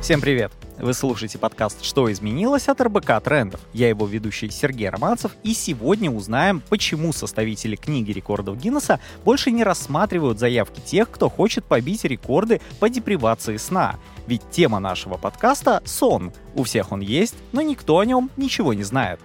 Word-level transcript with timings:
Всем 0.00 0.22
привет! 0.22 0.50
Вы 0.78 0.94
слушаете 0.94 1.36
подкаст 1.36 1.84
«Что 1.84 2.10
изменилось» 2.10 2.68
от 2.68 2.80
РБК 2.80 3.22
Трендов. 3.22 3.60
Я 3.74 3.90
его 3.90 4.06
ведущий 4.06 4.48
Сергей 4.48 4.88
Романцев, 4.88 5.32
и 5.42 5.52
сегодня 5.52 6.10
узнаем, 6.10 6.62
почему 6.70 7.12
составители 7.12 7.76
книги 7.76 8.10
рекордов 8.10 8.56
Гиннесса 8.56 8.98
больше 9.26 9.50
не 9.50 9.62
рассматривают 9.62 10.38
заявки 10.38 10.80
тех, 10.80 11.10
кто 11.10 11.28
хочет 11.28 11.66
побить 11.66 12.04
рекорды 12.04 12.62
по 12.80 12.88
депривации 12.88 13.58
сна. 13.58 13.96
Ведь 14.26 14.40
тема 14.50 14.80
нашего 14.80 15.18
подкаста— 15.18 15.82
сон. 15.84 16.32
У 16.54 16.62
всех 16.62 16.92
он 16.92 17.00
есть, 17.00 17.34
но 17.52 17.60
никто 17.60 17.98
о 17.98 18.06
нем 18.06 18.30
ничего 18.38 18.72
не 18.72 18.84
знает. 18.84 19.20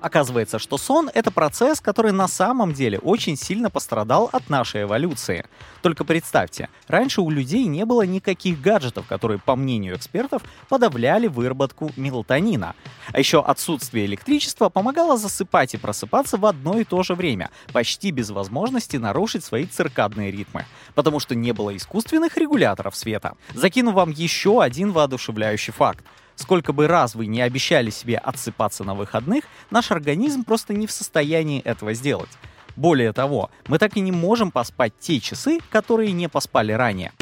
Оказывается, 0.00 0.58
что 0.58 0.78
сон— 0.78 1.10
это 1.14 1.30
процесс, 1.30 1.80
который 1.80 2.12
на 2.12 2.26
самом 2.26 2.72
деле 2.72 2.98
очень 2.98 3.36
сильно 3.36 3.70
пострадал 3.70 4.30
от 4.32 4.48
нашей 4.48 4.82
эволюции. 4.82 5.46
Только 5.82 6.04
представьте, 6.04 6.68
раньше 6.88 7.20
у 7.20 7.30
людей 7.30 7.66
не 7.66 7.84
было 7.84 8.02
никаких 8.02 8.60
гаджетов, 8.60 9.06
которые, 9.06 9.38
по 9.38 9.56
мнению 9.56 9.96
экспертов, 9.96 10.42
подавляли 10.68 11.26
выработку 11.26 11.90
мелатонина. 11.96 12.74
А 13.12 13.18
еще 13.18 13.42
отсутствие 13.42 14.06
электричества 14.06 14.70
помогало 14.70 15.18
засыпать 15.18 15.74
и 15.74 15.78
просыпаться 15.78 16.38
в 16.38 16.46
одно 16.46 16.78
и 16.78 16.84
то 16.84 17.02
же 17.02 17.14
время, 17.14 17.50
почти 17.72 18.10
без 18.10 18.30
возможности 18.30 18.96
нарушить 18.96 19.44
свои 19.44 19.66
циркадные 19.66 20.30
ритмы, 20.30 20.64
потому 20.94 21.20
что 21.20 21.34
не 21.34 21.52
было 21.52 21.76
искусственных 21.76 22.36
регуляторов 22.38 22.96
света. 22.96 23.36
Закину 23.54 23.92
вам 23.92 24.10
еще 24.10 24.62
один 24.62 24.92
воодушевляющий 24.92 25.72
факт. 25.72 26.04
Сколько 26.40 26.72
бы 26.72 26.86
раз 26.86 27.14
вы 27.14 27.26
не 27.26 27.42
обещали 27.42 27.90
себе 27.90 28.16
отсыпаться 28.16 28.82
на 28.82 28.94
выходных, 28.94 29.44
наш 29.68 29.90
организм 29.90 30.44
просто 30.44 30.72
не 30.72 30.86
в 30.86 30.90
состоянии 30.90 31.60
этого 31.60 31.92
сделать. 31.92 32.30
Более 32.76 33.12
того, 33.12 33.50
мы 33.68 33.78
так 33.78 33.98
и 33.98 34.00
не 34.00 34.10
можем 34.10 34.50
поспать 34.50 34.94
те 34.98 35.20
часы, 35.20 35.60
которые 35.68 36.12
не 36.12 36.30
поспали 36.30 36.72
ранее. 36.72 37.12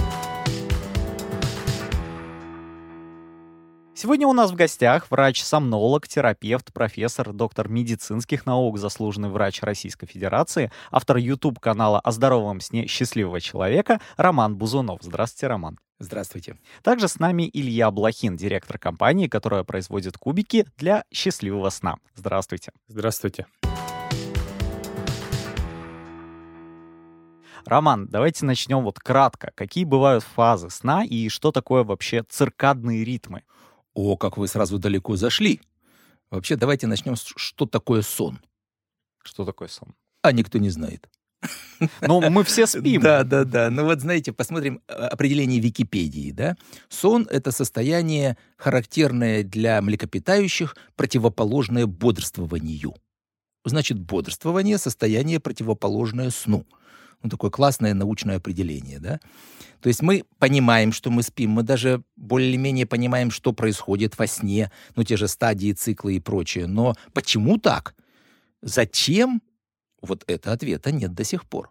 Сегодня 4.01 4.29
у 4.29 4.33
нас 4.33 4.53
в 4.53 4.55
гостях 4.55 5.11
врач-сомнолог, 5.11 6.07
терапевт, 6.07 6.73
профессор, 6.73 7.33
доктор 7.33 7.69
медицинских 7.69 8.47
наук, 8.47 8.79
заслуженный 8.79 9.29
врач 9.29 9.61
Российской 9.61 10.07
Федерации, 10.07 10.71
автор 10.93 11.17
YouTube-канала 11.17 11.99
о 11.99 12.13
здоровом 12.13 12.61
сне 12.61 12.87
счастливого 12.87 13.41
человека 13.41 14.01
Роман 14.17 14.55
Бузунов. 14.55 15.01
Здравствуйте, 15.03 15.49
Роман. 15.49 15.81
Здравствуйте. 15.99 16.57
Также 16.85 17.09
с 17.09 17.19
нами 17.19 17.51
Илья 17.53 17.91
Блохин, 17.91 18.37
директор 18.37 18.79
компании, 18.79 19.27
которая 19.27 19.65
производит 19.65 20.17
кубики 20.17 20.65
для 20.77 21.03
счастливого 21.13 21.69
сна. 21.71 21.97
Здравствуйте. 22.15 22.71
Здравствуйте. 22.87 23.47
Роман, 27.65 28.07
давайте 28.07 28.45
начнем 28.45 28.85
вот 28.85 29.01
кратко. 29.01 29.51
Какие 29.57 29.83
бывают 29.83 30.23
фазы 30.23 30.71
сна 30.71 31.05
и 31.05 31.29
что 31.29 31.51
такое 31.51 31.83
вообще 31.83 32.23
циркадные 32.23 33.03
ритмы? 33.05 33.43
О, 34.01 34.17
как 34.17 34.37
вы 34.37 34.47
сразу 34.47 34.79
далеко 34.79 35.17
зашли. 35.17 35.61
Вообще, 36.31 36.55
давайте 36.55 36.87
начнем 36.87 37.17
с 37.17 37.33
что 37.35 37.67
такое 37.67 38.03
сон. 38.03 38.39
Что 39.25 39.45
такое 39.45 39.67
сон? 39.67 39.93
А 40.23 40.31
никто 40.31 40.59
не 40.59 40.71
знает. 40.71 41.09
Ну, 42.01 42.21
мы 42.31 42.45
все 42.45 42.69
спим. 42.69 43.03
Да, 43.03 43.25
да, 43.25 43.43
да. 43.43 43.71
Ну 43.71 43.85
вот, 43.85 44.01
знаете, 44.01 44.33
посмотрим 44.33 44.81
э, 44.87 44.93
определение 44.93 45.59
Википедии, 45.59 46.31
да. 46.31 46.57
Сон— 46.89 47.27
это 47.31 47.51
состояние, 47.51 48.37
характерное 48.57 49.43
для 49.43 49.83
млекопитающих, 49.83 50.77
противоположное 50.95 51.87
бодрствованию. 51.87 52.95
Значит, 53.65 53.99
бодрствование— 53.99 54.79
состояние, 54.79 55.41
противоположное 55.41 56.31
сну. 56.31 56.65
Ну, 57.23 57.31
такое 57.31 57.51
классное 57.51 57.95
научное 57.95 58.37
определение, 58.37 59.01
да. 59.01 59.21
То 59.81 59.89
есть 59.89 60.03
мы 60.03 60.25
понимаем, 60.39 60.93
что 60.93 61.11
мы 61.11 61.23
спим, 61.23 61.51
мы 61.51 61.63
даже 61.63 62.03
более-менее 62.17 62.87
понимаем, 62.87 63.31
что 63.31 63.53
происходит 63.53 64.19
во 64.19 64.27
сне, 64.27 64.71
ну, 64.97 65.05
те 65.05 65.17
же 65.17 65.29
стадии, 65.29 65.73
циклы 65.73 66.17
и 66.17 66.21
прочее. 66.21 66.67
Но 66.67 66.95
почему 67.13 67.59
так? 67.59 67.95
Зачем? 68.63 69.41
Вот 70.01 70.25
это 70.27 70.53
ответа 70.53 70.93
нет 70.93 71.15
до 71.15 71.25
сих 71.25 71.45
пор. 71.45 71.71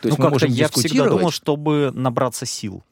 То 0.00 0.08
есть 0.08 0.18
ну, 0.18 0.30
как-то 0.30 0.46
я 0.46 0.68
всегда 0.68 1.08
думал, 1.08 1.30
чтобы 1.30 1.92
набраться 1.94 2.44
сил. 2.44 2.82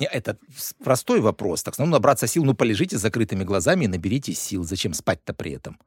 Не, 0.00 0.06
это 0.06 0.38
простой 0.82 1.20
вопрос. 1.20 1.62
Так, 1.62 1.78
ну, 1.78 1.86
набраться 1.86 2.26
сил, 2.26 2.44
ну, 2.44 2.54
полежите 2.54 2.98
с 2.98 3.00
закрытыми 3.00 3.44
глазами 3.44 3.84
и 3.84 3.88
наберите 3.88 4.32
сил. 4.32 4.64
Зачем 4.64 4.94
спать-то 4.94 5.34
при 5.34 5.52
этом? 5.52 5.78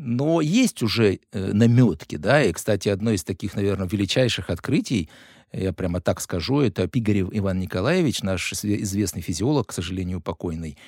Но 0.00 0.40
есть 0.40 0.80
уже 0.84 1.18
э, 1.32 1.52
наметки, 1.52 2.14
да, 2.14 2.44
и, 2.44 2.52
кстати, 2.52 2.88
одно 2.88 3.10
из 3.10 3.24
таких, 3.24 3.56
наверное, 3.56 3.88
величайших 3.88 4.48
открытий, 4.48 5.10
я 5.50 5.72
прямо 5.72 6.00
так 6.00 6.20
скажу, 6.20 6.60
это 6.60 6.86
Пигарев 6.86 7.30
Иван 7.32 7.58
Николаевич, 7.58 8.22
наш 8.22 8.52
известный 8.52 9.22
физиолог, 9.22 9.66
к 9.66 9.72
сожалению, 9.72 10.20
покойный. 10.20 10.78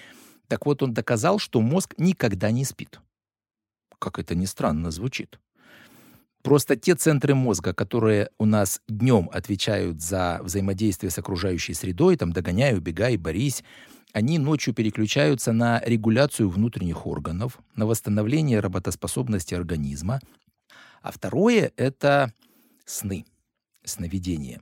Так 0.46 0.64
вот, 0.64 0.84
он 0.84 0.94
доказал, 0.94 1.40
что 1.40 1.60
мозг 1.60 1.94
никогда 1.98 2.52
не 2.52 2.64
спит. 2.64 3.00
Как 3.98 4.20
это 4.20 4.36
ни 4.36 4.44
странно 4.44 4.92
звучит. 4.92 5.40
Просто 6.42 6.76
те 6.76 6.94
центры 6.94 7.34
мозга, 7.34 7.74
которые 7.74 8.30
у 8.38 8.44
нас 8.44 8.80
днем 8.86 9.28
отвечают 9.32 10.00
за 10.00 10.38
взаимодействие 10.44 11.10
с 11.10 11.18
окружающей 11.18 11.74
средой, 11.74 12.16
там 12.16 12.32
догоняй, 12.32 12.76
убегай, 12.76 13.16
борись, 13.16 13.64
они 14.12 14.38
ночью 14.38 14.74
переключаются 14.74 15.52
на 15.52 15.80
регуляцию 15.84 16.48
внутренних 16.48 17.06
органов, 17.06 17.58
на 17.76 17.86
восстановление 17.86 18.60
работоспособности 18.60 19.54
организма. 19.54 20.20
А 21.02 21.12
второе— 21.12 21.72
это 21.76 22.32
сны, 22.84 23.24
сновидения. 23.84 24.60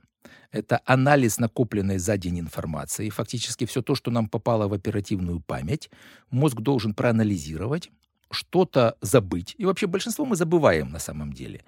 Это 0.51 0.81
анализ 0.85 1.37
накопленной 1.37 1.99
за 1.99 2.17
день 2.17 2.39
информации. 2.39 3.09
Фактически 3.09 3.65
все 3.65 3.81
то, 3.81 3.95
что 3.95 4.11
нам 4.11 4.27
попало 4.27 4.67
в 4.67 4.73
оперативную 4.73 5.41
память, 5.41 5.89
мозг 6.31 6.61
должен 6.61 6.93
проанализировать, 6.93 7.91
что-то 8.31 8.95
забыть. 9.01 9.55
И 9.57 9.65
вообще 9.65 9.87
большинство 9.87 10.25
мы 10.25 10.35
забываем 10.35 10.91
на 10.91 10.99
самом 10.99 11.33
деле. 11.33 11.63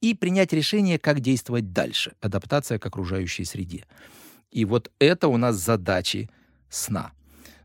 И 0.00 0.14
принять 0.14 0.52
решение, 0.52 0.98
как 0.98 1.20
действовать 1.20 1.72
дальше. 1.72 2.12
Адаптация 2.20 2.78
к 2.78 2.86
окружающей 2.86 3.44
среде. 3.44 3.84
И 4.50 4.64
вот 4.64 4.90
это 4.98 5.28
у 5.28 5.36
нас 5.36 5.56
задачи 5.56 6.28
сна. 6.72 7.12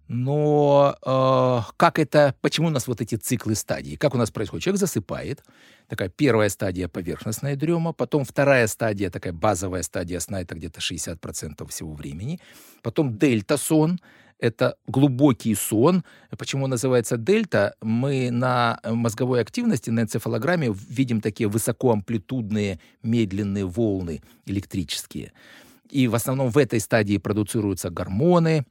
Но 0.07 0.95
э, 1.05 1.71
как 1.75 1.99
это, 1.99 2.33
почему 2.41 2.67
у 2.67 2.69
нас 2.69 2.87
вот 2.87 3.01
эти 3.01 3.15
циклы 3.15 3.55
стадий? 3.55 3.97
Как 3.97 4.15
у 4.15 4.17
нас 4.17 4.31
происходит? 4.31 4.63
Человек 4.63 4.79
засыпает, 4.79 5.43
такая 5.89 6.07
первая 6.07 6.49
стадия 6.49 6.87
поверхностная 6.87 7.57
дрема, 7.57 7.91
потом 7.91 8.23
вторая 8.23 8.67
стадия, 8.67 9.09
такая 9.09 9.33
базовая 9.33 9.83
стадия 9.83 10.19
сна, 10.19 10.41
это 10.41 10.55
где-то 10.55 10.79
60% 10.79 11.67
всего 11.67 11.93
времени, 11.93 12.39
потом 12.83 13.17
дельта-сон, 13.17 13.99
это 14.39 14.77
глубокий 14.87 15.55
сон. 15.55 16.03
Почему 16.37 16.65
он 16.65 16.69
называется 16.69 17.17
дельта? 17.17 17.75
Мы 17.81 18.29
на 18.31 18.79
мозговой 18.83 19.41
активности, 19.41 19.89
на 19.89 20.01
энцефалограмме 20.01 20.73
видим 20.89 21.21
такие 21.21 21.49
высокоамплитудные 21.49 22.79
медленные 23.01 23.65
волны 23.65 24.21
электрические. 24.45 25.33
И 25.89 26.07
в 26.07 26.15
основном 26.15 26.49
в 26.49 26.57
этой 26.57 26.79
стадии 26.79 27.17
продуцируются 27.17 27.89
гормоны, 27.89 28.65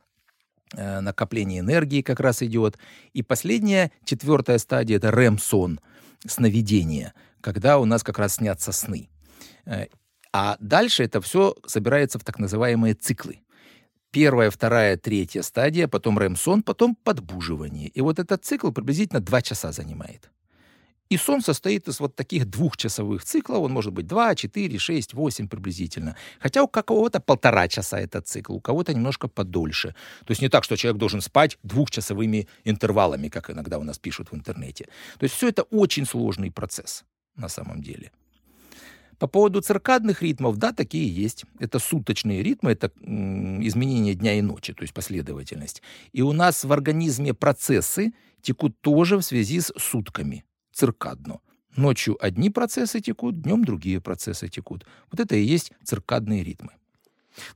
накопление 0.72 1.60
энергии 1.60 2.02
как 2.02 2.20
раз 2.20 2.42
идет. 2.42 2.78
И 3.12 3.22
последняя, 3.22 3.92
четвертая 4.04 4.58
стадия— 4.58 4.96
это 4.98 5.08
REM-сон, 5.10 5.80
сновидение, 6.26 7.12
когда 7.40 7.78
у 7.78 7.84
нас 7.84 8.02
как 8.02 8.18
раз 8.18 8.36
снятся 8.36 8.72
сны. 8.72 9.08
Э, 9.64 9.86
а 10.32 10.56
дальше 10.60 11.04
это 11.04 11.20
все 11.20 11.54
собирается 11.66 12.18
в 12.18 12.24
так 12.24 12.38
называемые 12.38 12.94
циклы 12.94 13.40
первая, 14.16 14.50
вторая, 14.50 14.96
третья 14.96 15.42
стадия, 15.42 15.88
потом 15.88 16.18
рэм-сон, 16.18 16.62
потом 16.62 16.94
подбуживание. 16.94 17.88
И 17.88 18.00
вот 18.00 18.18
этот 18.18 18.46
цикл 18.46 18.70
приблизительно 18.70 19.20
два 19.20 19.42
часа 19.42 19.72
занимает. 19.72 20.30
И 21.08 21.16
сон 21.16 21.40
состоит 21.40 21.86
из 21.88 22.00
вот 22.00 22.16
таких 22.16 22.46
двухчасовых 22.46 23.24
циклов. 23.24 23.60
Он 23.60 23.72
может 23.72 23.92
быть 23.92 24.06
2, 24.06 24.34
4, 24.34 24.78
6, 24.78 25.14
8 25.14 25.48
приблизительно. 25.48 26.16
Хотя 26.40 26.62
у 26.62 26.68
кого-то 26.68 27.20
полтора 27.20 27.68
часа 27.68 28.00
этот 28.00 28.26
цикл, 28.26 28.54
у 28.54 28.60
кого-то 28.60 28.92
немножко 28.92 29.28
подольше. 29.28 29.94
То 30.24 30.32
есть 30.32 30.42
не 30.42 30.48
так, 30.48 30.64
что 30.64 30.76
человек 30.76 30.98
должен 30.98 31.20
спать 31.20 31.58
двухчасовыми 31.62 32.48
интервалами, 32.64 33.28
как 33.28 33.50
иногда 33.50 33.78
у 33.78 33.84
нас 33.84 33.98
пишут 33.98 34.32
в 34.32 34.34
интернете. 34.34 34.88
То 35.18 35.24
есть 35.24 35.34
все 35.34 35.48
это 35.48 35.62
очень 35.62 36.06
сложный 36.06 36.50
процесс 36.50 37.04
на 37.36 37.48
самом 37.48 37.82
деле. 37.82 38.10
По 39.18 39.28
поводу 39.28 39.62
циркадных 39.62 40.22
ритмов, 40.22 40.56
да, 40.56 40.72
такие 40.72 41.08
есть. 41.08 41.44
Это 41.58 41.78
суточные 41.78 42.42
ритмы, 42.42 42.72
это 42.72 42.90
изменение 43.00 44.14
дня 44.14 44.34
и 44.34 44.42
ночи, 44.42 44.74
то 44.74 44.82
есть 44.82 44.92
последовательность. 44.92 45.82
И 46.12 46.20
у 46.20 46.32
нас 46.32 46.64
в 46.64 46.72
организме 46.72 47.32
процессы 47.32 48.12
текут 48.42 48.78
тоже 48.80 49.16
в 49.16 49.22
связи 49.22 49.60
с 49.60 49.72
сутками, 49.78 50.44
циркадно. 50.76 51.40
Ночью 51.76 52.16
одни 52.20 52.50
процессы 52.50 53.00
текут, 53.00 53.42
днем 53.42 53.64
другие 53.64 54.00
процессы 54.00 54.48
текут. 54.48 54.86
Вот 55.10 55.20
это 55.20 55.36
и 55.36 55.42
есть 55.42 55.72
циркадные 55.84 56.44
ритмы. 56.44 56.70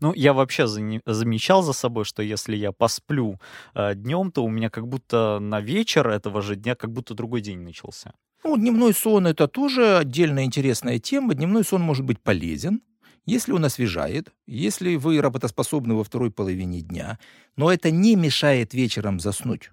Ну, 0.00 0.12
я 0.14 0.32
вообще 0.32 0.67
за, 0.67 0.81
замечал 1.06 1.62
за 1.62 1.72
собой, 1.72 2.05
что 2.05 2.22
если 2.22 2.56
я 2.56 2.72
посплю 2.72 3.40
э, 3.75 3.94
днем, 3.94 4.31
то 4.31 4.44
у 4.44 4.50
меня 4.50 4.69
как 4.69 4.87
будто 4.87 5.38
на 5.40 5.61
вечер 5.61 6.08
этого 6.08 6.43
же 6.43 6.56
дня 6.56 6.75
как 6.75 6.93
будто 6.93 7.14
другой 7.14 7.40
день 7.40 7.61
начался. 7.61 8.12
Ну, 8.44 8.56
дневной 8.56 8.94
сон— 8.94 9.26
это 9.26 9.49
тоже 9.49 9.99
отдельная 9.99 10.44
интересная 10.44 10.99
тема. 10.99 11.34
Дневной 11.34 11.64
сон 11.64 11.82
может 11.82 12.05
быть 12.05 12.20
полезен, 12.20 12.81
Если 13.26 13.52
он 13.52 13.64
освежает, 13.64 14.32
если 14.46 14.96
вы 14.96 15.20
работоспособны 15.20 15.94
во 15.94 16.05
второй 16.05 16.31
половине 16.31 16.81
дня, 16.81 17.19
но 17.56 17.70
это 17.70 17.90
не 17.90 18.16
мешает 18.16 18.75
вечером 18.75 19.20
заснуть, 19.20 19.70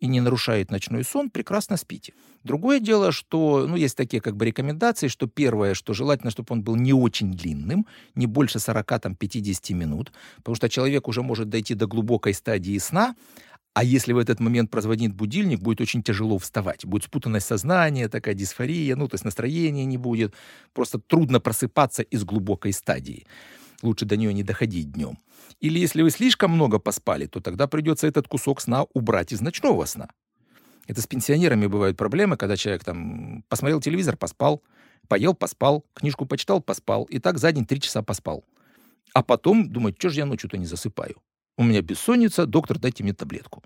и 0.00 0.06
не 0.06 0.20
нарушает 0.20 0.70
ночной 0.70 1.04
сон, 1.04 1.30
прекрасно 1.30 1.76
спите. 1.76 2.14
Другое 2.42 2.80
дело, 2.80 3.12
что, 3.12 3.66
ну, 3.68 3.76
есть 3.76 3.96
такие 3.96 4.20
как 4.20 4.36
бы 4.36 4.46
рекомендации, 4.46 5.08
что 5.08 5.26
первое, 5.26 5.74
что 5.74 5.92
желательно, 5.92 6.30
чтобы 6.30 6.48
он 6.50 6.62
был 6.62 6.76
не 6.76 6.92
очень 6.92 7.32
длинным, 7.32 7.86
не 8.14 8.26
больше 8.26 8.58
40-50 8.58 9.74
минут, 9.74 10.12
потому 10.36 10.56
что 10.56 10.68
человек 10.68 11.06
уже 11.06 11.22
может 11.22 11.50
дойти 11.50 11.74
до 11.74 11.86
глубокой 11.86 12.32
стадии 12.32 12.78
сна, 12.78 13.14
а 13.72 13.84
если 13.84 14.12
в 14.12 14.18
этот 14.18 14.40
момент 14.40 14.70
прозвонит 14.70 15.14
будильник, 15.14 15.60
будет 15.60 15.80
очень 15.80 16.02
тяжело 16.02 16.38
вставать. 16.38 16.84
Будет 16.84 17.04
спутанность 17.04 17.46
сознания, 17.46 18.08
такая 18.08 18.34
дисфория, 18.34 18.96
ну, 18.96 19.06
то 19.06 19.14
есть 19.14 19.24
настроения 19.24 19.84
не 19.84 19.96
будет. 19.96 20.34
Просто 20.72 20.98
трудно 20.98 21.38
просыпаться 21.38 22.02
из 22.02 22.24
глубокой 22.24 22.72
стадии. 22.72 23.26
Лучше 23.82 24.04
до 24.04 24.16
нее 24.16 24.32
не 24.34 24.42
доходить 24.42 24.92
днем. 24.92 25.18
Или 25.60 25.78
если 25.78 26.02
вы 26.02 26.10
слишком 26.10 26.52
много 26.52 26.78
поспали, 26.78 27.26
то 27.26 27.40
тогда 27.40 27.66
придется 27.66 28.06
этот 28.06 28.28
кусок 28.28 28.60
сна 28.60 28.84
убрать 28.94 29.32
из 29.32 29.40
ночного 29.40 29.84
сна. 29.86 30.08
Это 30.86 31.00
с 31.00 31.06
пенсионерами 31.06 31.66
бывают 31.66 31.96
проблемы, 31.96 32.36
когда 32.36 32.56
человек 32.56 32.84
там 32.84 33.44
посмотрел 33.48 33.80
телевизор, 33.80 34.16
поспал, 34.16 34.62
поел, 35.08 35.34
поспал, 35.34 35.84
книжку 35.94 36.26
почитал, 36.26 36.60
поспал, 36.60 37.04
и 37.04 37.18
так 37.18 37.38
за 37.38 37.52
день 37.52 37.64
три 37.64 37.80
часа 37.80 38.02
поспал. 38.02 38.44
А 39.14 39.22
потом 39.22 39.70
думает, 39.70 39.96
что 39.98 40.10
же 40.10 40.20
я 40.20 40.26
ночью-то 40.26 40.56
не 40.56 40.66
засыпаю? 40.66 41.16
У 41.56 41.64
меня 41.64 41.82
бессонница, 41.82 42.46
доктор, 42.46 42.78
дайте 42.78 43.02
мне 43.02 43.12
таблетку. 43.12 43.62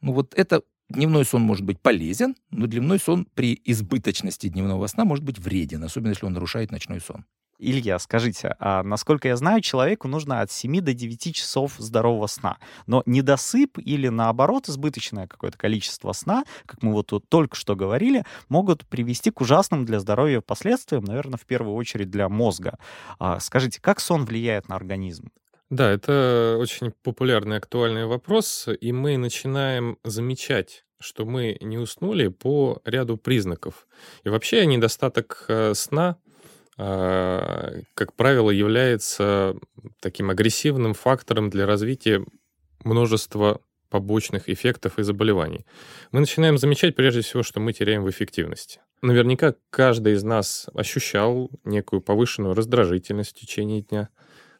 Ну 0.00 0.12
вот 0.12 0.34
это 0.34 0.62
дневной 0.88 1.24
сон 1.24 1.42
может 1.42 1.64
быть 1.64 1.80
полезен, 1.80 2.36
но 2.50 2.66
дневной 2.66 2.98
сон 2.98 3.26
при 3.34 3.60
избыточности 3.64 4.48
дневного 4.48 4.86
сна 4.86 5.04
может 5.04 5.24
быть 5.24 5.38
вреден, 5.38 5.82
особенно 5.84 6.10
если 6.10 6.26
он 6.26 6.32
нарушает 6.32 6.70
ночной 6.70 7.00
сон. 7.00 7.24
Илья, 7.60 7.98
скажите, 7.98 8.56
а 8.58 8.82
насколько 8.82 9.28
я 9.28 9.36
знаю, 9.36 9.60
человеку 9.60 10.08
нужно 10.08 10.40
от 10.40 10.50
7 10.50 10.80
до 10.80 10.94
9 10.94 11.34
часов 11.34 11.74
здорового 11.78 12.26
сна. 12.26 12.56
Но 12.86 13.02
недосып 13.04 13.78
или, 13.78 14.08
наоборот, 14.08 14.68
избыточное 14.68 15.26
какое-то 15.26 15.58
количество 15.58 16.12
сна, 16.12 16.44
как 16.64 16.82
мы 16.82 16.92
вот 16.92 17.08
тут 17.08 17.28
только 17.28 17.56
что 17.56 17.76
говорили, 17.76 18.24
могут 18.48 18.86
привести 18.86 19.30
к 19.30 19.40
ужасным 19.40 19.84
для 19.84 20.00
здоровья 20.00 20.40
последствиям, 20.40 21.04
наверное, 21.04 21.38
в 21.38 21.44
первую 21.44 21.74
очередь 21.74 22.10
для 22.10 22.28
мозга. 22.28 22.78
А 23.18 23.38
скажите, 23.40 23.80
как 23.80 24.00
сон 24.00 24.24
влияет 24.24 24.68
на 24.68 24.76
организм? 24.76 25.30
Да, 25.68 25.88
это 25.90 26.56
очень 26.58 26.92
популярный 27.02 27.58
актуальный 27.58 28.06
вопрос, 28.06 28.68
и 28.80 28.92
мы 28.92 29.16
начинаем 29.16 29.98
замечать 30.02 30.84
что 31.02 31.24
мы 31.24 31.56
не 31.60 31.78
уснули 31.78 32.28
по 32.28 32.80
ряду 32.84 33.16
признаков. 33.16 33.88
И 34.22 34.28
вообще 34.28 34.66
недостаток 34.66 35.46
э, 35.48 35.72
сна 35.74 36.18
как 36.76 38.14
правило, 38.16 38.50
является 38.50 39.54
таким 40.00 40.30
агрессивным 40.30 40.94
фактором 40.94 41.50
для 41.50 41.66
развития 41.66 42.24
множества 42.84 43.60
побочных 43.90 44.48
эффектов 44.48 44.98
и 44.98 45.02
заболеваний. 45.02 45.66
Мы 46.12 46.20
начинаем 46.20 46.56
замечать 46.56 46.94
прежде 46.94 47.20
всего, 47.20 47.42
что 47.42 47.60
мы 47.60 47.72
теряем 47.72 48.04
в 48.04 48.10
эффективности. 48.10 48.80
Наверняка 49.02 49.54
каждый 49.70 50.14
из 50.14 50.22
нас 50.22 50.68
ощущал 50.74 51.50
некую 51.64 52.00
повышенную 52.00 52.54
раздражительность 52.54 53.36
в 53.36 53.40
течение 53.40 53.82
дня. 53.82 54.08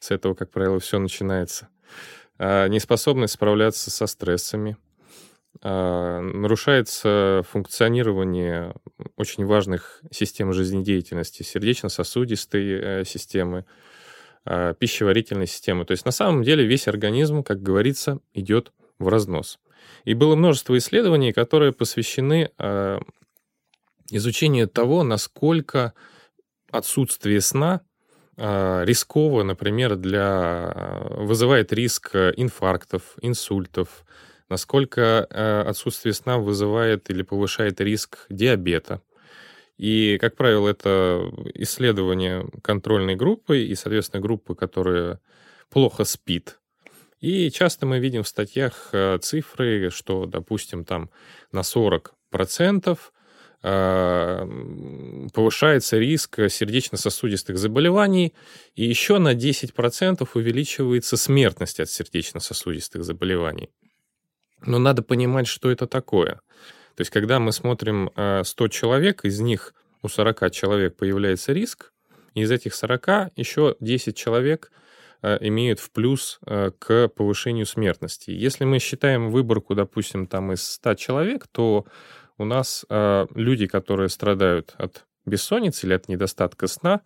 С 0.00 0.10
этого, 0.10 0.34
как 0.34 0.50
правило, 0.50 0.80
все 0.80 0.98
начинается. 0.98 1.68
А, 2.38 2.66
неспособность 2.68 3.34
справляться 3.34 3.90
со 3.90 4.06
стрессами, 4.06 4.76
а, 4.76 4.89
нарушается 5.62 7.42
функционирование 7.48 8.74
очень 9.16 9.44
важных 9.44 10.00
систем 10.10 10.52
жизнедеятельности, 10.52 11.42
сердечно-сосудистой 11.42 12.80
э, 12.80 13.04
системы, 13.04 13.66
а, 14.46 14.72
пищеварительной 14.72 15.46
системы. 15.46 15.84
То 15.84 15.92
есть 15.92 16.06
на 16.06 16.12
самом 16.12 16.42
деле 16.42 16.64
весь 16.64 16.88
организм, 16.88 17.42
как 17.42 17.62
говорится, 17.62 18.20
идет 18.32 18.72
в 18.98 19.08
разнос. 19.08 19.58
И 20.04 20.14
было 20.14 20.34
множество 20.34 20.76
исследований, 20.78 21.32
которые 21.32 21.72
посвящены 21.72 22.50
а, 22.56 23.00
изучению 24.10 24.66
того, 24.66 25.02
насколько 25.02 25.92
отсутствие 26.70 27.40
сна 27.40 27.82
рисково, 28.36 29.42
например, 29.42 29.96
для, 29.96 31.04
вызывает 31.10 31.74
риск 31.74 32.14
инфарктов, 32.14 33.16
инсультов, 33.20 34.06
насколько 34.50 35.26
э, 35.30 35.62
отсутствие 35.62 36.12
сна 36.12 36.38
вызывает 36.38 37.08
или 37.08 37.22
повышает 37.22 37.80
риск 37.80 38.26
диабета. 38.28 39.00
И, 39.78 40.18
как 40.20 40.36
правило, 40.36 40.68
это 40.68 41.32
исследование 41.54 42.46
контрольной 42.62 43.14
группы 43.14 43.62
и, 43.62 43.74
соответственно, 43.74 44.20
группы, 44.20 44.54
которая 44.54 45.20
плохо 45.70 46.04
спит. 46.04 46.58
И 47.20 47.50
часто 47.50 47.86
мы 47.86 47.98
видим 47.98 48.24
в 48.24 48.28
статьях 48.28 48.90
э, 48.92 49.18
цифры, 49.22 49.90
что, 49.90 50.26
допустим, 50.26 50.84
там 50.84 51.10
на 51.52 51.60
40% 51.60 52.98
э, 53.62 54.48
повышается 55.32 55.98
риск 55.98 56.40
сердечно-сосудистых 56.50 57.56
заболеваний, 57.56 58.34
и 58.74 58.84
еще 58.84 59.18
на 59.18 59.34
10% 59.34 60.28
увеличивается 60.34 61.16
смертность 61.16 61.78
от 61.78 61.88
сердечно-сосудистых 61.88 63.04
заболеваний. 63.04 63.70
Но 64.62 64.78
надо 64.78 65.02
понимать, 65.02 65.46
что 65.46 65.70
это 65.70 65.86
такое. 65.86 66.40
То 66.96 67.02
есть, 67.02 67.10
когда 67.10 67.38
мы 67.38 67.52
смотрим 67.52 68.10
100 68.44 68.64
э, 68.66 68.68
человек, 68.68 69.24
из 69.24 69.40
них 69.40 69.74
у 70.02 70.08
40 70.08 70.50
человек 70.50 70.96
появляется 70.96 71.52
риск, 71.52 71.92
и 72.34 72.42
из 72.42 72.50
этих 72.50 72.74
40 72.74 73.32
еще 73.36 73.76
10 73.80 74.16
человек 74.16 74.70
э, 75.22 75.38
имеют 75.40 75.80
в 75.80 75.90
плюс 75.90 76.40
э, 76.46 76.72
к 76.78 77.08
повышению 77.08 77.66
смертности. 77.66 78.30
Если 78.30 78.64
мы 78.64 78.78
считаем 78.78 79.30
выборку, 79.30 79.74
допустим, 79.74 80.26
там 80.26 80.52
из 80.52 80.62
100 80.62 80.94
человек, 80.94 81.46
то 81.50 81.86
у 82.38 82.44
нас 82.44 82.86
люди, 83.34 83.66
которые 83.66 84.08
страдают 84.08 84.74
от 84.78 85.04
бессонницы 85.26 85.86
или 85.86 85.92
от 85.92 86.08
недостатка 86.08 86.68
сна, 86.68 87.02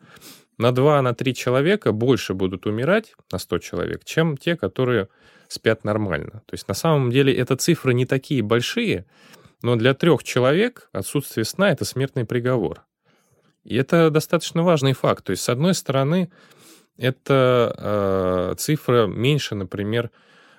на 0.59 0.69
2-3 0.69 1.03
на 1.03 1.35
человека 1.35 1.93
больше 1.93 2.35
будут 2.35 2.67
умирать 2.67 3.15
на 3.33 3.39
100 3.39 3.59
человек, 3.59 4.05
чем 4.05 4.37
те, 4.37 4.56
которые 4.56 5.09
спят 5.49 5.85
нормально. 5.85 6.43
То 6.46 6.55
есть 6.55 6.69
на 6.69 6.75
самом 6.75 7.11
деле 7.11 7.35
это 7.35 7.56
цифры 7.56 7.94
не 7.94 8.06
такие 8.06 8.43
большие, 8.43 9.06
но 9.62 9.76
для 9.76 9.94
трех 9.94 10.25
человек 10.25 10.88
отсутствие 10.93 11.44
сна— 11.44 11.70
это 11.73 11.85
смертный 11.85 12.25
приговор. 12.25 12.85
И 13.64 13.76
это 13.76 14.11
достаточно 14.11 14.62
важный 14.62 14.93
факт. 14.93 15.25
То 15.25 15.31
есть, 15.31 15.43
с 15.43 15.49
одной 15.49 15.75
стороны, 15.75 16.31
это 16.99 17.75
э, 17.79 18.55
цифра 18.58 19.06
меньше, 19.06 19.55
например, 19.55 20.11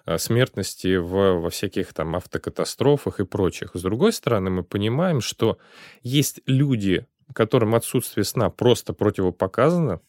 э, 0.06 0.18
смертности 0.18 0.96
в, 0.96 1.40
во 1.40 1.50
всяких 1.50 1.94
там 1.94 2.16
автокатастрофах 2.16 3.20
и 3.20 3.26
прочих. 3.26 3.72
С 3.76 3.82
другой 3.82 4.12
стороны, 4.12 4.50
мы 4.50 4.64
понимаем, 4.64 5.22
что 5.22 5.60
есть 6.02 6.42
люди, 6.48 7.06
которым 7.34 7.76
отсутствие 7.76 8.24
сна 8.24 8.50
просто 8.50 8.94
противопоказано, 8.94 10.02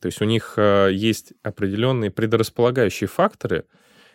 то 0.00 0.06
есть 0.06 0.20
у 0.22 0.24
них 0.24 0.54
э, 0.56 0.90
есть 0.92 1.34
определенные 1.42 2.10
предрасполагающие 2.10 3.06
факторы, 3.06 3.66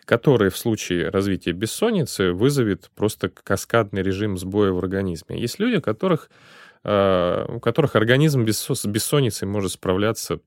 которые 0.06 0.50
в 0.50 0.56
случае 0.56 1.10
развития 1.10 1.52
бессонницы 1.52 2.32
вызовет 2.32 2.90
просто 2.94 3.28
каскадный 3.28 4.02
режим 4.02 4.38
сбоя 4.38 4.70
в 4.72 4.78
организме. 4.78 5.38
Есть 5.38 5.58
люди, 5.58 5.76
у 5.76 5.82
которых, 5.82 6.30
э, 6.84 7.46
у 7.48 7.60
которых 7.60 7.96
организм 7.96 8.44
без 8.44 8.66
бессонницей 8.84 9.46
может 9.48 9.72
справляться 9.72 10.40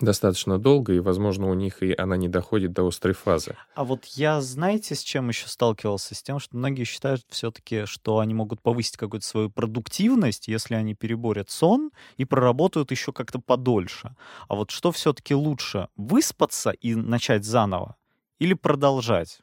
достаточно 0.00 0.58
долго, 0.58 0.92
и, 0.92 1.00
возможно, 1.00 1.48
у 1.50 1.54
них 1.54 1.82
и 1.82 1.92
она 1.96 2.16
не 2.16 2.28
доходит 2.28 2.72
до 2.72 2.86
острой 2.86 3.14
фазы. 3.14 3.56
А 3.74 3.84
вот 3.84 4.04
я, 4.04 4.40
знаете, 4.40 4.94
с 4.94 5.00
чем 5.00 5.28
еще 5.28 5.48
сталкивался? 5.48 6.14
С 6.14 6.22
тем, 6.22 6.38
что 6.38 6.56
многие 6.56 6.84
считают 6.84 7.22
все-таки, 7.30 7.84
что 7.86 8.20
они 8.20 8.34
могут 8.34 8.60
повысить 8.62 8.96
какую-то 8.96 9.26
свою 9.26 9.50
продуктивность, 9.50 10.46
если 10.46 10.74
они 10.74 10.94
переборят 10.94 11.50
сон 11.50 11.90
и 12.16 12.24
проработают 12.24 12.92
еще 12.92 13.12
как-то 13.12 13.40
подольше. 13.40 14.14
А 14.46 14.54
вот 14.54 14.70
что 14.70 14.92
все-таки 14.92 15.34
лучше, 15.34 15.88
выспаться 15.96 16.70
и 16.70 16.94
начать 16.94 17.44
заново 17.44 17.96
или 18.38 18.54
продолжать? 18.54 19.40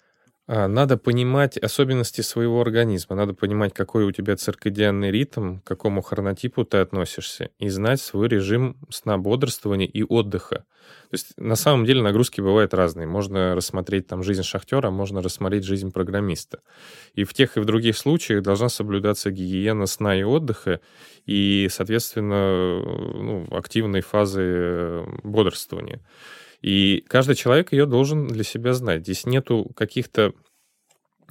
А, 0.48 0.68
надо 0.68 0.98
понимать 0.98 1.58
особенности 1.58 2.22
своего 2.22 2.62
организма, 2.62 3.16
надо 3.16 3.34
понимать, 3.34 3.74
какой 3.74 4.04
у 4.06 4.12
тебя 4.12 4.36
циркадианный 4.36 5.10
ритм, 5.10 5.58
к 5.60 5.64
какому 5.64 6.02
хронотипу 6.04 6.64
ты 6.64 6.78
относишься, 6.78 7.50
и 7.58 7.68
знать 7.70 8.00
свой 8.00 8.28
режим 8.28 8.78
сна, 8.90 9.18
бодрствования 9.18 9.88
и 9.88 10.04
отдыха. 10.04 10.66
То 11.10 11.14
есть 11.14 11.34
на 11.38 11.56
самом 11.56 11.86
деле 11.86 12.04
нагрузки 12.04 12.42
бывают 12.42 12.76
разные. 12.76 13.08
Можно 13.08 13.56
рассмотреть 13.56 14.06
там 14.06 14.22
жизнь 14.22 14.44
шахтера, 14.44 14.92
можно 14.92 15.24
рассмотреть 15.24 15.64
жизнь 15.64 15.92
программиста. 15.92 16.60
И 17.16 17.24
в 17.24 17.34
тех 17.34 17.58
и 17.58 17.60
в 17.60 17.66
других 17.66 17.98
случаях 17.98 18.44
должна 18.44 18.70
соблюдаться 18.70 19.32
гигиена 19.32 19.88
сна 19.88 20.16
и 20.16 20.22
отдыха, 20.22 20.80
и, 21.26 21.68
соответственно, 21.72 22.78
ну, 22.84 23.48
активной 23.50 24.02
фазы 24.02 25.06
бодрствования. 25.24 26.02
И 26.66 27.06
каждый 27.08 27.36
человек 27.36 27.74
ее 27.74 27.86
должен 27.86 28.26
для 28.28 28.44
себя 28.44 28.74
знать. 28.74 29.02
Здесь 29.02 29.28
нету 29.28 29.72
каких-то, 29.76 30.34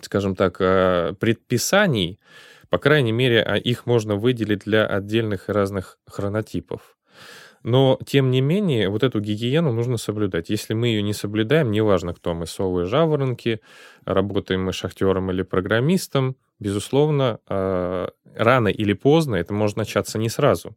скажем 0.00 0.36
так, 0.36 0.58
а, 0.60 1.14
предписаний, 1.14 2.20
по 2.70 2.78
крайней 2.78 3.10
мере, 3.10 3.42
а 3.42 3.56
их 3.56 3.84
можно 3.84 4.14
выделить 4.14 4.60
для 4.60 4.86
отдельных 4.86 5.48
и 5.48 5.52
разных 5.52 5.98
хронотипов. 6.06 6.96
Но, 7.64 7.98
тем 8.06 8.30
не 8.30 8.42
менее, 8.42 8.88
вот 8.88 9.02
эту 9.02 9.18
гигиену 9.18 9.72
нужно 9.72 9.96
соблюдать. 9.96 10.50
Если 10.50 10.72
мы 10.72 10.86
ее 10.86 11.02
не 11.02 11.14
соблюдаем, 11.14 11.72
неважно, 11.72 12.14
кто 12.14 12.32
мы, 12.32 12.46
совы, 12.46 12.84
жаворонки, 12.84 13.60
работаем 14.04 14.62
мы 14.62 14.72
шахтером 14.72 15.32
или 15.32 15.42
программистом, 15.42 16.36
безусловно, 16.60 17.40
э, 17.48 18.08
рано 18.36 18.68
или 18.68 18.92
поздно 18.92 19.34
это 19.34 19.52
может 19.52 19.76
начаться 19.78 20.16
не 20.16 20.28
сразу. 20.28 20.76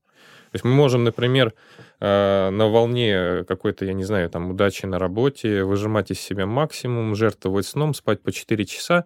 То 0.51 0.55
есть 0.55 0.65
мы 0.65 0.71
можем, 0.71 1.03
например, 1.03 1.53
э, 1.99 2.49
на 2.49 2.67
волне 2.67 3.43
какой-то, 3.47 3.85
я 3.85 3.93
не 3.93 4.03
знаю, 4.03 4.29
там, 4.29 4.51
удачи 4.51 4.85
на 4.85 4.99
работе 4.99 5.63
выжимать 5.63 6.11
из 6.11 6.19
себя 6.19 6.45
максимум, 6.45 7.15
жертвовать 7.15 7.65
сном, 7.65 7.93
спать 7.93 8.21
по 8.21 8.31
4 8.31 8.65
часа, 8.65 9.05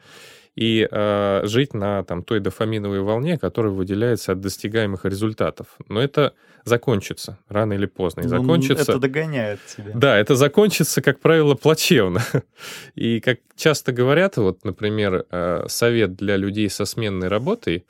и 0.55 0.87
э, 0.89 1.41
жить 1.45 1.73
на 1.73 2.03
там, 2.03 2.23
той 2.23 2.39
дофаминовой 2.39 3.01
волне, 3.01 3.37
которая 3.37 3.71
выделяется 3.71 4.33
от 4.33 4.41
достигаемых 4.41 5.05
результатов. 5.05 5.67
Но 5.87 6.01
это 6.01 6.33
закончится 6.65 7.39
рано 7.47 7.73
или 7.73 7.85
поздно. 7.85 8.21
И 8.21 8.23
Ну, 8.25 8.29
закончится... 8.29 8.91
Это 8.91 8.99
догоняет 8.99 9.59
тебя. 9.65 9.91
Да, 9.95 10.17
это 10.17 10.35
закончится, 10.35 11.01
как 11.01 11.19
правило, 11.19 11.55
плачевно. 11.55 12.21
И 12.95 13.21
как 13.21 13.39
часто 13.55 13.93
говорят, 13.93 14.37
вот, 14.37 14.65
например, 14.65 15.25
э, 15.29 15.65
совет 15.67 16.15
для 16.15 16.35
людей 16.35 16.69
со 16.69 16.83
сменной 16.83 17.29
работой 17.29 17.85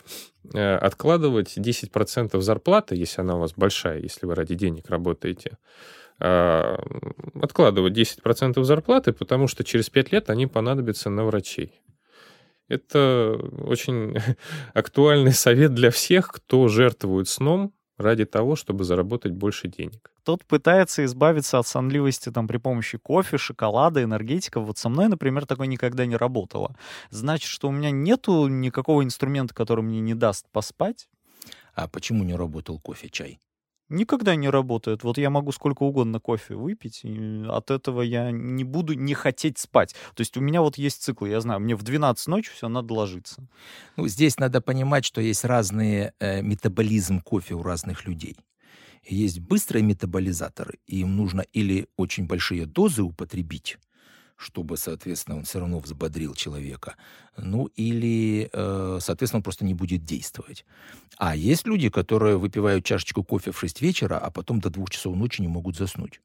э, 0.53 0.75
откладывать 0.75 1.57
10% 1.57 2.39
зарплаты, 2.41 2.95
если 2.95 3.21
она 3.21 3.37
у 3.37 3.39
вас 3.39 3.53
большая, 3.55 3.99
если 3.99 4.27
вы 4.27 4.35
ради 4.35 4.55
денег 4.55 4.89
работаете, 4.89 5.57
откладывать 6.19 7.97
10% 7.97 8.63
зарплаты, 8.63 9.11
потому 9.11 9.47
что 9.47 9.63
через 9.63 9.89
5 9.89 10.11
лет 10.11 10.29
они 10.29 10.45
понадобятся 10.45 11.09
на 11.09 11.25
врачей. 11.25 11.81
Это 12.71 13.37
очень 13.65 14.15
актуальный 14.73 15.33
совет 15.33 15.73
для 15.73 15.91
всех, 15.91 16.29
кто 16.29 16.69
жертвует 16.69 17.27
сном 17.27 17.73
ради 17.97 18.23
того, 18.23 18.55
чтобы 18.55 18.85
заработать 18.85 19.33
больше 19.33 19.67
денег. 19.67 20.09
Тот 20.23 20.45
пытается 20.45 21.03
избавиться 21.03 21.59
от 21.59 21.67
сонливости 21.67 22.31
там 22.31 22.47
при 22.47 22.57
помощи 22.57 22.97
кофе, 22.97 23.37
шоколада, 23.37 24.01
энергетиков. 24.01 24.65
Вот 24.65 24.77
со 24.77 24.87
мной, 24.87 25.09
например, 25.09 25.45
такое 25.45 25.67
никогда 25.67 26.05
не 26.05 26.15
работало. 26.15 26.75
Значит, 27.09 27.49
что 27.49 27.67
у 27.67 27.71
меня 27.71 27.91
нету 27.91 28.47
никакого 28.47 29.03
инструмента, 29.03 29.53
который 29.53 29.83
мне 29.83 29.99
не 29.99 30.13
даст 30.13 30.45
поспать. 30.53 31.09
А 31.75 31.89
почему 31.89 32.23
не 32.23 32.35
работал 32.35 32.79
кофе, 32.79 33.09
чай? 33.09 33.39
Никогда 33.91 34.35
не 34.35 34.49
работает. 34.49 35.03
Вот 35.03 35.17
я 35.17 35.29
могу 35.29 35.51
сколько 35.51 35.83
угодно 35.83 36.21
кофе 36.21 36.55
выпить, 36.55 37.01
и 37.03 37.45
от 37.49 37.71
этого 37.71 38.01
я 38.01 38.31
не 38.31 38.63
буду 38.63 38.93
не 38.93 39.13
хотеть 39.13 39.57
спать. 39.57 39.95
То 40.15 40.21
есть 40.21 40.37
у 40.37 40.41
меня 40.41 40.61
вот 40.61 40.77
есть 40.77 41.03
цикл, 41.03 41.25
я 41.25 41.41
знаю, 41.41 41.59
мне 41.59 41.75
в 41.75 41.83
12 41.83 42.27
ночи 42.27 42.51
все 42.53 42.69
надо 42.69 42.93
ложиться. 42.93 43.45
Ну, 43.97 44.07
здесь 44.07 44.39
надо 44.39 44.61
понимать, 44.61 45.03
что 45.03 45.19
есть 45.19 45.43
разные 45.43 46.13
э, 46.19 46.41
метаболизм 46.41 47.19
кофе 47.19 47.55
у 47.55 47.63
разных 47.63 48.05
людей. 48.05 48.37
Есть 49.03 49.39
быстрые 49.41 49.83
метаболизаторы, 49.83 50.79
и 50.87 51.01
им 51.01 51.17
нужно 51.17 51.41
или 51.51 51.87
очень 51.97 52.27
большие 52.27 52.65
дозы 52.65 53.03
употребить, 53.03 53.77
чтобы, 54.41 54.77
соответственно, 54.77 55.37
он 55.37 55.43
все 55.43 55.59
равно 55.59 55.79
взбодрил 55.79 56.33
человека, 56.33 56.95
ну 57.37 57.67
или, 57.75 58.49
э, 58.51 58.97
соответственно, 58.99 59.39
он 59.39 59.43
просто 59.43 59.65
не 59.65 59.73
будет 59.73 60.03
действовать. 60.03 60.65
А 61.17 61.35
есть 61.35 61.67
люди, 61.67 61.89
которые 61.89 62.37
выпивают 62.37 62.83
чашечку 62.83 63.23
кофе 63.23 63.51
в 63.51 63.59
6 63.59 63.81
вечера, 63.81 64.17
а 64.17 64.31
потом 64.31 64.59
до 64.59 64.69
2 64.69 64.85
часов 64.89 65.15
ночи 65.15 65.41
не 65.41 65.47
могут 65.47 65.77
заснуть. 65.77 66.21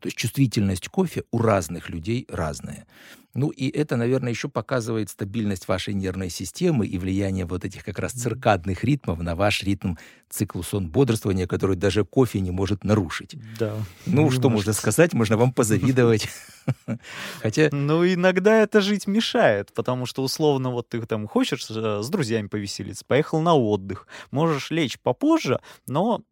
То 0.00 0.08
есть 0.08 0.16
чувствительность 0.16 0.88
кофе 0.88 1.22
у 1.30 1.38
разных 1.38 1.88
людей 1.88 2.26
разная. 2.28 2.86
Ну 3.34 3.50
и 3.50 3.68
это, 3.68 3.96
наверное, 3.96 4.30
еще 4.30 4.48
показывает 4.48 5.10
стабильность 5.10 5.68
вашей 5.68 5.94
нервной 5.94 6.28
системы 6.28 6.86
и 6.86 6.98
влияние 6.98 7.44
вот 7.46 7.64
этих 7.64 7.84
как 7.84 7.98
раз 7.98 8.12
циркадных 8.12 8.82
ритмов 8.82 9.20
на 9.20 9.36
ваш 9.36 9.62
ритм 9.62 9.94
цикл 10.28 10.62
сон 10.62 10.88
бодрствования, 10.88 11.46
который 11.46 11.76
даже 11.76 12.04
кофе 12.04 12.40
не 12.40 12.50
может 12.50 12.82
нарушить. 12.82 13.36
Да. 13.58 13.76
Ну, 14.06 14.30
что 14.30 14.50
можно 14.50 14.72
сказать? 14.72 15.12
Можно 15.12 15.36
вам 15.36 15.52
позавидовать. 15.52 16.28
Хотя... 17.40 17.68
Ну, 17.72 18.06
иногда 18.06 18.62
это 18.62 18.80
жить 18.80 19.06
мешает, 19.06 19.72
потому 19.72 20.06
что, 20.06 20.22
условно, 20.22 20.70
вот 20.70 20.88
ты 20.88 21.04
там 21.06 21.26
хочешь 21.26 21.66
э, 21.70 22.00
с 22.02 22.08
друзьями 22.08 22.48
повеселиться, 22.48 23.04
поехал 23.04 23.40
на 23.40 23.54
отдых, 23.54 24.06
можешь 24.30 24.70
лечь 24.70 24.98
попозже, 24.98 25.60
но 25.86 26.22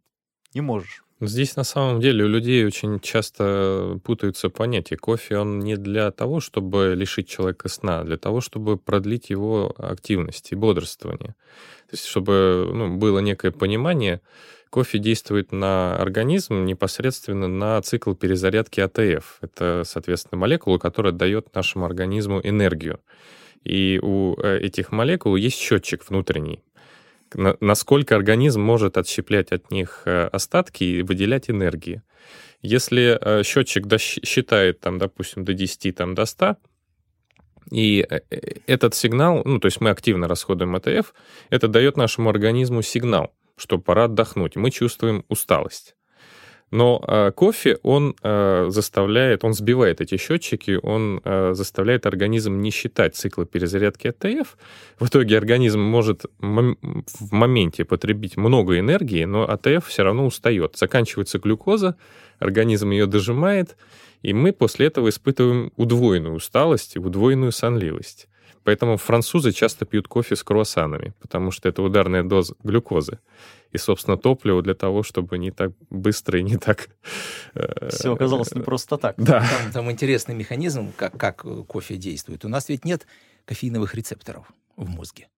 не 0.54 0.60
можешь. 0.60 1.04
Здесь 1.22 1.54
на 1.56 1.64
самом 1.64 2.00
деле 2.00 2.24
у 2.24 2.28
людей 2.28 2.64
очень 2.64 2.98
часто 2.98 4.00
путаются 4.04 4.48
понятия. 4.48 4.96
Кофе, 4.96 5.36
он 5.36 5.58
не 5.58 5.76
для 5.76 6.10
того, 6.10 6.40
чтобы 6.40 6.94
лишить 6.96 7.28
человека 7.28 7.68
сна, 7.68 8.00
а 8.00 8.04
для 8.04 8.16
того, 8.16 8.40
чтобы 8.40 8.78
продлить 8.78 9.28
его 9.28 9.74
активность 9.76 10.52
и 10.52 10.54
бодрствование. 10.54 11.34
То 11.90 11.92
есть, 11.92 12.06
чтобы 12.06 12.70
ну, 12.72 12.96
было 12.96 13.18
некое 13.18 13.50
понимание, 13.50 14.22
кофе 14.70 14.98
действует 14.98 15.52
на 15.52 15.94
организм 15.96 16.64
непосредственно 16.64 17.48
на 17.48 17.82
цикл 17.82 18.14
перезарядки 18.14 18.80
АТФ. 18.80 19.40
Это, 19.42 19.82
соответственно, 19.84 20.38
молекула, 20.38 20.78
которая 20.78 21.12
дает 21.12 21.54
нашему 21.54 21.84
организму 21.84 22.40
энергию. 22.42 22.98
И 23.62 24.00
у 24.02 24.40
этих 24.40 24.90
молекул 24.90 25.36
есть 25.36 25.58
счетчик 25.58 26.08
внутренний, 26.08 26.62
насколько 27.34 28.16
организм 28.16 28.60
может 28.62 28.96
отщеплять 28.96 29.52
от 29.52 29.70
них 29.70 30.06
остатки 30.06 30.84
и 30.84 31.02
выделять 31.02 31.50
энергии. 31.50 32.02
Если 32.62 33.42
счетчик 33.42 33.86
считает, 33.98 34.80
там, 34.80 34.98
допустим, 34.98 35.44
до 35.44 35.54
10, 35.54 35.96
там, 35.96 36.14
до 36.14 36.26
100, 36.26 36.56
и 37.70 38.06
этот 38.66 38.94
сигнал, 38.94 39.42
ну, 39.44 39.60
то 39.60 39.66
есть 39.66 39.80
мы 39.80 39.90
активно 39.90 40.26
расходуем 40.28 40.74
АТФ, 40.74 41.14
это 41.50 41.68
дает 41.68 41.96
нашему 41.96 42.28
организму 42.28 42.82
сигнал, 42.82 43.32
что 43.56 43.78
пора 43.78 44.04
отдохнуть. 44.04 44.56
Мы 44.56 44.70
чувствуем 44.70 45.24
усталость. 45.28 45.94
Но 46.70 47.02
э, 47.06 47.32
кофе, 47.32 47.78
он 47.82 48.14
э, 48.22 48.66
заставляет, 48.68 49.44
он 49.44 49.54
сбивает 49.54 50.00
эти 50.00 50.16
счетчики, 50.16 50.78
он 50.80 51.20
э, 51.24 51.52
заставляет 51.54 52.06
организм 52.06 52.60
не 52.60 52.70
считать 52.70 53.16
циклы 53.16 53.44
перезарядки 53.44 54.06
АТФ. 54.06 54.56
В 55.00 55.06
итоге 55.08 55.36
организм 55.36 55.80
может 55.80 56.26
мом- 56.40 56.76
в 56.82 57.32
моменте 57.32 57.84
потребить 57.84 58.36
много 58.36 58.78
энергии, 58.78 59.24
но 59.24 59.50
АТФ 59.50 59.84
все 59.86 60.04
равно 60.04 60.24
устает. 60.26 60.76
Заканчивается 60.76 61.40
глюкоза, 61.40 61.96
организм 62.38 62.90
ее 62.90 63.06
дожимает, 63.06 63.76
и 64.22 64.32
мы 64.32 64.52
после 64.52 64.86
этого 64.86 65.08
испытываем 65.08 65.72
удвоенную 65.76 66.36
усталость 66.36 66.94
и 66.94 67.00
удвоенную 67.00 67.50
сонливость. 67.50 68.28
Поэтому 68.64 68.96
французы 68.96 69.52
часто 69.52 69.86
пьют 69.86 70.06
кофе 70.08 70.36
с 70.36 70.42
круассанами, 70.42 71.14
потому 71.20 71.50
что 71.50 71.68
это 71.68 71.82
ударная 71.82 72.22
доза 72.22 72.54
глюкозы. 72.62 73.18
И, 73.72 73.78
собственно, 73.78 74.16
топливо 74.16 74.62
для 74.62 74.74
того, 74.74 75.02
чтобы 75.02 75.38
не 75.38 75.50
так 75.50 75.72
быстро 75.90 76.38
и 76.40 76.42
не 76.42 76.56
так... 76.56 76.90
Все 77.88 78.12
оказалось 78.12 78.52
не 78.54 78.62
просто 78.62 78.96
так. 78.98 79.14
Да. 79.16 79.40
Там, 79.40 79.72
там 79.72 79.90
интересный 79.90 80.34
механизм, 80.34 80.92
как, 80.96 81.16
как 81.16 81.44
кофе 81.66 81.96
действует. 81.96 82.44
У 82.44 82.48
нас 82.48 82.68
ведь 82.68 82.84
нет 82.84 83.06
кофеиновых 83.44 83.94
рецепторов 83.94 84.52
в 84.76 84.88
мозге. 84.88 85.28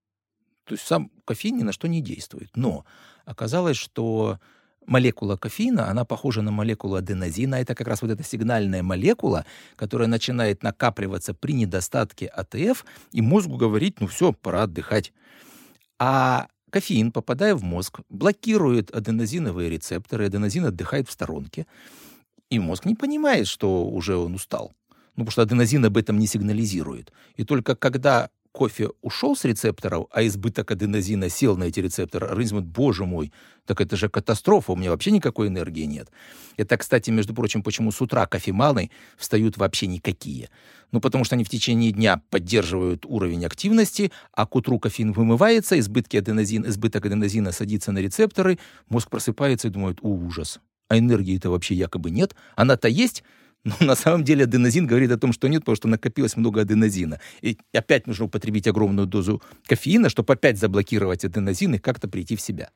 То 0.64 0.74
есть 0.74 0.86
сам 0.86 1.10
кофеин 1.24 1.58
ни 1.58 1.62
на 1.62 1.72
что 1.72 1.88
не 1.88 2.00
действует. 2.00 2.50
Но 2.56 2.84
оказалось, 3.24 3.76
что 3.76 4.38
молекула 4.86 5.36
кофеина, 5.36 5.88
она 5.88 6.04
похожа 6.04 6.42
на 6.42 6.50
молекулу 6.50 6.96
аденозина. 6.96 7.56
Это 7.56 7.74
как 7.74 7.88
раз 7.88 8.02
вот 8.02 8.10
эта 8.10 8.22
сигнальная 8.22 8.82
молекула, 8.82 9.44
которая 9.76 10.08
начинает 10.08 10.62
накапливаться 10.62 11.34
при 11.34 11.52
недостатке 11.52 12.26
АТФ, 12.26 12.84
и 13.12 13.20
мозгу 13.20 13.56
говорить, 13.56 14.00
ну 14.00 14.06
все, 14.06 14.32
пора 14.32 14.64
отдыхать. 14.64 15.12
А 15.98 16.48
кофеин, 16.70 17.12
попадая 17.12 17.54
в 17.54 17.62
мозг, 17.62 18.00
блокирует 18.08 18.90
аденозиновые 18.90 19.70
рецепторы, 19.70 20.26
аденозин 20.26 20.64
отдыхает 20.66 21.08
в 21.08 21.12
сторонке, 21.12 21.66
и 22.50 22.58
мозг 22.58 22.84
не 22.84 22.94
понимает, 22.94 23.46
что 23.46 23.86
уже 23.86 24.16
он 24.16 24.34
устал. 24.34 24.72
Ну, 25.16 25.24
потому 25.24 25.30
что 25.30 25.42
аденозин 25.42 25.84
об 25.84 25.96
этом 25.96 26.18
не 26.18 26.26
сигнализирует. 26.26 27.12
И 27.36 27.44
только 27.44 27.76
когда 27.76 28.30
кофе 28.52 28.90
ушел 29.00 29.34
с 29.34 29.44
рецепторов, 29.44 30.06
а 30.10 30.24
избыток 30.26 30.70
аденозина 30.70 31.28
сел 31.28 31.56
на 31.56 31.64
эти 31.64 31.80
рецепторы, 31.80 32.26
организм 32.26 32.56
говорит, 32.56 32.72
боже 32.72 33.06
мой, 33.06 33.32
так 33.66 33.80
это 33.80 33.96
же 33.96 34.08
катастрофа, 34.08 34.72
у 34.72 34.76
меня 34.76 34.90
вообще 34.90 35.10
никакой 35.10 35.48
энергии 35.48 35.84
нет. 35.84 36.10
Это, 36.56 36.76
кстати, 36.76 37.10
между 37.10 37.34
прочим, 37.34 37.62
почему 37.62 37.90
с 37.90 38.00
утра 38.00 38.26
кофеманы 38.26 38.90
встают 39.16 39.56
вообще 39.56 39.86
никакие. 39.86 40.50
Ну, 40.92 41.00
потому 41.00 41.24
что 41.24 41.34
они 41.34 41.44
в 41.44 41.48
течение 41.48 41.90
дня 41.90 42.20
поддерживают 42.30 43.06
уровень 43.06 43.44
активности, 43.46 44.12
а 44.32 44.46
к 44.46 44.54
утру 44.54 44.78
кофеин 44.78 45.12
вымывается, 45.12 45.78
избытки 45.78 46.18
аденозин, 46.18 46.66
избыток 46.66 47.06
аденозина 47.06 47.52
садится 47.52 47.92
на 47.92 47.98
рецепторы, 47.98 48.58
мозг 48.88 49.08
просыпается 49.08 49.68
и 49.68 49.70
думает, 49.70 49.98
о, 50.02 50.08
ужас, 50.08 50.60
а 50.88 50.98
энергии-то 50.98 51.50
вообще 51.50 51.74
якобы 51.74 52.10
нет, 52.10 52.36
она-то 52.54 52.88
есть, 52.88 53.24
но 53.64 53.74
на 53.80 53.94
самом 53.94 54.24
деле 54.24 54.44
аденозин 54.44 54.86
говорит 54.86 55.10
о 55.10 55.18
том, 55.18 55.32
что 55.32 55.48
нет, 55.48 55.62
потому 55.62 55.76
что 55.76 55.88
накопилось 55.88 56.36
много 56.36 56.62
аденозина. 56.62 57.20
И 57.40 57.58
опять 57.72 58.06
нужно 58.06 58.26
употребить 58.26 58.66
огромную 58.66 59.06
дозу 59.06 59.42
кофеина, 59.66 60.08
чтобы 60.08 60.32
опять 60.34 60.58
заблокировать 60.58 61.24
аденозин 61.24 61.74
и 61.74 61.78
как-то 61.78 62.08
прийти 62.08 62.36
в 62.36 62.40
себя. 62.40 62.70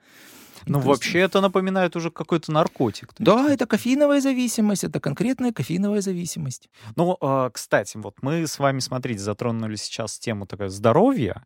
Ну, 0.66 0.81
вообще 0.81 1.21
это 1.21 1.40
напоминает 1.40 1.95
уже 1.97 2.11
какой-то 2.11 2.50
наркотик. 2.50 3.12
Да, 3.19 3.49
это 3.50 3.66
кофеиновая 3.66 4.21
зависимость, 4.21 4.85
это 4.85 4.99
конкретная 5.00 5.52
кофеиновая 5.52 6.00
зависимость. 6.00 6.69
Ну, 6.97 7.16
э, 7.21 7.50
кстати, 7.52 7.97
вот 7.97 8.16
мы 8.23 8.47
с 8.47 8.59
вами, 8.59 8.81
смотрите, 8.81 9.21
затронули 9.21 9.76
сейчас 9.76 10.19
тему 10.19 10.47
такая 10.47 10.69
здоровья. 10.69 11.45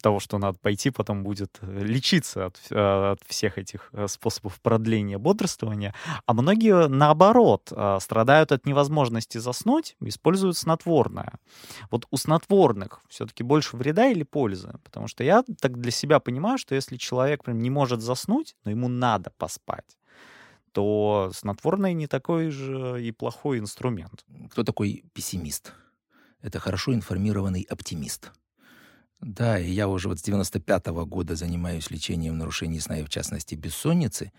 Того, 0.00 0.18
что 0.18 0.38
надо 0.38 0.58
пойти 0.58 0.90
потом 0.90 1.22
будет 1.22 1.58
э, 1.60 1.82
лечиться 1.82 2.46
от, 2.46 2.60
э, 2.70 3.12
от 3.12 3.20
всех 3.26 3.58
этих 3.58 3.90
э, 3.92 4.08
способов 4.08 4.60
продления 4.60 5.18
бодрствования. 5.18 5.94
А 6.26 6.32
многие, 6.32 6.88
наоборот, 6.88 7.72
страдают 8.00 8.52
от 8.52 8.66
невозможности 8.66 9.38
заснуть, 9.38 9.96
используют 10.00 10.56
снотворное. 10.56 11.34
Вот 11.90 12.06
у 12.10 12.16
снотворных 12.16 13.00
все-таки 13.08 13.42
больше 13.42 13.76
вреда 13.76 14.06
или 14.06 14.22
пользы? 14.22 14.74
Потому 14.84 15.06
что 15.06 15.24
я 15.24 15.44
так 15.60 15.78
для 15.78 15.90
себя 15.90 16.20
понимаю, 16.20 16.58
что 16.58 16.74
если 16.74 16.96
человек 16.96 17.44
прям 17.44 17.58
не 17.60 17.70
может 17.70 18.00
заснуть, 18.00 18.56
но 18.64 18.70
ему 18.70 18.88
надо 18.88 19.32
поспать, 19.36 19.98
то 20.72 21.30
снотворное 21.34 21.92
не 21.92 22.06
такой 22.06 22.50
же 22.50 23.02
и 23.04 23.12
плохой 23.12 23.58
инструмент. 23.58 24.24
Кто 24.50 24.62
такой 24.62 25.04
пессимист? 25.12 25.72
Это 26.42 26.58
хорошо 26.58 26.94
информированный 26.94 27.66
оптимист. 27.68 28.32
Да, 29.20 29.58
и 29.58 29.70
я 29.70 29.88
уже 29.88 30.08
вот 30.08 30.18
с 30.18 30.22
95 30.22 30.86
-го 30.88 31.04
года 31.06 31.36
занимаюсь 31.36 31.90
лечением 31.90 32.38
нарушений 32.38 32.80
сна 32.80 33.00
и, 33.00 33.04
в 33.04 33.08
частности, 33.08 33.54
бессонницы, 33.54 34.32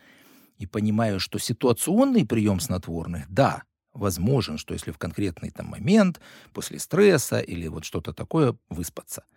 и 0.57 0.65
понимаю, 0.65 1.19
что 1.19 1.39
ситуационный 1.39 2.25
прием 2.25 2.59
снотворных, 2.59 3.25
да, 3.29 3.63
возможен, 3.93 4.57
что 4.57 4.73
если 4.73 4.91
в 4.91 4.97
конкретный 4.97 5.51
там 5.51 5.67
момент, 5.67 6.19
после 6.53 6.79
стресса 6.79 7.39
или 7.39 7.67
вот 7.67 7.85
что-то 7.85 8.13
такое, 8.13 8.55
выспаться– 8.69 9.23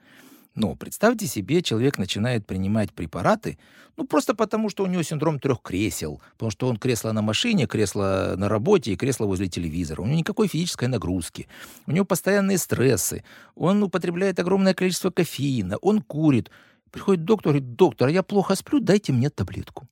но 0.54 0.76
представьте 0.76 1.26
себе, 1.26 1.62
человек 1.62 1.98
начинает 1.98 2.46
принимать 2.46 2.92
препараты, 2.92 3.58
ну, 3.96 4.06
просто 4.06 4.34
потому, 4.34 4.70
что 4.70 4.84
у 4.84 4.86
него 4.86 5.02
синдром 5.02 5.40
трех 5.40 5.60
кресел, 5.62 6.22
потому 6.32 6.50
что 6.50 6.68
он 6.68 6.76
кресло 6.76 7.10
на 7.12 7.22
машине, 7.22 7.66
кресло 7.66 8.34
на 8.36 8.48
работе 8.48 8.92
и 8.92 8.96
кресло 8.96 9.26
возле 9.26 9.48
телевизора. 9.48 10.02
У 10.02 10.06
него 10.06 10.16
никакой 10.16 10.46
физической 10.46 10.88
нагрузки, 10.88 11.48
у 11.86 11.92
него 11.92 12.04
постоянные 12.04 12.58
стрессы, 12.58 13.24
он 13.56 13.82
употребляет 13.82 14.38
огромное 14.38 14.74
количество 14.74 15.10
кофеина, 15.10 15.76
он 15.78 16.02
курит. 16.02 16.50
Приходит 16.90 17.24
доктор 17.24 17.56
и 17.56 17.58
говорит, 17.58 17.76
доктор, 17.76 18.08
я 18.08 18.22
плохо 18.22 18.54
сплю, 18.54 18.78
дайте 18.78 19.12
мне 19.12 19.30
таблетку. 19.30 19.88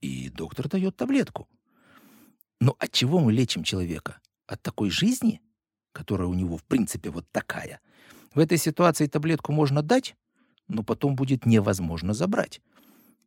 И 0.00 0.28
доктор 0.28 0.68
дает 0.68 0.96
таблетку. 0.96 1.48
Но 2.60 2.74
от 2.80 2.90
чего 2.90 3.20
мы 3.20 3.32
лечим 3.32 3.62
человека? 3.62 4.18
От 4.48 4.60
такой 4.62 4.90
жизни, 4.90 5.40
которая 5.92 6.26
у 6.26 6.34
него 6.34 6.56
в 6.56 6.64
принципе 6.64 7.10
вот 7.10 7.26
такая– 7.30 7.80
в 8.36 8.38
этой 8.38 8.58
ситуации 8.58 9.06
таблетку 9.06 9.50
можно 9.50 9.80
дать, 9.80 10.14
но 10.68 10.82
потом 10.82 11.16
будет 11.16 11.46
невозможно 11.46 12.12
забрать. 12.12 12.60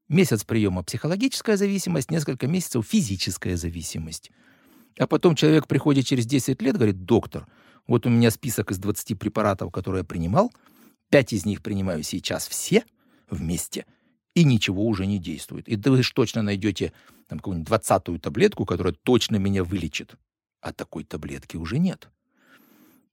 Месяц 0.08 0.44
приема 0.44 0.84
психологическая 0.84 1.58
зависимость, 1.58 2.12
несколько 2.12 2.46
месяцев 2.46 2.86
физическая 2.88 3.58
зависимость. 3.58 4.30
А 5.00 5.08
потом 5.08 5.34
человек 5.34 5.66
приходит 5.68 6.06
через 6.06 6.28
10 6.28 6.62
лет, 6.62 6.76
говорит, 6.76 7.06
доктор, 7.06 7.48
вот 7.88 8.06
у 8.06 8.10
меня 8.10 8.30
список 8.30 8.70
из 8.70 8.78
20 8.78 9.18
препаратов, 9.18 9.72
которые 9.72 10.02
я 10.02 10.06
принимал, 10.06 10.54
5 11.10 11.34
из 11.34 11.44
них 11.44 11.64
принимаю 11.64 12.04
сейчас 12.04 12.48
все 12.48 12.84
вместе, 13.32 13.88
и 14.36 14.44
ничего 14.44 14.86
уже 14.86 15.08
не 15.08 15.18
действует. 15.18 15.68
И 15.68 15.76
вы 15.76 16.04
же 16.04 16.14
точно 16.14 16.44
найдете 16.44 16.94
там 17.28 17.40
какую-нибудь 17.40 17.68
двадцатую 17.68 18.20
таблетку, 18.20 18.64
которая 18.64 18.94
точно 18.94 19.38
меня 19.38 19.64
вылечит. 19.64 20.18
А 20.62 20.72
такой 20.72 21.04
таблетки 21.04 21.58
уже 21.58 21.80
нет 21.80 22.12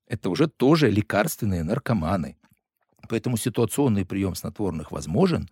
это 0.06 0.30
уже 0.30 0.46
тоже 0.46 0.90
лекарственные 0.90 1.64
наркоманы. 1.64 2.36
Поэтому 3.08 3.36
ситуационный 3.36 4.04
прием 4.04 4.34
снотворных 4.34 4.90
возможен, 4.90 5.48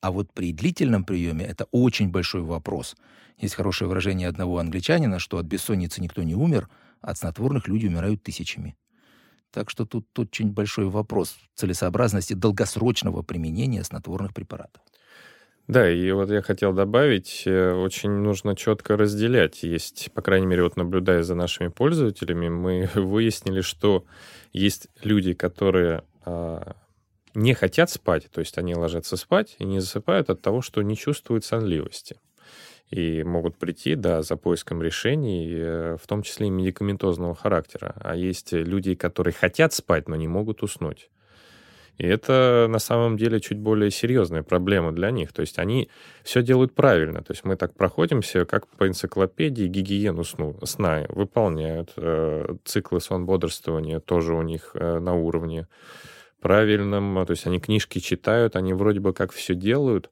а 0.00 0.10
вот 0.10 0.32
при 0.32 0.52
длительном 0.52 1.04
приеме 1.04 1.44
это 1.44 1.66
очень 1.70 2.10
большой 2.10 2.42
вопрос. 2.42 2.96
Есть 3.36 3.54
хорошее 3.54 3.88
выражение 3.88 4.28
одного 4.28 4.58
англичанина, 4.58 5.18
что 5.18 5.38
от 5.38 5.46
бессонницы 5.46 6.00
никто 6.00 6.22
не 6.22 6.34
умер, 6.34 6.68
а 7.00 7.10
от 7.10 7.18
снотворных 7.18 7.68
люди 7.68 7.86
умирают 7.86 8.22
тысячами. 8.22 8.76
Так 9.50 9.70
что 9.70 9.86
тут, 9.86 10.06
тут 10.12 10.28
очень 10.28 10.52
большой 10.52 10.88
вопрос 10.88 11.36
целесообразности 11.54 12.34
долгосрочного 12.34 13.22
применения 13.22 13.82
снотворных 13.82 14.34
препаратов. 14.34 14.82
Да, 15.68 15.90
и 15.90 16.10
вот 16.12 16.30
я 16.30 16.40
хотел 16.40 16.72
добавить, 16.72 17.42
э, 17.44 17.72
очень 17.74 18.10
нужно 18.10 18.56
четко 18.56 18.96
разделять. 18.96 19.62
Есть, 19.62 20.10
по 20.14 20.22
крайней 20.22 20.46
мере, 20.46 20.62
вот 20.62 20.76
наблюдая 20.76 21.22
за 21.22 21.34
нашими 21.34 21.68
пользователями, 21.68 22.48
мы 22.48 22.88
выяснили, 22.94 23.60
что 23.60 24.06
есть 24.54 24.88
люди, 25.02 25.34
которые 25.34 26.04
а, 26.24 26.74
не 27.34 27.52
хотят 27.52 27.90
спать, 27.90 28.30
то 28.32 28.40
есть 28.40 28.56
они 28.56 28.74
ложатся 28.74 29.18
спать 29.18 29.56
и 29.58 29.64
не 29.66 29.80
засыпают 29.80 30.30
от 30.30 30.40
того, 30.40 30.62
что 30.62 30.80
не 30.80 30.96
чувствуют 30.96 31.44
сонливости. 31.44 32.16
И 32.88 33.22
могут 33.22 33.58
прийти, 33.58 33.94
да, 33.94 34.22
за 34.22 34.36
поиском 34.36 34.82
решений, 34.82 35.52
э, 35.52 35.96
в 36.02 36.06
том 36.06 36.22
числе 36.22 36.46
и 36.46 36.50
медикаментозного 36.50 37.34
характера. 37.34 37.94
А 38.00 38.16
есть 38.16 38.52
люди, 38.52 38.94
которые 38.94 39.34
хотят 39.34 39.74
спать, 39.74 40.08
но 40.08 40.16
не 40.16 40.28
могут 40.28 40.62
уснуть. 40.62 41.10
И 41.98 42.06
это 42.06 42.66
на 42.70 42.78
самом 42.78 43.16
деле 43.16 43.40
чуть 43.40 43.58
более 43.58 43.90
серьезная 43.90 44.44
проблема 44.44 44.92
для 44.92 45.10
них. 45.10 45.32
То 45.32 45.40
есть 45.40 45.58
они 45.58 45.90
все 46.22 46.42
делают 46.42 46.74
правильно. 46.74 47.22
То 47.22 47.32
есть 47.32 47.44
мы 47.44 47.56
так 47.56 47.74
проходимся, 47.74 48.44
как 48.44 48.68
по 48.68 48.86
энциклопедии, 48.86 49.66
гигиену 49.66 50.22
сну, 50.22 50.56
сна 50.64 51.06
выполняют. 51.08 51.92
Э, 51.96 52.54
циклы 52.64 53.00
сон-бодрствования 53.00 53.98
тоже 53.98 54.34
у 54.34 54.42
них 54.42 54.70
э, 54.74 55.00
на 55.00 55.14
уровне 55.14 55.66
правильном. 56.40 57.26
То 57.26 57.32
есть 57.32 57.46
они 57.48 57.58
книжки 57.58 57.98
читают, 57.98 58.54
они 58.54 58.74
вроде 58.74 59.00
бы 59.00 59.12
как 59.12 59.32
все 59.32 59.56
делают, 59.56 60.10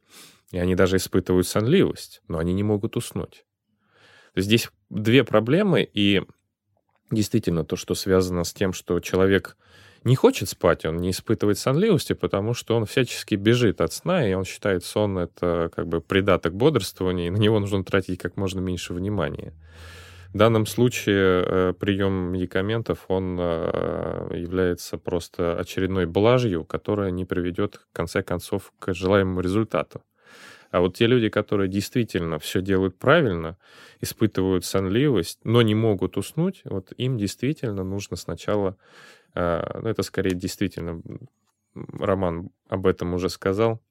и 0.50 0.58
они 0.58 0.74
даже 0.74 0.96
испытывают 0.96 1.46
сонливость, 1.46 2.20
но 2.26 2.38
они 2.38 2.52
не 2.52 2.64
могут 2.64 2.96
уснуть. 2.96 3.44
Здесь 4.34 4.70
две 4.90 5.22
проблемы, 5.22 5.82
и 5.82 6.22
действительно 7.12 7.64
то, 7.64 7.76
что 7.76 7.94
связано 7.94 8.42
с 8.42 8.52
тем, 8.52 8.72
что 8.72 8.98
человек 8.98 9.56
не 10.04 10.16
хочет 10.16 10.48
спать, 10.48 10.84
он 10.84 10.98
не 10.98 11.10
испытывает 11.10 11.58
сонливости, 11.58 12.12
потому 12.12 12.54
что 12.54 12.76
он 12.76 12.86
всячески 12.86 13.34
бежит 13.34 13.80
от 13.80 13.92
сна, 13.92 14.28
и 14.28 14.34
он 14.34 14.44
считает 14.44 14.84
сон 14.84 15.18
это 15.18 15.70
как 15.74 15.88
бы 15.88 16.00
придаток 16.00 16.54
бодрствования, 16.54 17.26
и 17.26 17.30
на 17.30 17.36
него 17.36 17.58
нужно 17.58 17.84
тратить 17.84 18.18
как 18.18 18.36
можно 18.36 18.60
меньше 18.60 18.94
внимания. 18.94 19.52
В 20.32 20.38
данном 20.38 20.66
случае 20.66 21.44
э, 21.46 21.72
прием 21.78 22.12
медикаментов, 22.32 23.06
он 23.08 23.38
э, 23.40 24.32
является 24.34 24.98
просто 24.98 25.58
очередной 25.58 26.04
блажью, 26.06 26.64
которая 26.64 27.10
не 27.10 27.24
приведет, 27.24 27.76
в 27.76 27.96
конце 27.96 28.22
концов, 28.22 28.72
к 28.78 28.92
желаемому 28.92 29.40
результату. 29.40 30.02
А 30.70 30.80
вот 30.80 30.94
те 30.94 31.06
люди, 31.06 31.30
которые 31.30 31.68
действительно 31.68 32.38
все 32.38 32.60
делают 32.60 32.98
правильно, 32.98 33.56
испытывают 34.00 34.64
сонливость, 34.64 35.38
но 35.42 35.62
не 35.62 35.74
могут 35.74 36.18
уснуть, 36.18 36.60
вот 36.64 36.92
им 36.98 37.16
действительно 37.16 37.82
нужно 37.82 38.16
сначала 38.16 38.76
ну, 39.36 39.88
это 39.88 40.02
скорее 40.02 40.34
действительно, 40.34 41.02
Роман 41.74 42.50
об 42.68 42.86
этом 42.86 43.14
уже 43.14 43.28
сказал, 43.28 43.82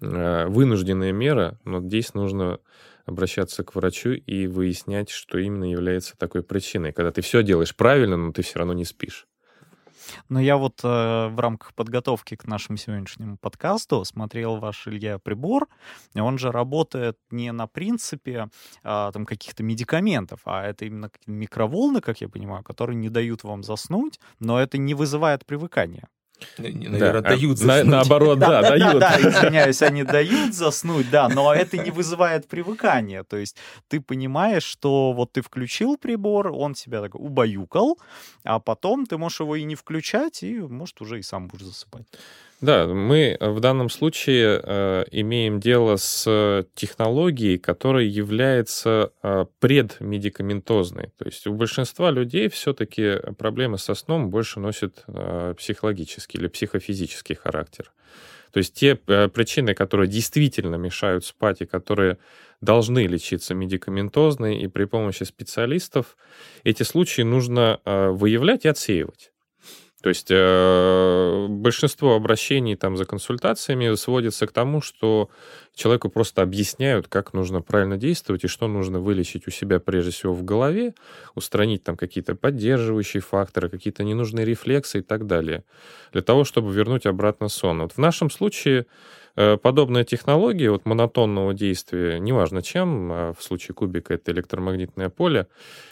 а, 0.00 0.48
вынужденная 0.48 1.12
мера, 1.12 1.60
но 1.64 1.80
здесь 1.80 2.14
нужно 2.14 2.58
обращаться 3.06 3.62
к 3.62 3.74
врачу 3.74 4.10
и 4.10 4.46
выяснять, 4.48 5.10
что 5.10 5.38
именно 5.38 5.70
является 5.70 6.16
такой 6.18 6.42
причиной, 6.42 6.92
когда 6.92 7.12
ты 7.12 7.22
все 7.22 7.42
делаешь 7.42 7.74
правильно, 7.74 8.16
но 8.16 8.32
ты 8.32 8.42
все 8.42 8.58
равно 8.58 8.74
не 8.74 8.84
спишь. 8.84 9.27
Но 10.28 10.40
я 10.40 10.56
вот 10.56 10.80
э, 10.84 11.28
в 11.28 11.38
рамках 11.38 11.74
подготовки 11.74 12.36
к 12.36 12.46
нашему 12.46 12.76
сегодняшнему 12.76 13.36
подкасту 13.36 14.04
смотрел 14.04 14.56
ваш 14.56 14.86
Илья 14.88 15.18
прибор, 15.18 15.68
он 16.14 16.38
же 16.38 16.52
работает 16.52 17.18
не 17.30 17.52
на 17.52 17.66
принципе 17.66 18.48
э, 18.82 19.10
там 19.12 19.26
каких-то 19.26 19.62
медикаментов, 19.62 20.40
а 20.44 20.64
это 20.64 20.84
именно 20.84 21.10
микроволны, 21.26 22.00
как 22.00 22.20
я 22.20 22.28
понимаю, 22.28 22.62
которые 22.64 22.96
не 22.96 23.08
дают 23.08 23.44
вам 23.44 23.62
заснуть, 23.62 24.20
но 24.40 24.60
это 24.60 24.78
не 24.78 24.94
вызывает 24.94 25.46
привыкания. 25.46 26.08
Наверное, 26.58 27.20
да. 27.22 27.30
дают 27.30 27.58
заснуть. 27.58 27.84
На, 27.84 27.90
наоборот, 27.90 28.38
да, 28.38 28.62
да, 28.62 28.68
дают. 28.70 29.00
Да, 29.00 29.18
да, 29.18 29.28
извиняюсь, 29.28 29.82
они 29.82 30.04
дают 30.04 30.54
заснуть, 30.54 31.10
да, 31.10 31.28
но 31.28 31.52
это 31.54 31.78
не 31.78 31.90
вызывает 31.90 32.46
привыкания. 32.48 33.24
То 33.24 33.36
есть 33.36 33.56
ты 33.88 34.00
понимаешь, 34.00 34.64
что 34.64 35.12
вот 35.12 35.32
ты 35.32 35.42
включил 35.42 35.96
прибор, 35.96 36.52
он 36.52 36.74
тебя 36.74 37.00
так 37.00 37.14
убаюкал, 37.14 37.98
а 38.44 38.60
потом 38.60 39.06
ты 39.06 39.18
можешь 39.18 39.40
его 39.40 39.56
и 39.56 39.64
не 39.64 39.74
включать, 39.74 40.42
и, 40.42 40.58
может, 40.58 41.00
уже 41.00 41.18
и 41.18 41.22
сам 41.22 41.48
будешь 41.48 41.66
засыпать. 41.66 42.06
Да, 42.60 42.88
мы 42.88 43.36
в 43.40 43.60
данном 43.60 43.88
случае 43.88 44.60
э, 44.60 45.04
имеем 45.12 45.60
дело 45.60 45.94
с 45.94 46.66
технологией, 46.74 47.56
которая 47.56 48.04
является 48.04 49.12
э, 49.22 49.46
предмедикаментозной. 49.60 51.12
То 51.18 51.26
есть 51.26 51.46
у 51.46 51.54
большинства 51.54 52.10
людей 52.10 52.48
все-таки 52.48 53.20
проблемы 53.38 53.78
со 53.78 53.94
сном 53.94 54.30
больше 54.30 54.58
носят 54.58 55.04
э, 55.06 55.54
психологический 55.56 56.38
или 56.38 56.48
психофизический 56.48 57.36
характер. 57.36 57.92
То 58.50 58.58
есть 58.58 58.74
те 58.74 58.98
э, 59.06 59.28
причины, 59.28 59.74
которые 59.74 60.08
действительно 60.08 60.76
мешают 60.76 61.24
спать 61.24 61.60
и 61.60 61.66
которые 61.66 62.18
должны 62.60 63.06
лечиться 63.06 63.54
медикаментозно 63.54 64.58
и 64.58 64.66
при 64.66 64.84
помощи 64.84 65.22
специалистов, 65.22 66.16
эти 66.64 66.82
случаи 66.82 67.22
нужно 67.22 67.80
э, 67.84 68.08
выявлять 68.08 68.64
и 68.64 68.68
отсеивать. 68.68 69.30
То 70.00 70.10
есть 70.10 70.28
э, 70.30 71.46
большинство 71.48 72.14
обращений 72.14 72.76
там 72.76 72.96
за 72.96 73.04
консультациями 73.04 73.96
сводится 73.96 74.46
к 74.46 74.52
тому, 74.52 74.80
что 74.80 75.28
человеку 75.74 76.08
просто 76.08 76.42
объясняют, 76.42 77.08
как 77.08 77.32
нужно 77.32 77.62
правильно 77.62 77.96
действовать 77.96 78.44
и 78.44 78.48
что 78.48 78.68
нужно 78.68 79.00
вылечить 79.00 79.48
у 79.48 79.50
себя 79.50 79.80
прежде 79.80 80.12
всего 80.12 80.34
в 80.34 80.44
голове, 80.44 80.94
устранить 81.34 81.82
там 81.82 81.96
какие-то 81.96 82.36
поддерживающие 82.36 83.20
факторы, 83.20 83.68
какие-то 83.68 84.04
ненужные 84.04 84.46
рефлексы 84.46 85.00
и 85.00 85.02
так 85.02 85.26
далее, 85.26 85.64
для 86.12 86.22
того, 86.22 86.44
чтобы 86.44 86.72
вернуть 86.72 87.04
обратно 87.04 87.48
сон. 87.48 87.82
Вот 87.82 87.92
в 87.92 87.98
нашем 87.98 88.30
случае 88.30 88.86
подобная 89.62 90.04
технология 90.04 90.70
вот 90.70 90.84
монотонного 90.84 91.54
действия, 91.54 92.18
неважно 92.18 92.60
чем, 92.60 93.12
а 93.12 93.32
в 93.32 93.42
случае 93.42 93.74
кубика 93.74 94.14
это 94.14 94.32
электромагнитное 94.32 95.10
поле, 95.10 95.46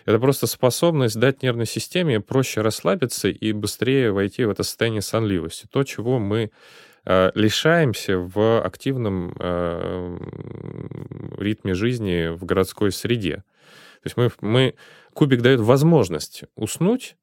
это 0.05 0.19
просто 0.19 0.47
способность 0.47 1.19
дать 1.19 1.43
нервной 1.43 1.67
системе 1.67 2.21
проще 2.21 2.61
расслабиться 2.61 3.29
и 3.29 3.53
быстрее 3.53 4.11
войти 4.11 4.45
в 4.45 4.51
это 4.51 4.63
состояние 4.65 5.03
сонливости. 5.03 5.67
То, 5.71 5.85
чего 5.85 6.19
мы 6.19 6.51
э, 7.05 7.31
лишаемся 7.35 8.19
в 8.19 8.61
активном 8.65 9.35
э, 9.39 10.19
ритме 11.39 11.75
жизни 11.75 12.35
в 12.35 12.45
городской 12.45 12.91
среде. 12.91 13.45
То 14.03 14.07
есть 14.07 14.17
мы, 14.17 14.31
мы, 14.41 14.75
кубик 15.15 15.43
дает 15.43 15.61
возможность 15.61 16.45
уснуть, 16.57 17.17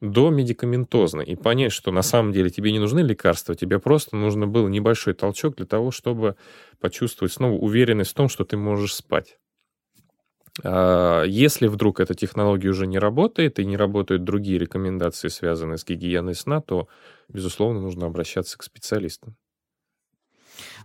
до 0.00 0.30
медикаментозно 0.30 1.22
и 1.22 1.36
понять, 1.36 1.72
что 1.72 1.90
на 1.90 2.02
самом 2.02 2.32
деле 2.32 2.50
тебе 2.50 2.72
не 2.72 2.78
нужны 2.78 3.00
лекарства, 3.00 3.54
тебе 3.54 3.78
просто 3.78 4.16
нужно 4.16 4.46
был 4.46 4.68
небольшой 4.68 5.14
толчок 5.14 5.56
для 5.56 5.66
того, 5.66 5.90
чтобы 5.90 6.36
почувствовать 6.80 7.32
снова 7.32 7.54
уверенность 7.54 8.10
в 8.10 8.14
том, 8.14 8.28
что 8.28 8.44
ты 8.44 8.56
можешь 8.56 8.94
спать. 8.94 9.38
А 10.64 11.24
если 11.24 11.66
вдруг 11.66 12.00
эта 12.00 12.14
технология 12.14 12.68
уже 12.68 12.86
не 12.86 12.98
работает 12.98 13.58
и 13.58 13.66
не 13.66 13.76
работают 13.76 14.24
другие 14.24 14.58
рекомендации, 14.58 15.28
связанные 15.28 15.76
с 15.76 15.84
гигиеной 15.84 16.34
сна, 16.34 16.60
то, 16.60 16.88
безусловно, 17.28 17.80
нужно 17.80 18.06
обращаться 18.06 18.56
к 18.56 18.62
специалистам. 18.62 19.36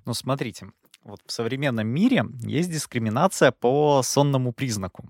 Ну, 0.06 0.14
смотрите, 0.14 0.72
вот 1.04 1.22
в 1.26 1.32
современном 1.32 1.88
мире 1.88 2.26
есть 2.42 2.72
дискриминация 2.72 3.52
по 3.52 4.02
сонному 4.04 4.52
признаку. 4.52 5.10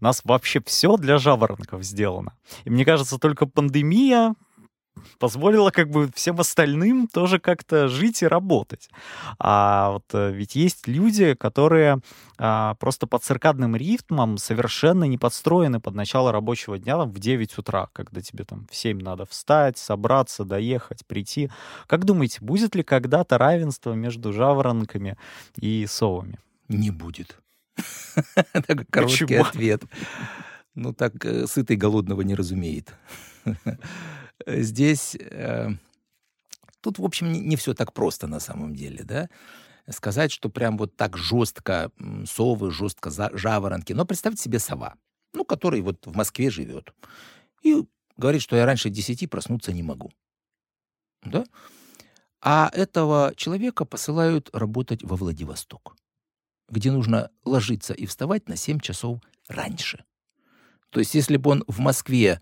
У 0.00 0.04
нас 0.04 0.22
вообще 0.24 0.60
все 0.64 0.96
для 0.96 1.18
жаворонков 1.18 1.82
сделано. 1.82 2.34
И 2.64 2.70
мне 2.70 2.84
кажется, 2.84 3.18
только 3.18 3.46
пандемия 3.46 4.34
позволила 5.18 5.70
как 5.70 5.90
бы 5.90 6.10
всем 6.14 6.40
остальным 6.40 7.08
тоже 7.08 7.38
как-то 7.38 7.88
жить 7.88 8.22
и 8.22 8.26
работать. 8.26 8.88
А 9.38 9.92
вот 9.92 10.04
э, 10.12 10.32
ведь 10.32 10.54
есть 10.54 10.86
люди, 10.86 11.34
которые 11.34 12.00
а, 12.38 12.74
просто 12.74 13.06
под 13.06 13.22
циркадным 13.22 13.76
ритмом 13.76 14.38
совершенно 14.38 15.04
не 15.04 15.18
подстроены 15.18 15.80
под 15.80 15.94
начало 15.94 16.32
рабочего 16.32 16.78
дня 16.78 16.96
там, 16.96 17.10
в 17.10 17.18
9 17.18 17.58
утра, 17.58 17.88
когда 17.92 18.20
тебе 18.20 18.44
там 18.44 18.66
в 18.70 18.76
7 18.76 19.00
надо 19.00 19.26
встать, 19.26 19.78
собраться, 19.78 20.44
доехать, 20.44 21.06
прийти. 21.06 21.50
Как 21.86 22.04
думаете, 22.04 22.38
будет 22.40 22.74
ли 22.74 22.82
когда-то 22.82 23.38
равенство 23.38 23.92
между 23.92 24.32
жаворонками 24.32 25.16
и 25.56 25.86
совами? 25.86 26.38
Не 26.68 26.90
будет. 26.90 27.38
Такой 28.52 28.84
короткий 28.86 29.34
ответ. 29.36 29.82
Ну, 30.74 30.92
так 30.92 31.24
э, 31.24 31.46
сытый 31.46 31.76
голодного 31.76 32.22
не 32.22 32.34
разумеет. 32.34 32.94
Здесь... 34.46 35.16
Э, 35.18 35.70
тут, 36.80 36.98
в 36.98 37.04
общем, 37.04 37.32
не 37.32 37.56
все 37.56 37.74
так 37.74 37.92
просто 37.92 38.26
на 38.26 38.40
самом 38.40 38.74
деле, 38.74 39.04
да? 39.04 39.28
Сказать, 39.88 40.32
что 40.32 40.48
прям 40.48 40.76
вот 40.78 40.96
так 40.96 41.16
жестко 41.16 41.90
совы, 42.26 42.70
жестко 42.70 43.10
жаворонки. 43.36 43.92
Но 43.92 44.04
представьте 44.04 44.42
себе 44.42 44.58
сова, 44.58 44.94
ну, 45.32 45.44
который 45.44 45.80
вот 45.82 46.06
в 46.06 46.16
Москве 46.16 46.50
живет. 46.50 46.92
И 47.62 47.84
говорит, 48.16 48.42
что 48.42 48.56
я 48.56 48.66
раньше 48.66 48.90
10 48.90 49.28
проснуться 49.30 49.72
не 49.72 49.82
могу. 49.82 50.10
Да? 51.22 51.44
А 52.40 52.70
этого 52.74 53.32
человека 53.36 53.84
посылают 53.84 54.50
работать 54.52 55.02
во 55.02 55.16
Владивосток 55.16 55.96
где 56.74 56.90
нужно 56.90 57.30
ложиться 57.44 57.94
и 57.94 58.04
вставать 58.04 58.48
на 58.48 58.56
7 58.56 58.80
часов 58.80 59.20
раньше. 59.48 60.04
То 60.90 61.00
есть 61.00 61.14
если 61.14 61.36
бы 61.36 61.50
он 61.50 61.64
в 61.68 61.78
Москве 61.78 62.40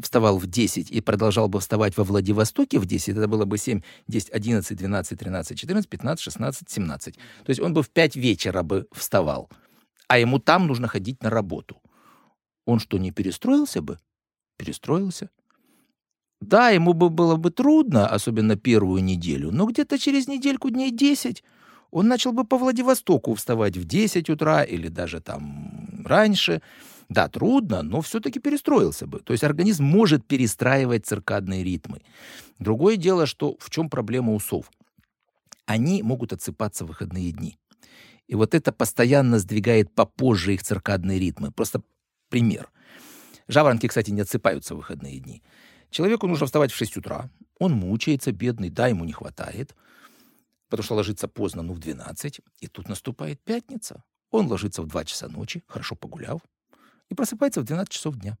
вставал 0.00 0.38
в 0.38 0.46
10 0.46 0.90
и 0.90 1.00
продолжал 1.00 1.48
бы 1.48 1.60
вставать 1.60 1.96
во 1.96 2.04
Владивостоке 2.04 2.78
в 2.78 2.86
10, 2.86 3.16
это 3.16 3.28
было 3.28 3.44
бы 3.44 3.58
7, 3.58 3.82
10, 4.08 4.30
11, 4.30 4.78
12, 4.78 5.18
13, 5.18 5.58
14, 5.58 5.88
15, 5.88 6.22
16, 6.22 6.70
17. 6.70 7.14
То 7.16 7.20
есть 7.48 7.60
он 7.60 7.74
бы 7.74 7.82
в 7.82 7.90
5 7.90 8.16
вечера 8.16 8.62
бы 8.62 8.86
вставал, 8.92 9.50
а 10.08 10.18
ему 10.18 10.38
там 10.38 10.66
нужно 10.66 10.88
ходить 10.88 11.22
на 11.22 11.30
работу. 11.30 11.80
Он 12.64 12.78
что, 12.78 12.98
не 12.98 13.10
перестроился 13.10 13.82
бы? 13.82 13.98
Перестроился. 14.56 15.30
Да, 16.40 16.70
ему 16.70 16.92
бы 16.92 17.10
было 17.10 17.36
бы 17.36 17.50
трудно, 17.50 18.06
особенно 18.06 18.56
первую 18.56 19.02
неделю, 19.02 19.50
но 19.50 19.66
где-то 19.66 19.98
через 19.98 20.28
недельку, 20.28 20.70
дней 20.70 20.90
10, 20.90 21.42
он 21.94 22.08
начал 22.08 22.32
бы 22.32 22.44
по 22.44 22.58
Владивостоку 22.58 23.34
вставать 23.34 23.76
в 23.76 23.84
10 23.84 24.28
утра 24.28 24.64
или 24.64 24.88
даже 24.88 25.20
там 25.20 26.04
раньше. 26.04 26.60
Да, 27.08 27.28
трудно, 27.28 27.82
но 27.82 28.00
все-таки 28.00 28.40
перестроился 28.40 29.06
бы. 29.06 29.20
То 29.20 29.32
есть 29.32 29.44
организм 29.44 29.84
может 29.84 30.26
перестраивать 30.26 31.06
циркадные 31.06 31.62
ритмы. 31.62 32.00
Другое 32.58 32.96
дело, 32.96 33.26
что 33.26 33.56
в 33.60 33.70
чем 33.70 33.88
проблема 33.88 34.32
у 34.32 34.40
сов? 34.40 34.72
Они 35.66 36.02
могут 36.02 36.32
отсыпаться 36.32 36.84
в 36.84 36.88
выходные 36.88 37.30
дни. 37.30 37.58
И 38.26 38.34
вот 38.34 38.54
это 38.54 38.72
постоянно 38.72 39.38
сдвигает 39.38 39.94
попозже 39.94 40.54
их 40.54 40.64
циркадные 40.64 41.20
ритмы. 41.20 41.52
Просто 41.52 41.80
пример. 42.28 42.70
Жаворонки, 43.46 43.86
кстати, 43.86 44.10
не 44.10 44.22
отсыпаются 44.22 44.74
в 44.74 44.78
выходные 44.78 45.20
дни. 45.20 45.44
Человеку 45.90 46.26
нужно 46.26 46.46
вставать 46.46 46.72
в 46.72 46.76
6 46.76 46.96
утра. 46.96 47.30
Он 47.60 47.72
мучается, 47.72 48.32
бедный, 48.32 48.70
да, 48.70 48.88
ему 48.88 49.04
не 49.04 49.12
хватает 49.12 49.76
потому 50.74 50.86
что 50.86 50.96
ложится 50.96 51.28
поздно, 51.28 51.62
ну, 51.62 51.72
в 51.72 51.78
12, 51.78 52.40
и 52.58 52.66
тут 52.66 52.88
наступает 52.88 53.40
пятница. 53.44 54.02
Он 54.32 54.48
ложится 54.48 54.82
в 54.82 54.88
2 54.88 55.04
часа 55.04 55.28
ночи, 55.28 55.62
хорошо 55.68 55.94
погуляв, 55.94 56.40
и 57.08 57.14
просыпается 57.14 57.60
в 57.60 57.64
12 57.64 57.92
часов 57.92 58.16
дня. 58.16 58.36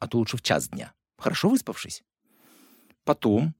А 0.00 0.08
то 0.08 0.18
лучше 0.18 0.36
в 0.36 0.42
час 0.42 0.68
дня, 0.68 0.92
хорошо 1.16 1.48
выспавшись. 1.48 2.02
Потом 3.04 3.54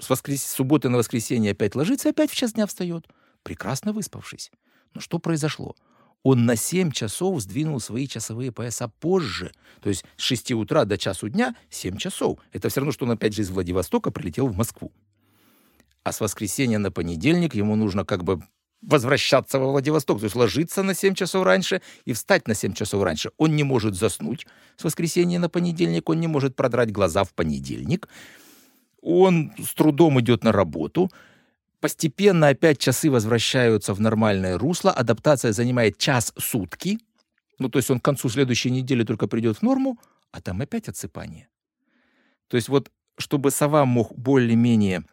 с 0.00 0.10
воскрес... 0.10 0.42
субботы 0.42 0.88
на 0.88 0.98
воскресенье 0.98 1.52
опять 1.52 1.76
ложится, 1.76 2.08
опять 2.08 2.32
в 2.32 2.34
час 2.34 2.54
дня 2.54 2.66
встает, 2.66 3.06
прекрасно 3.44 3.92
выспавшись. 3.92 4.50
Но 4.92 5.00
что 5.00 5.20
произошло? 5.20 5.76
Он 6.24 6.46
на 6.46 6.56
7 6.56 6.90
часов 6.90 7.40
сдвинул 7.40 7.78
свои 7.78 8.08
часовые 8.08 8.50
пояса 8.50 8.88
позже. 8.88 9.52
То 9.80 9.88
есть 9.88 10.04
с 10.16 10.22
6 10.22 10.50
утра 10.52 10.84
до 10.84 10.98
часу 10.98 11.28
дня 11.28 11.54
7 11.70 11.96
часов. 11.96 12.40
Это 12.50 12.70
все 12.70 12.80
равно, 12.80 12.90
что 12.90 13.04
он 13.04 13.12
опять 13.12 13.34
же 13.34 13.42
из 13.42 13.50
Владивостока 13.50 14.10
прилетел 14.10 14.48
в 14.48 14.56
Москву 14.56 14.90
а 16.02 16.12
с 16.12 16.20
воскресенья 16.20 16.78
на 16.78 16.90
понедельник 16.90 17.54
ему 17.54 17.76
нужно 17.76 18.04
как 18.04 18.24
бы 18.24 18.42
возвращаться 18.82 19.58
во 19.58 19.70
Владивосток, 19.70 20.20
то 20.20 20.24
есть 20.24 20.36
ложиться 20.36 20.82
на 20.82 20.94
7 20.94 21.14
часов 21.14 21.44
раньше 21.44 21.82
и 22.06 22.12
встать 22.12 22.48
на 22.48 22.54
7 22.54 22.72
часов 22.72 23.02
раньше. 23.02 23.30
Он 23.36 23.54
не 23.54 23.62
может 23.62 23.94
заснуть 23.94 24.46
с 24.76 24.84
воскресенья 24.84 25.38
на 25.38 25.48
понедельник, 25.48 26.08
он 26.08 26.20
не 26.20 26.28
может 26.28 26.56
продрать 26.56 26.90
глаза 26.90 27.24
в 27.24 27.34
понедельник. 27.34 28.08
Он 29.02 29.52
с 29.58 29.74
трудом 29.74 30.20
идет 30.20 30.44
на 30.44 30.52
работу. 30.52 31.10
Постепенно 31.80 32.48
опять 32.48 32.78
часы 32.78 33.10
возвращаются 33.10 33.94
в 33.94 34.00
нормальное 34.00 34.58
русло. 34.58 34.90
Адаптация 34.90 35.52
занимает 35.52 35.98
час 35.98 36.32
сутки. 36.38 36.98
Ну, 37.58 37.68
то 37.68 37.78
есть 37.78 37.90
он 37.90 38.00
к 38.00 38.04
концу 38.04 38.28
следующей 38.28 38.70
недели 38.70 39.04
только 39.04 39.26
придет 39.26 39.58
в 39.58 39.62
норму, 39.62 39.98
а 40.32 40.40
там 40.40 40.60
опять 40.60 40.88
отсыпание. 40.88 41.48
То 42.48 42.56
есть 42.56 42.68
вот, 42.68 42.90
чтобы 43.18 43.50
сова 43.50 43.84
мог 43.84 44.14
более-менее 44.16 45.04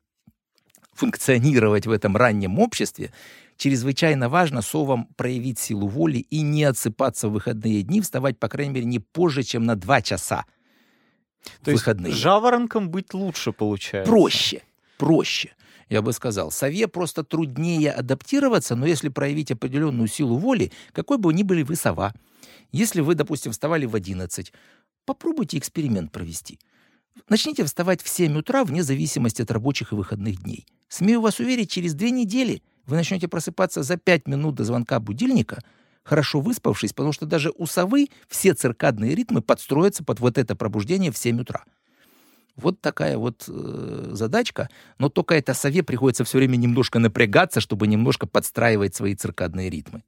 функционировать 0.98 1.88
в 1.88 1.92
этом 1.92 2.18
раннем 2.18 2.60
обществе, 2.60 3.14
чрезвычайно 3.58 4.30
важно 4.30 4.62
совам 4.62 5.06
проявить 5.16 5.60
силу 5.60 5.88
воли 5.88 6.18
и 6.18 6.42
не 6.42 6.64
отсыпаться 6.64 7.30
в 7.30 7.34
выходные 7.34 7.84
дни, 7.84 8.02
вставать, 8.02 8.40
по 8.40 8.50
крайней 8.50 8.74
мере, 8.74 8.86
не 8.86 9.00
позже, 9.00 9.44
чем 9.44 9.66
на 9.66 9.76
два 9.76 10.02
часа. 10.02 10.46
То 11.64 11.72
выходные. 11.72 12.12
есть 12.12 12.22
жаворонком 12.22 12.90
быть 12.90 13.14
лучше 13.14 13.52
получается? 13.52 14.12
Проще, 14.12 14.64
проще. 14.98 15.54
Я 15.90 16.02
бы 16.02 16.12
сказал, 16.12 16.52
сове 16.52 16.88
просто 16.88 17.24
труднее 17.24 17.92
адаптироваться, 17.92 18.76
но 18.76 18.86
если 18.86 19.08
проявить 19.08 19.52
определенную 19.52 20.10
силу 20.10 20.38
воли, 20.38 20.72
какой 20.92 21.18
бы 21.18 21.34
ни 21.34 21.44
были 21.44 21.64
вы 21.64 21.78
сова, 21.78 22.14
если 22.74 23.00
вы, 23.00 23.16
допустим, 23.16 23.54
вставали 23.54 23.86
в 23.86 23.96
11, 23.96 24.52
попробуйте 25.06 25.58
эксперимент 25.58 26.12
провести– 26.12 26.60
Начните 27.30 27.64
вставать 27.64 28.02
в 28.02 28.10
7 28.10 28.38
утра 28.38 28.64
вне 28.64 28.84
зависимости 28.84 29.42
от 29.42 29.52
рабочих 29.52 29.92
и 29.92 29.96
выходных 29.96 30.42
дней. 30.44 30.66
Смею 30.90 31.22
вас 31.22 31.40
уверить, 31.40 31.70
через 31.70 31.94
две 31.94 32.12
недели 32.12 32.62
вы 32.86 32.96
начнете 32.96 33.28
просыпаться 33.28 33.84
за 33.84 33.98
5 33.98 34.28
минут 34.28 34.56
до 34.56 34.64
звонка 34.64 35.00
будильника, 35.00 35.62
хорошо 36.04 36.40
выспавшись, 36.40 36.94
потому 36.94 37.12
что 37.12 37.26
даже 37.26 37.52
у 37.58 37.66
совы 37.66 38.08
все 38.30 38.54
циркадные 38.54 39.14
ритмы 39.14 39.42
подстроятся 39.42 40.04
под 40.04 40.20
вот 40.20 40.38
это 40.38 40.56
пробуждение 40.56 41.12
в 41.12 41.18
7 41.18 41.42
утра. 41.42 41.66
Вот 42.56 42.82
такая 42.82 43.18
вот 43.18 43.46
э, 43.48 44.10
задачка, 44.14 44.70
но 44.98 45.10
только 45.10 45.36
это 45.36 45.54
сове 45.54 45.84
приходится 45.84 46.24
все 46.24 46.40
время 46.40 46.56
немножко 46.56 46.98
напрягаться, 46.98 47.62
чтобы 47.62 47.88
немножко 47.88 48.26
подстраивать 48.26 48.96
свои 48.96 49.14
циркадные 49.14 49.70
ритмы. 49.70 50.04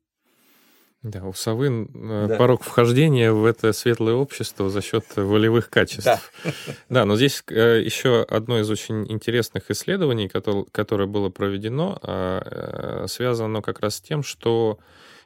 Да, 1.02 1.24
у 1.24 1.32
совы 1.32 1.88
э, 1.94 2.26
да. 2.28 2.36
порог 2.36 2.62
вхождения 2.62 3.32
в 3.32 3.46
это 3.46 3.72
светлое 3.72 4.16
общество 4.16 4.70
за 4.70 4.82
счет 4.82 5.06
волевых 5.16 5.70
качеств. 5.70 6.04
Да, 6.44 6.52
да 6.90 7.06
но 7.06 7.16
здесь 7.16 7.42
э, 7.48 7.82
еще 7.82 8.24
одно 8.24 8.60
из 8.60 8.70
очень 8.70 9.10
интересных 9.10 9.72
исследований, 9.72 10.28
которое 10.28 11.06
было 11.06 11.30
проведено, 11.30 11.98
а, 12.02 13.04
э, 13.04 13.08
связано 13.08 13.62
как 13.62 13.80
раз 13.80 13.96
с 13.96 14.02
тем, 14.02 14.24
что 14.24 14.78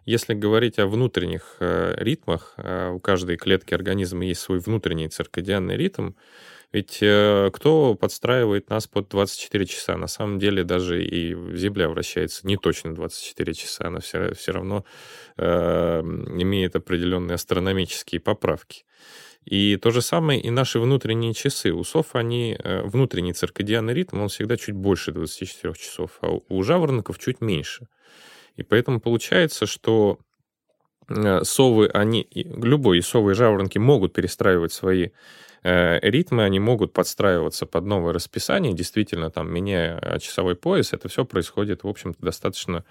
если 0.06 0.36
говорить 0.36 0.78
о 0.78 0.86
внутренних 0.86 1.56
ритмах, 1.60 2.56
у 2.92 3.00
каждой 3.00 3.38
клетки 3.38 3.74
организма 3.74 4.26
есть 4.26 4.42
свой 4.42 4.60
внутренний 4.60 5.08
циркадианный 5.08 5.78
ритм, 5.78 6.12
ведь 6.74 6.98
э, 7.02 7.52
кто 7.54 7.94
подстраивает 7.94 8.72
нас 8.72 8.88
под 8.88 9.08
24 9.10 9.66
часа? 9.68 9.96
На 9.96 10.08
самом 10.08 10.40
деле 10.40 10.64
даже 10.64 11.06
и 11.06 11.36
Земля 11.56 11.88
вращается 11.88 12.48
не 12.48 12.58
точно 12.58 12.96
24 12.96 13.54
часа, 13.54 13.88
она 13.88 14.00
все, 14.00 14.34
все 14.34 14.52
равно 14.54 14.84
э, 15.38 16.02
имеет 16.02 16.76
определенные 16.76 17.36
астрономические 17.36 18.20
поправки. 18.20 18.86
И 19.46 19.78
то 19.78 19.92
же 19.92 20.02
самое 20.02 20.42
и 20.42 20.50
наши 20.50 20.80
внутренние 20.80 21.36
часы. 21.36 21.72
У 21.72 21.84
сов 21.84 22.16
они, 22.16 22.58
э, 22.58 22.82
внутренний 22.82 23.34
циркадианный 23.34 23.94
ритм, 23.94 24.22
он 24.22 24.30
всегда 24.30 24.58
чуть 24.58 24.74
больше 24.74 25.12
24 25.12 25.76
часов, 25.76 26.18
а 26.22 26.40
у 26.50 26.64
жаворонков 26.64 27.20
чуть 27.20 27.40
меньше. 27.40 27.88
И 28.56 28.64
поэтому 28.64 29.00
получается, 29.00 29.68
что 29.68 30.18
э, 31.08 31.44
совы, 31.44 31.88
они, 31.88 32.28
любой 32.34 33.04
совы 33.04 33.34
и 33.34 33.36
жаворонки 33.36 33.78
могут 33.78 34.14
перестраивать 34.14 34.74
свои 34.74 35.10
ритмы, 35.64 36.44
они 36.44 36.60
могут 36.60 36.94
подстраиваться 36.94 37.66
под 37.66 37.86
новое 37.86 38.14
расписание, 38.14 38.74
действительно, 38.74 39.30
там, 39.30 39.52
меняя 39.52 40.00
э, 40.02 40.20
часовой 40.20 40.56
пояс, 40.56 40.94
это 40.94 41.08
все 41.08 41.26
происходит, 41.26 41.84
в 41.84 41.88
общем-то, 41.88 42.22
достаточно 42.22 42.78
э, 42.78 42.84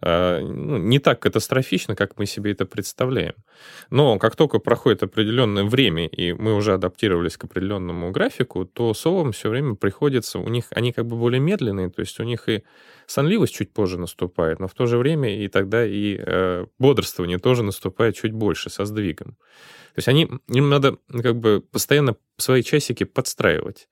ну, 0.00 0.78
не 0.78 0.98
так 0.98 1.20
катастрофично, 1.20 1.96
как 1.96 2.18
мы 2.18 2.26
себе 2.26 2.52
это 2.52 2.66
представляем. 2.66 3.34
Но 3.90 4.18
как 4.18 4.36
только 4.36 4.58
проходит 4.58 5.02
определенное 5.02 5.64
время, 5.64 6.06
и 6.06 6.32
мы 6.32 6.54
уже 6.54 6.74
адаптировались 6.74 7.36
к 7.36 7.44
определенному 7.44 8.10
графику, 8.10 8.64
то 8.64 8.94
совам 8.94 9.32
все 9.32 9.48
время 9.48 9.74
приходится, 9.74 10.38
у 10.38 10.48
них, 10.48 10.66
они 10.70 10.92
как 10.92 11.06
бы 11.06 11.16
более 11.16 11.40
медленные, 11.40 11.90
то 11.90 12.00
есть 12.00 12.20
у 12.20 12.24
них 12.24 12.48
и 12.48 12.62
сонливость 13.06 13.54
чуть 13.54 13.72
позже 13.72 13.98
наступает, 13.98 14.60
но 14.60 14.68
в 14.68 14.74
то 14.74 14.86
же 14.86 14.98
время 14.98 15.36
и 15.36 15.48
тогда 15.48 15.84
и 15.84 16.16
э, 16.18 16.66
бодрствование 16.78 17.38
тоже 17.38 17.62
наступает 17.62 18.14
чуть 18.16 18.32
больше, 18.32 18.70
со 18.70 18.84
сдвигом. 18.84 19.36
То 19.94 19.98
есть 19.98 20.08
они, 20.08 20.28
им 20.48 20.68
надо 20.68 20.98
как 21.10 21.36
бы 21.36 21.60
постоянно 21.60 22.16
свои 22.36 22.62
часики 22.62 23.02
подстраивать. 23.04 23.88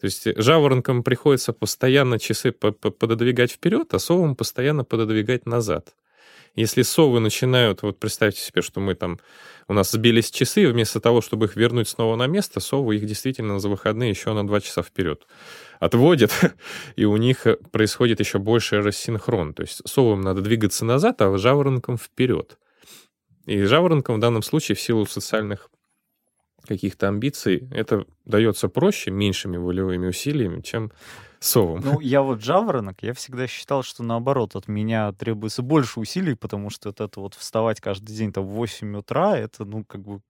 То 0.00 0.04
есть 0.04 0.28
жаворонкам 0.36 1.02
приходится 1.02 1.52
постоянно 1.52 2.18
часы 2.18 2.52
пододвигать 2.52 3.52
вперед, 3.52 3.92
а 3.94 3.98
совам 3.98 4.36
постоянно 4.36 4.84
пододвигать 4.84 5.46
назад. 5.46 5.94
Если 6.54 6.82
совы 6.82 7.20
начинают, 7.20 7.82
вот 7.82 8.00
представьте 8.00 8.40
себе, 8.40 8.62
что 8.62 8.80
мы 8.80 8.94
там, 8.94 9.20
у 9.68 9.72
нас 9.72 9.92
сбились 9.92 10.30
часы, 10.30 10.66
вместо 10.66 11.00
того, 11.00 11.20
чтобы 11.20 11.46
их 11.46 11.56
вернуть 11.56 11.88
снова 11.88 12.16
на 12.16 12.26
место, 12.26 12.58
совы 12.60 12.96
их 12.96 13.06
действительно 13.06 13.60
за 13.60 13.68
выходные 13.68 14.10
еще 14.10 14.32
на 14.32 14.46
два 14.46 14.60
часа 14.60 14.82
вперед 14.82 15.26
отводят, 15.80 16.32
и 16.96 17.04
у 17.04 17.16
них 17.16 17.46
происходит 17.70 18.20
еще 18.20 18.38
больший 18.38 18.80
рассинхрон. 18.80 19.54
То 19.54 19.62
есть 19.62 19.82
совам 19.88 20.20
надо 20.20 20.40
двигаться 20.40 20.84
назад, 20.84 21.20
а 21.22 21.36
жаворонкам 21.36 21.96
вперед. 21.98 22.58
И 23.46 23.62
жаворонкам 23.62 24.16
в 24.16 24.20
данном 24.20 24.42
случае 24.42 24.76
в 24.76 24.80
силу 24.80 25.06
социальных 25.06 25.70
каких-то 26.68 27.08
амбиций 27.08 27.68
это 27.72 28.04
дается 28.24 28.68
проще, 28.68 29.10
меньшими 29.10 29.56
волевыми 29.56 30.08
усилиями, 30.08 30.60
чем 30.60 30.92
совам. 31.40 31.80
Ну, 31.84 32.00
я 32.00 32.22
вот 32.22 32.42
жаворонок, 32.42 33.02
я 33.02 33.14
всегда 33.14 33.46
считал, 33.46 33.82
что 33.82 34.02
наоборот, 34.02 34.54
от 34.54 34.68
меня 34.68 35.12
требуется 35.12 35.62
больше 35.62 36.00
усилий, 36.00 36.34
потому 36.34 36.70
что 36.70 36.90
вот 36.90 37.00
это 37.00 37.20
вот 37.20 37.34
вставать 37.34 37.80
каждый 37.80 38.14
день 38.14 38.32
там 38.32 38.44
в 38.44 38.50
8 38.50 38.96
утра, 38.96 39.36
это, 39.36 39.64
ну, 39.64 39.84
как 39.84 40.02
бы 40.02 40.20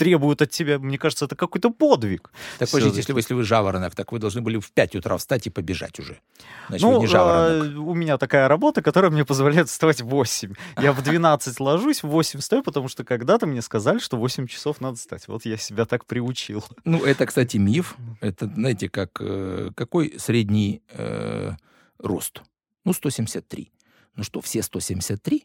требуют 0.00 0.40
от 0.40 0.50
тебя, 0.50 0.78
мне 0.78 0.96
кажется, 0.96 1.26
это 1.26 1.36
какой-то 1.36 1.68
подвиг. 1.68 2.32
Так 2.58 2.70
подождите, 2.70 2.96
если 2.96 3.12
вы, 3.12 3.18
если 3.18 3.34
вы 3.34 3.44
жаворонок, 3.44 3.94
так 3.94 4.12
вы 4.12 4.18
должны 4.18 4.40
были 4.40 4.58
в 4.58 4.72
5 4.72 4.96
утра 4.96 5.18
встать 5.18 5.46
и 5.46 5.50
побежать 5.50 6.00
уже. 6.00 6.20
Значит, 6.68 6.82
ну, 6.82 7.04
а, 7.14 7.60
у 7.60 7.94
меня 7.94 8.16
такая 8.16 8.48
работа, 8.48 8.80
которая 8.80 9.10
мне 9.10 9.26
позволяет 9.26 9.68
вставать 9.68 10.00
в 10.00 10.06
8. 10.06 10.54
Я 10.80 10.92
в 10.92 11.02
12 11.02 11.60
ложусь, 11.60 12.02
в 12.02 12.08
8 12.08 12.40
встаю, 12.40 12.62
потому 12.62 12.88
что 12.88 13.04
когда-то 13.04 13.46
мне 13.46 13.60
сказали, 13.60 13.98
что 13.98 14.16
8 14.16 14.46
часов 14.46 14.80
надо 14.80 14.96
встать. 14.96 15.28
Вот 15.28 15.44
я 15.44 15.58
себя 15.58 15.84
так 15.84 16.06
приучил. 16.06 16.64
Ну, 16.86 17.04
это, 17.04 17.26
кстати, 17.26 17.58
миф. 17.58 17.96
Это, 18.22 18.46
знаете, 18.46 18.88
как 18.88 19.10
э, 19.20 19.70
какой 19.76 20.14
средний 20.18 20.80
э, 20.92 21.52
рост? 21.98 22.42
Ну, 22.86 22.94
173. 22.94 23.70
Ну 24.16 24.22
что, 24.22 24.40
все 24.40 24.62
173? 24.62 25.44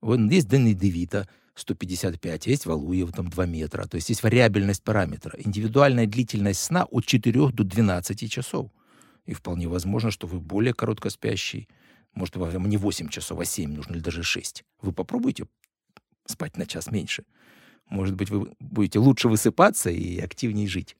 Вот 0.00 0.20
есть 0.20 0.48
Дэнни 0.48 0.74
Девита, 0.74 1.28
155, 1.60 2.46
есть 2.46 2.66
Валуев, 2.66 3.12
там 3.12 3.28
2 3.28 3.46
метра. 3.46 3.86
То 3.86 3.96
есть 3.96 4.08
есть 4.08 4.22
вариабельность 4.22 4.82
параметра. 4.82 5.38
Индивидуальная 5.38 6.06
длительность 6.06 6.60
сна 6.60 6.84
от 6.84 7.06
4 7.06 7.48
до 7.52 7.64
12 7.64 8.30
часов. 8.30 8.70
И 9.26 9.34
вполне 9.34 9.68
возможно, 9.68 10.10
что 10.10 10.26
вы 10.26 10.40
более 10.40 10.74
короткоспящий. 10.74 11.68
Может, 12.14 12.36
вам 12.36 12.68
не 12.68 12.76
8 12.76 13.08
часов, 13.08 13.38
а 13.38 13.44
7 13.44 13.72
нужно, 13.72 13.94
или 13.94 14.00
даже 14.00 14.22
6. 14.22 14.64
Вы 14.82 14.92
попробуйте 14.92 15.46
спать 16.26 16.56
на 16.56 16.66
час 16.66 16.90
меньше. 16.90 17.24
Может 17.88 18.14
быть, 18.14 18.30
вы 18.30 18.52
будете 18.58 18.98
лучше 18.98 19.28
высыпаться 19.28 19.90
и 19.90 20.18
активнее 20.18 20.68
жить. 20.68 20.96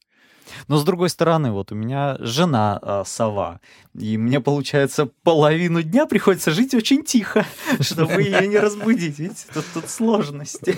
Но 0.68 0.76
с 0.76 0.84
другой 0.84 1.08
стороны, 1.08 1.52
вот 1.52 1.72
у 1.72 1.74
меня 1.74 2.16
жена 2.20 2.78
э, 2.82 3.02
сова, 3.06 3.60
и 3.94 4.16
мне, 4.16 4.40
получается, 4.40 5.08
половину 5.24 5.82
дня 5.82 6.06
приходится 6.06 6.52
жить 6.52 6.74
очень 6.74 7.02
тихо, 7.04 7.44
чтобы 7.80 8.22
ее 8.22 8.46
не 8.46 8.58
разбудить. 8.58 9.18
Видите, 9.18 9.46
тут, 9.52 9.64
тут 9.74 9.88
сложности. 9.88 10.76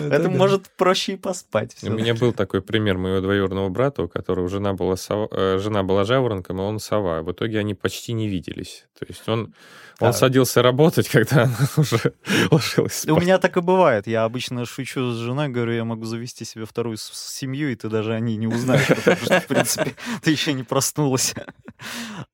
Это 0.10 0.28
может 0.28 0.68
проще 0.76 1.14
и 1.14 1.16
поспать. 1.16 1.76
У 1.82 1.90
меня 1.90 2.14
был 2.14 2.32
такой 2.32 2.60
пример 2.60 2.98
моего 2.98 3.20
двоюродного 3.20 3.68
брата, 3.68 4.02
у 4.02 4.08
которого 4.08 4.48
жена 4.48 4.74
была, 4.74 4.96
сова, 4.96 5.28
э, 5.30 5.58
жена 5.58 5.82
была 5.82 6.04
жаворонком, 6.04 6.58
и 6.58 6.62
он 6.62 6.78
сова. 6.80 7.22
В 7.22 7.32
итоге 7.32 7.58
они 7.58 7.74
почти 7.74 8.12
не 8.12 8.28
виделись. 8.28 8.86
То 8.98 9.06
есть 9.08 9.26
он 9.28 9.54
он 10.00 10.12
садился 10.12 10.62
работать, 10.62 11.08
когда 11.08 11.44
она 11.44 11.56
уже 11.76 12.14
ложилась 12.50 12.94
спать. 12.94 13.10
У 13.16 13.20
меня 13.20 13.38
так 13.38 13.56
и 13.56 13.60
бывает. 13.60 14.06
Я 14.06 14.24
обычно 14.24 14.64
шучу 14.64 15.12
с 15.12 15.16
женой, 15.16 15.48
говорю, 15.48 15.72
я 15.72 15.84
могу 15.84 16.04
завести 16.04 16.44
себе 16.44 16.64
вторую 16.64 16.96
семью, 16.96 17.70
и 17.70 17.74
ты 17.74 17.88
даже 17.88 18.14
о 18.14 18.20
ней 18.20 18.36
не 18.36 18.46
узнаешь, 18.46 18.88
потому 18.88 19.16
что, 19.16 19.40
в 19.40 19.46
принципе, 19.46 19.94
ты 20.22 20.30
еще 20.30 20.52
не 20.52 20.62
проснулась. 20.62 21.34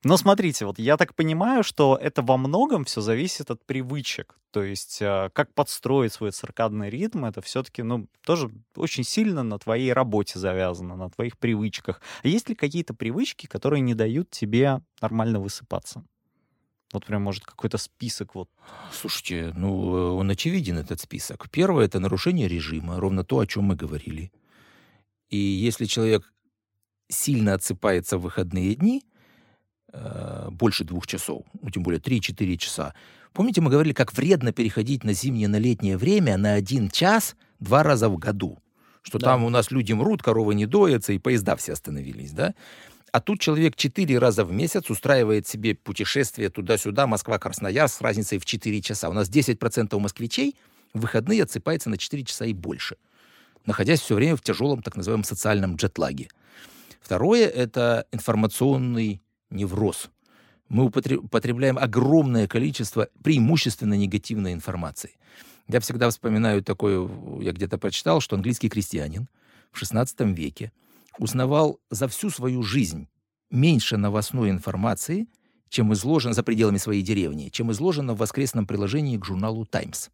Но 0.04 0.16
смотрите, 0.16 0.66
вот 0.66 0.78
я 0.78 0.96
так 0.96 1.14
понимаю, 1.14 1.62
что 1.62 1.98
это 2.00 2.22
во 2.22 2.36
многом 2.36 2.84
все 2.84 3.00
зависит 3.00 3.50
от 3.50 3.64
привычек. 3.66 4.36
То 4.52 4.62
есть 4.62 5.00
а, 5.02 5.28
как 5.30 5.52
подстроить 5.52 6.12
свой 6.12 6.30
циркадный 6.30 6.88
ритм, 6.88 7.24
это 7.24 7.42
все-таки, 7.42 7.82
ну, 7.82 8.08
тоже 8.24 8.50
очень 8.76 9.04
сильно 9.04 9.42
на 9.42 9.58
твоей 9.58 9.92
работе 9.92 10.38
завязано, 10.38 10.96
на 10.96 11.10
твоих 11.10 11.38
привычках. 11.38 12.00
А 12.22 12.28
есть 12.28 12.48
ли 12.48 12.54
какие-то 12.54 12.94
привычки, 12.94 13.46
которые 13.46 13.80
не 13.80 13.94
дают 13.94 14.30
тебе 14.30 14.80
нормально 15.00 15.40
высыпаться? 15.40 16.04
Вот 16.92 17.04
прям, 17.04 17.22
может, 17.22 17.44
какой-то 17.44 17.78
список 17.78 18.34
вот. 18.34 18.48
Слушайте, 18.92 19.52
ну, 19.56 20.16
он 20.16 20.30
очевиден, 20.30 20.78
этот 20.78 21.00
список. 21.00 21.50
Первое— 21.50 21.84
это 21.86 21.98
нарушение 21.98 22.48
режима, 22.48 23.00
ровно 23.00 23.24
то, 23.24 23.38
о 23.38 23.46
чем 23.46 23.64
мы 23.64 23.76
говорили. 23.76 24.30
И 25.28 25.36
если 25.36 25.86
человек 25.86 26.32
сильно 27.08 27.54
отсыпается 27.54 28.18
в 28.18 28.22
выходные 28.22 28.74
дни, 28.76 29.04
э, 29.92 30.48
больше 30.50 30.84
двух 30.84 31.06
часов, 31.06 31.44
ну, 31.60 31.70
тем 31.70 31.82
более 31.82 32.00
3-4 32.00 32.56
часа, 32.56 32.94
помните, 33.32 33.60
мы 33.60 33.70
говорили, 33.70 33.92
как 33.92 34.12
вредно 34.12 34.52
переходить 34.52 35.02
на 35.02 35.12
зимнее, 35.12 35.48
на 35.48 35.58
летнее 35.58 35.96
время 35.96 36.36
на 36.36 36.54
один 36.54 36.88
час 36.88 37.36
два 37.58 37.82
раза 37.82 38.08
в 38.08 38.16
году? 38.16 38.58
Что 39.02 39.18
да. 39.18 39.26
там 39.26 39.44
у 39.44 39.50
нас 39.50 39.70
люди 39.70 39.92
мрут, 39.92 40.22
коровы 40.22 40.54
не 40.54 40.66
доятся, 40.66 41.12
и 41.12 41.18
поезда 41.18 41.56
все 41.56 41.72
остановились, 41.72 42.32
да? 42.32 42.54
А 43.16 43.20
тут 43.20 43.40
человек 43.40 43.76
четыре 43.76 44.18
раза 44.18 44.44
в 44.44 44.52
месяц 44.52 44.90
устраивает 44.90 45.48
себе 45.48 45.74
путешествие 45.74 46.50
туда-сюда, 46.50 47.06
Москва-Красноярск 47.06 47.96
с 47.96 48.00
разницей 48.02 48.36
в 48.36 48.44
4 48.44 48.82
часа. 48.82 49.08
У 49.08 49.14
нас 49.14 49.30
10% 49.30 49.98
москвичей 49.98 50.54
в 50.92 51.00
выходные 51.00 51.42
отсыпается 51.42 51.88
на 51.88 51.96
4 51.96 52.24
часа 52.24 52.44
и 52.44 52.52
больше, 52.52 52.98
находясь 53.64 54.02
все 54.02 54.16
время 54.16 54.36
в 54.36 54.42
тяжелом 54.42 54.82
так 54.82 54.96
называемом 54.96 55.24
социальном 55.24 55.76
джетлаге. 55.76 56.28
Второе— 57.00 57.46
это 57.48 58.06
информационный 58.12 59.22
невроз. 59.48 60.10
Мы 60.68 60.84
употребляем 60.84 61.78
огромное 61.78 62.46
количество 62.46 63.08
преимущественно 63.22 63.94
негативной 63.94 64.52
информации. 64.52 65.16
Я 65.68 65.80
всегда 65.80 66.10
вспоминаю 66.10 66.62
такое, 66.62 67.08
я 67.40 67.52
где-то 67.52 67.78
прочитал, 67.78 68.20
что 68.20 68.36
английский 68.36 68.68
крестьянин 68.68 69.26
в 69.72 69.82
XVI 69.82 70.34
веке— 70.34 70.70
узнавал 71.18 71.80
за 71.90 72.08
всю 72.08 72.30
свою 72.30 72.62
жизнь 72.62 73.08
меньше 73.50 73.96
новостной 73.96 74.50
информации, 74.50 75.26
чем 75.68 75.92
изложено 75.92 76.34
за 76.34 76.42
пределами 76.42 76.78
своей 76.78 77.02
деревни, 77.02 77.48
чем 77.50 77.72
изложено 77.72 78.14
в 78.14 78.18
воскресном 78.18 78.66
приложении 78.66 79.18
к 79.18 79.24
журналу 79.24 79.64
«Таймс». 79.66 80.08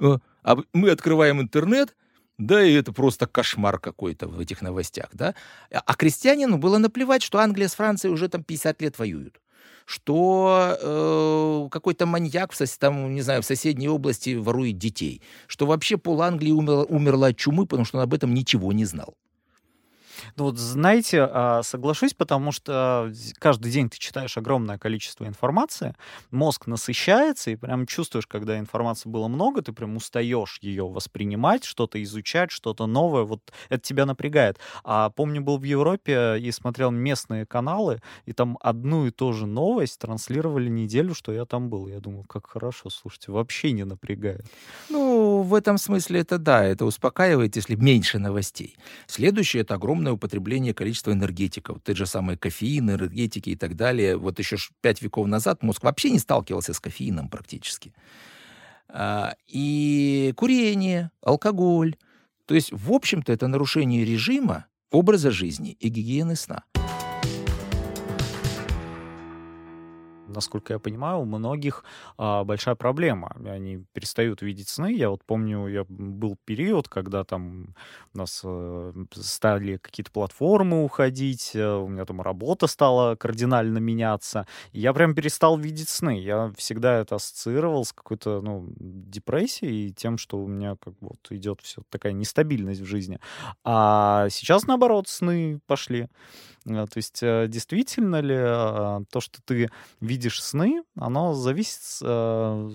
Э, 0.00 0.18
а 0.42 0.56
мы 0.72 0.90
открываем 0.90 1.40
интернет, 1.40 1.96
да, 2.38 2.62
и 2.64 2.72
это 2.72 2.92
просто 2.92 3.26
кошмар 3.26 3.80
какой-то 3.80 4.28
в 4.28 4.38
этих 4.38 4.62
новостях, 4.62 5.08
да. 5.12 5.34
А 5.70 5.94
крестьянину 5.94 6.58
было 6.58 6.78
наплевать, 6.78 7.22
что 7.22 7.38
Англия 7.38 7.68
с 7.68 7.74
Францией 7.74 8.12
уже 8.14 8.28
там 8.28 8.44
50 8.44 8.80
лет 8.82 8.98
воюют. 8.98 9.40
что 9.86 10.76
э, 11.66 11.68
какой-то 11.70 12.06
маньяк 12.06 12.52
в, 12.52 12.60
сос- 12.60 12.76
там, 12.78 13.14
не 13.14 13.22
знаю, 13.22 13.42
в 13.42 13.46
соседней 13.46 13.88
области 13.88 14.34
ворует 14.36 14.78
детей, 14.78 15.22
что 15.46 15.66
вообще 15.66 15.96
пол 15.98 16.22
Англии 16.22 16.52
умерло, 16.52 16.84
умерло 16.84 17.28
от 17.28 17.36
чумы, 17.38 17.66
потому 17.66 17.86
что 17.86 17.98
он 17.98 18.04
об 18.04 18.14
этом 18.14 18.34
ничего 18.34 18.72
не 18.72 18.84
знал. 18.84 19.14
Ну 20.36 20.44
вот 20.44 20.58
знаете, 20.58 21.22
а, 21.22 21.62
соглашусь, 21.62 22.14
потому 22.14 22.52
что 22.52 23.10
каждый 23.38 23.70
день 23.72 23.90
ты 23.90 23.98
читаешь 23.98 24.36
огромное 24.36 24.78
количество 24.78 25.26
информации, 25.26 25.94
мозг 26.30 26.66
насыщается, 26.66 27.50
и 27.50 27.56
прям 27.56 27.86
чувствуешь, 27.86 28.26
когда 28.26 28.58
информации 28.58 29.08
было 29.08 29.28
много, 29.28 29.62
ты 29.62 29.72
прям 29.72 29.96
устаешь 29.96 30.58
ее 30.62 30.88
воспринимать, 30.88 31.64
что-то 31.64 32.02
изучать, 32.02 32.50
что-то 32.50 32.86
новое, 32.86 33.22
вот 33.24 33.40
это 33.68 33.82
тебя 33.82 34.06
напрягает. 34.06 34.58
А 34.84 35.10
помню, 35.10 35.40
был 35.42 35.58
в 35.58 35.64
Европе 35.64 36.38
и 36.38 36.50
смотрел 36.52 36.90
местные 36.90 37.46
каналы, 37.46 38.00
и 38.26 38.32
там 38.32 38.58
одну 38.60 39.06
и 39.06 39.10
ту 39.10 39.32
же 39.32 39.46
новость 39.46 39.98
транслировали 39.98 40.68
неделю, 40.68 41.14
что 41.14 41.32
я 41.32 41.44
там 41.44 41.68
был. 41.68 41.88
Я 41.88 42.00
думаю, 42.00 42.24
как 42.24 42.46
хорошо, 42.46 42.90
слушайте, 42.90 43.32
вообще 43.32 43.72
не 43.72 43.84
напрягает. 43.84 44.46
Ну, 44.88 45.42
в 45.42 45.54
этом 45.54 45.78
смысле 45.78 46.20
это 46.20 46.38
да, 46.38 46.64
это 46.64 46.84
успокаивает, 46.84 47.56
если 47.56 47.74
меньше 47.74 48.18
новостей. 48.18 48.76
Следующее— 49.06 49.62
это 49.62 49.74
огромное 49.74 50.12
количества 50.74 51.12
энергетиков. 51.12 51.78
Те 51.82 51.94
же 51.94 52.06
самые 52.06 52.36
кофеин, 52.36 52.90
энергетики 52.90 53.50
и 53.50 53.56
так 53.56 53.76
далее. 53.76 54.16
Вот 54.16 54.38
еще 54.38 54.56
пять 54.80 55.02
веков 55.02 55.26
назад 55.26 55.62
мозг 55.62 55.82
вообще 55.82 56.10
не 56.10 56.18
сталкивался 56.18 56.72
с 56.72 56.80
кофеином 56.80 57.28
практически. 57.28 57.92
А, 58.88 59.34
И 59.46 60.32
курение, 60.36 61.10
алкоголь. 61.22 61.96
То 62.46 62.54
есть, 62.54 62.72
в 62.72 62.92
общем-то, 62.92 63.32
это 63.32 63.46
нарушение 63.46 64.04
режима, 64.04 64.66
образа 64.90 65.30
жизни 65.30 65.72
и 65.80 65.88
гигиены 65.88 66.36
сна. 66.36 66.64
Насколько 70.28 70.74
я 70.74 70.78
понимаю, 70.78 71.20
у 71.20 71.24
многих 71.24 71.84
а, 72.16 72.44
большая 72.44 72.74
проблема. 72.74 73.34
Они 73.46 73.84
перестают 73.92 74.42
видеть 74.42 74.68
сны. 74.68 74.92
Я 74.92 75.10
вот 75.10 75.24
помню, 75.24 75.66
я 75.68 75.84
был 75.88 76.36
период, 76.44 76.88
когда 76.88 77.24
там 77.24 77.74
у 78.14 78.18
нас 78.18 78.42
э, 78.44 78.92
стали 79.14 79.76
какие-то 79.78 80.10
платформы 80.10 80.84
уходить, 80.84 81.52
э, 81.54 81.66
у 81.76 81.88
меня 81.88 82.04
там 82.04 82.20
работа 82.20 82.66
стала 82.66 83.16
кардинально 83.16 83.78
меняться. 83.78 84.46
И 84.72 84.80
я 84.80 84.92
прям 84.92 85.14
перестал 85.14 85.58
видеть 85.58 85.88
сны. 85.88 86.18
Я 86.20 86.52
всегда 86.56 86.98
это 86.98 87.16
ассоциировал 87.16 87.84
с 87.84 87.92
какой-то 87.92 88.40
ну, 88.40 88.66
депрессией 88.78 89.88
и 89.88 89.92
тем, 89.92 90.18
что 90.18 90.38
у 90.38 90.46
меня 90.46 90.76
как 90.76 90.94
вот 91.00 91.18
идет 91.30 91.60
все 91.62 91.82
такая 91.90 92.12
нестабильность 92.12 92.80
в 92.80 92.86
жизни. 92.86 93.18
А 93.64 94.28
сейчас, 94.30 94.66
наоборот, 94.66 95.08
сны 95.08 95.60
пошли. 95.66 96.08
А, 96.68 96.86
То 96.86 96.96
есть 96.98 97.22
э, 97.22 97.46
действительно 97.48 98.20
ли 98.20 98.36
а, 98.36 99.02
то, 99.10 99.20
что 99.20 99.40
ты 99.44 99.70
видишь 100.00 100.42
сны, 100.42 100.82
оно 100.96 101.34
зависит 101.34 101.80
э, 102.02 102.70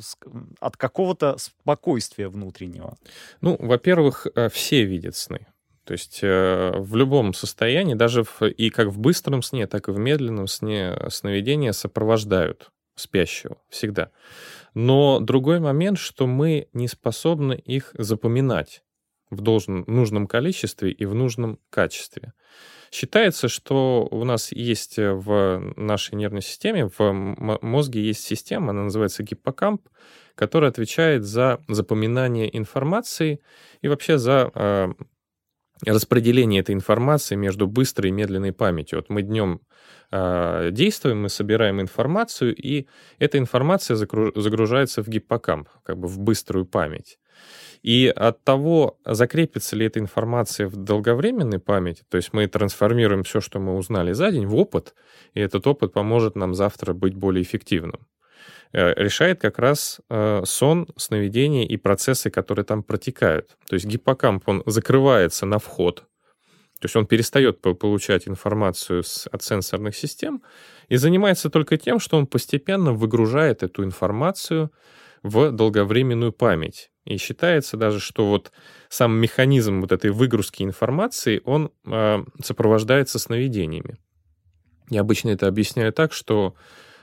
от 0.60 0.78
какого-то 0.78 1.38
спокойствия 1.38 2.30
внутреннего? 2.30 2.98
Ну, 3.42 3.56
во-первых, 3.60 4.28
э, 4.36 4.50
все 4.50 4.84
видят 4.84 5.16
сны. 5.16 5.48
То 5.86 5.92
есть 5.94 6.20
э, 6.24 6.72
в 6.78 6.96
любом 6.96 7.34
состоянии, 7.34 7.94
даже 7.94 8.24
в- 8.24 8.42
и 8.44 8.70
как 8.70 8.88
в 8.88 9.00
быстром 9.00 9.42
сне, 9.42 9.68
так 9.68 9.90
и 9.90 9.92
в 9.92 9.98
медленном 10.00 10.48
сне 10.48 10.98
сновидения 11.10 11.74
сопровождают 11.74 12.70
спящего 12.96 13.58
всегда. 13.70 14.12
Но 14.74 15.20
другой 15.20 15.60
момент, 15.60 15.98
что 15.98 16.26
мы 16.28 16.68
не 16.74 16.88
способны 16.88 17.54
их 17.54 17.94
запоминать 17.98 18.84
в 19.34 19.42
должном, 19.42 19.84
нужном 19.88 20.28
количестве 20.28 20.92
и 20.92 21.06
в 21.06 21.14
нужном 21.14 21.60
качестве. 21.70 22.34
Считается, 22.92 23.48
что 23.48 24.08
у 24.12 24.24
нас 24.24 24.52
есть 24.52 24.98
в 24.98 25.74
нашей 25.76 26.16
нервной 26.16 26.44
системе, 26.44 26.90
в 26.96 27.60
мозге 27.62 28.04
есть 28.04 28.24
система, 28.24 28.70
она 28.70 28.84
называется 28.84 29.24
гиппокамп, 29.24 29.82
которая 30.36 30.70
отвечает 30.70 31.24
за 31.24 31.60
запоминание 31.68 32.56
информации 32.56 33.40
и 33.82 33.88
вообще 33.88 34.18
за 34.18 34.52
э, 34.54 34.94
распределение 35.86 36.62
этой 36.62 36.76
информации 36.76 37.36
между 37.36 37.68
быстрой 37.68 38.10
и 38.10 38.14
медленной 38.14 38.54
памятью. 38.54 39.00
Вот 39.00 39.10
мы 39.10 39.22
днем 39.22 39.62
э, 40.12 40.70
действуем, 40.72 41.24
мы 41.24 41.30
собираем 41.30 41.82
информацию, 41.82 42.56
и 42.56 42.88
эта 43.20 43.38
информация 43.38 43.96
загружается 43.96 45.04
в 45.04 45.08
гиппокамп, 45.08 45.70
как 45.84 45.98
бы 45.98 46.08
в 46.08 46.20
быструю 46.20 46.66
память. 46.66 47.18
И 47.84 48.08
от 48.08 48.42
того, 48.46 48.98
закрепится 49.06 49.76
ли 49.76 49.86
эта 49.86 50.00
информация 50.00 50.68
в 50.68 50.78
долговременной 50.78 51.60
памяти, 51.60 52.04
то 52.10 52.16
есть 52.16 52.32
мы 52.32 52.48
трансформируем 52.48 53.24
все, 53.24 53.42
что 53.42 53.60
мы 53.60 53.76
узнали 53.76 54.14
за 54.14 54.32
день, 54.32 54.46
в 54.46 54.56
опыт, 54.56 54.96
и 55.34 55.42
этот 55.42 55.68
опыт 55.68 55.92
поможет 55.92 56.36
нам 56.36 56.56
завтра 56.56 56.94
быть 56.94 57.14
более 57.14 57.44
эффективным. 57.44 58.08
Э, 58.72 58.94
Решает 58.96 59.42
как 59.42 59.60
раз 59.60 60.00
э, 60.10 60.44
сон, 60.46 60.88
сновидение 60.96 61.68
и 61.68 61.76
процессы, 61.76 62.30
которые 62.30 62.64
там 62.64 62.84
протекают. 62.84 63.58
То 63.68 63.74
есть 63.76 63.86
гиппокамп, 63.86 64.48
он 64.48 64.64
закрывается 64.66 65.46
на 65.46 65.60
вход, 65.60 66.06
то 66.80 66.86
есть 66.86 66.96
он 66.96 67.06
перестает 67.06 67.62
по- 67.62 67.74
получать 67.74 68.28
информацию 68.30 69.04
с- 69.04 69.28
от 69.28 69.44
сенсорных 69.44 69.96
систем 69.96 70.42
и 70.88 70.96
занимается 70.96 71.50
только 71.50 71.78
тем, 71.78 72.00
что 72.00 72.18
он 72.18 72.28
постепенно 72.28 72.94
выгружает 72.94 73.62
эту 73.64 73.84
информацию 73.84 74.70
в 75.24 75.52
долговременную 75.52 76.32
память. 76.34 76.92
И 77.06 77.18
считается 77.18 77.76
даже, 77.76 78.00
что 78.00 78.28
вот 78.30 78.52
сам 78.90 79.18
механизм 79.18 79.82
вот 79.82 79.92
этой 79.92 80.12
выгрузки 80.12 80.64
информации, 80.64 81.42
он 81.44 81.72
э, 81.86 82.24
сопровождается 82.42 83.20
сновидениями. 83.20 83.98
Я 84.90 85.02
обычно 85.02 85.30
это 85.30 85.48
объясняю 85.48 85.92
так, 85.92 86.14
что 86.14 86.56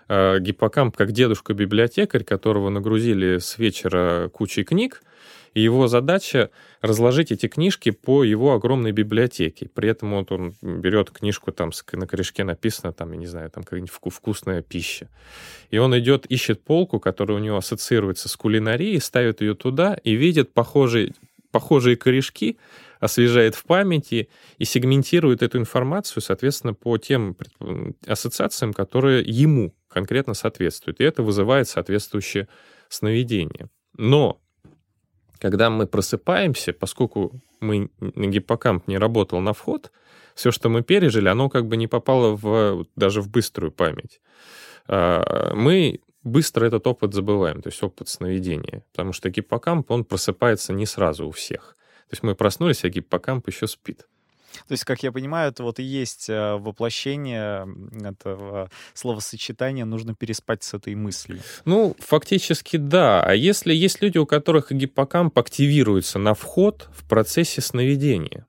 э, 0.09 0.39
гиппокамп 0.39 0.97
как 0.97 1.13
дедушка-библиотекарь, 1.13 2.25
которого 2.25 2.71
нагрузили 2.71 3.39
с 3.39 3.59
вечера 3.59 4.29
кучей 4.29 4.65
книг, 4.65 5.03
и 5.55 5.61
его 5.61 5.89
задача 5.89 6.51
разложить 6.81 7.33
эти 7.33 7.49
книжки 7.49 7.91
по 7.91 8.25
его 8.25 8.55
огромной 8.55 8.93
библиотеке. 8.93 9.69
При 9.73 9.89
этом 9.91 10.13
вот 10.13 10.31
он 10.33 10.55
берет 10.63 11.11
книжку, 11.11 11.53
там 11.53 11.71
на 11.93 12.07
корешке 12.07 12.45
написано, 12.45 12.93
там, 12.93 13.13
я 13.13 13.19
не 13.19 13.27
знаю, 13.27 13.51
там 13.51 13.65
какая-нибудь 13.65 13.93
вку- 13.93 14.11
вкусная 14.11 14.63
пища. 14.63 15.09
И 15.71 15.79
он 15.79 15.99
идет, 15.99 16.27
ищет 16.27 16.63
полку, 16.63 17.01
которая 17.01 17.39
у 17.39 17.41
него 17.41 17.57
ассоциируется 17.57 18.29
с 18.29 18.37
кулинарией, 18.37 19.01
ставит 19.01 19.41
ее 19.41 19.55
туда 19.55 19.95
и 20.05 20.13
видит 20.13 20.53
похожие, 20.53 21.15
похожие 21.51 21.97
корешки, 21.97 22.59
освежает 23.01 23.55
в 23.55 23.65
памяти 23.65 24.29
и 24.59 24.65
сегментирует 24.65 25.43
эту 25.43 25.59
информацию, 25.59 26.23
соответственно, 26.23 26.75
по 26.75 26.99
тем 26.99 27.33
предп- 27.33 27.95
ассоциациям, 28.07 28.73
которые 28.73 29.23
ему 29.27 29.75
конкретно 29.89 30.35
соответствуют. 30.35 31.01
И 31.01 31.05
это 31.05 31.23
вызывает 31.23 31.67
соответствующее 31.69 32.47
сновидение. 32.89 33.69
Но 33.97 34.41
когда 35.41 35.71
мы 35.71 35.87
просыпаемся, 35.87 36.73
поскольку 36.73 37.41
мы, 37.61 37.91
гиппокамп 38.01 38.87
не 38.89 38.99
работал 38.99 39.41
на 39.41 39.53
вход, 39.53 39.91
все, 40.35 40.51
что 40.51 40.69
мы 40.69 40.83
пережили, 40.83 41.29
оно 41.29 41.49
как 41.49 41.67
бы 41.67 41.77
не 41.77 41.87
попало 41.87 42.37
в, 42.37 42.87
даже 42.97 43.21
в 43.21 43.29
быструю 43.29 43.73
память. 43.73 44.21
А, 44.87 45.55
Мы 45.55 46.01
быстро 46.23 46.67
этот 46.67 46.87
опыт 46.87 47.15
забываем, 47.15 47.63
то 47.63 47.71
есть 47.71 47.83
опыт 47.83 48.09
сновидения, 48.09 48.83
потому 48.93 49.13
что 49.13 49.31
гиппокамп, 49.31 49.91
он 49.91 50.05
просыпается 50.05 50.73
не 50.73 50.87
сразу 50.87 51.27
у 51.27 51.31
всех. 51.31 51.77
То 52.09 52.15
есть 52.15 52.23
мы 52.23 52.35
проснулись, 52.35 52.85
а 52.85 52.89
гиппокамп 52.89 53.49
еще 53.49 53.67
спит. 53.67 54.07
То 54.69 54.73
есть, 54.73 54.85
как 54.85 55.03
я 55.03 55.13
понимаю, 55.13 55.51
это 55.51 55.63
вот 55.63 55.79
и 55.79 55.83
есть 55.83 56.29
э, 56.29 56.57
воплощение 56.57 57.67
этого 58.03 58.71
словосочетания 58.95 59.85
«нужно 59.85 60.15
переспать 60.15 60.63
с 60.63 60.75
этой 60.75 60.95
мыслью». 60.95 61.41
Ну, 61.65 61.97
фактически 61.99 62.77
да. 62.77 63.23
А 63.23 63.35
если 63.35 63.75
есть 63.75 64.03
люди, 64.03 64.19
у 64.19 64.27
которых 64.27 64.73
гиппокамп 64.73 65.39
активируется 65.39 66.19
на 66.19 66.35
вход 66.35 66.89
в 66.93 67.09
процессе 67.09 67.61
сновидения, 67.61 68.47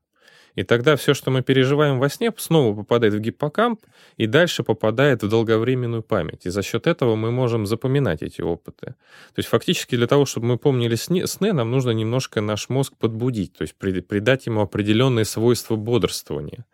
и 0.55 0.63
тогда 0.63 0.95
все, 0.95 1.13
что 1.13 1.31
мы 1.31 1.41
переживаем 1.41 1.99
во 1.99 2.09
сне, 2.09 2.31
снова 2.37 2.75
попадает 2.75 3.13
в 3.13 3.19
гиппокамп 3.19 3.79
и 4.17 4.27
дальше 4.27 4.63
попадает 4.63 5.23
в 5.23 5.29
долговременную 5.29 6.03
память. 6.03 6.45
И 6.45 6.49
за 6.49 6.61
счет 6.61 6.87
этого 6.87 7.15
мы 7.15 7.31
можем 7.31 7.65
запоминать 7.65 8.21
эти 8.21 8.41
опыты. 8.41 8.87
То 8.87 9.37
есть 9.37 9.49
фактически 9.49 9.95
для 9.95 10.07
того, 10.07 10.25
чтобы 10.25 10.47
мы 10.47 10.57
помнили 10.57 10.95
сны, 10.95 11.53
нам 11.53 11.71
нужно 11.71 11.91
немножко 11.91 12.41
наш 12.41 12.69
мозг 12.69 12.93
подбудить, 12.97 13.53
то 13.53 13.61
есть 13.61 13.75
при- 13.75 14.01
придать 14.01 14.45
ему 14.45 14.61
определенные 14.61 15.25
свойства 15.25 15.75
бодрствования. 15.75 16.65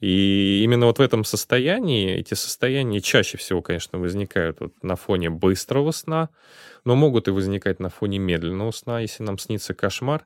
И 0.00 0.62
именно 0.62 0.86
вот 0.86 0.98
в 0.98 1.02
этом 1.02 1.24
состоянии, 1.24 2.14
эти 2.14 2.34
состояния 2.34 3.00
чаще 3.00 3.36
всего, 3.36 3.62
конечно, 3.62 3.98
возникают 3.98 4.60
вот 4.60 4.72
на 4.82 4.96
фоне 4.96 5.30
быстрого 5.30 5.90
сна, 5.90 6.30
но 6.84 6.94
могут 6.94 7.28
и 7.28 7.32
возникать 7.32 7.80
на 7.80 7.90
фоне 7.90 8.18
медленного 8.18 8.70
сна, 8.70 9.00
если 9.00 9.22
нам 9.22 9.38
снится 9.38 9.74
кошмар. 9.74 10.24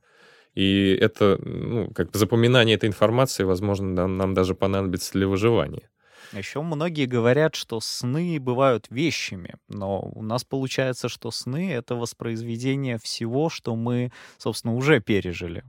И 0.55 0.97
это, 1.01 1.38
ну, 1.43 1.91
как 1.93 2.11
бы 2.11 2.19
запоминание 2.19 2.77
этой 2.77 2.88
информации, 2.88 3.45
возможно, 3.45 3.88
нам, 3.88 4.17
нам 4.17 4.35
даже 4.35 4.55
понадобится 4.55 5.12
для 5.12 5.27
выживания. 5.27 5.88
Еще 6.33 6.62
многие 6.62 7.07
говорят, 7.07 7.55
что 7.55 7.81
сны 7.81 8.41
бывают 8.41 8.87
вещами, 8.88 9.57
но 9.69 10.01
у 10.01 10.23
нас 10.23 10.45
получается, 10.45 11.09
что 11.09 11.31
сны— 11.31 11.73
это 11.75 11.94
воспроизведение 11.94 12.98
всего, 12.98 13.50
что 13.50 13.77
мы, 13.77 14.13
собственно, 14.38 14.75
уже 14.75 15.00
пережили. 15.00 15.65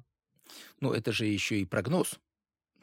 Ну, 0.80 0.94
это 0.94 1.12
же 1.12 1.26
еще 1.26 1.60
и 1.60 1.66
прогноз. 1.66 2.20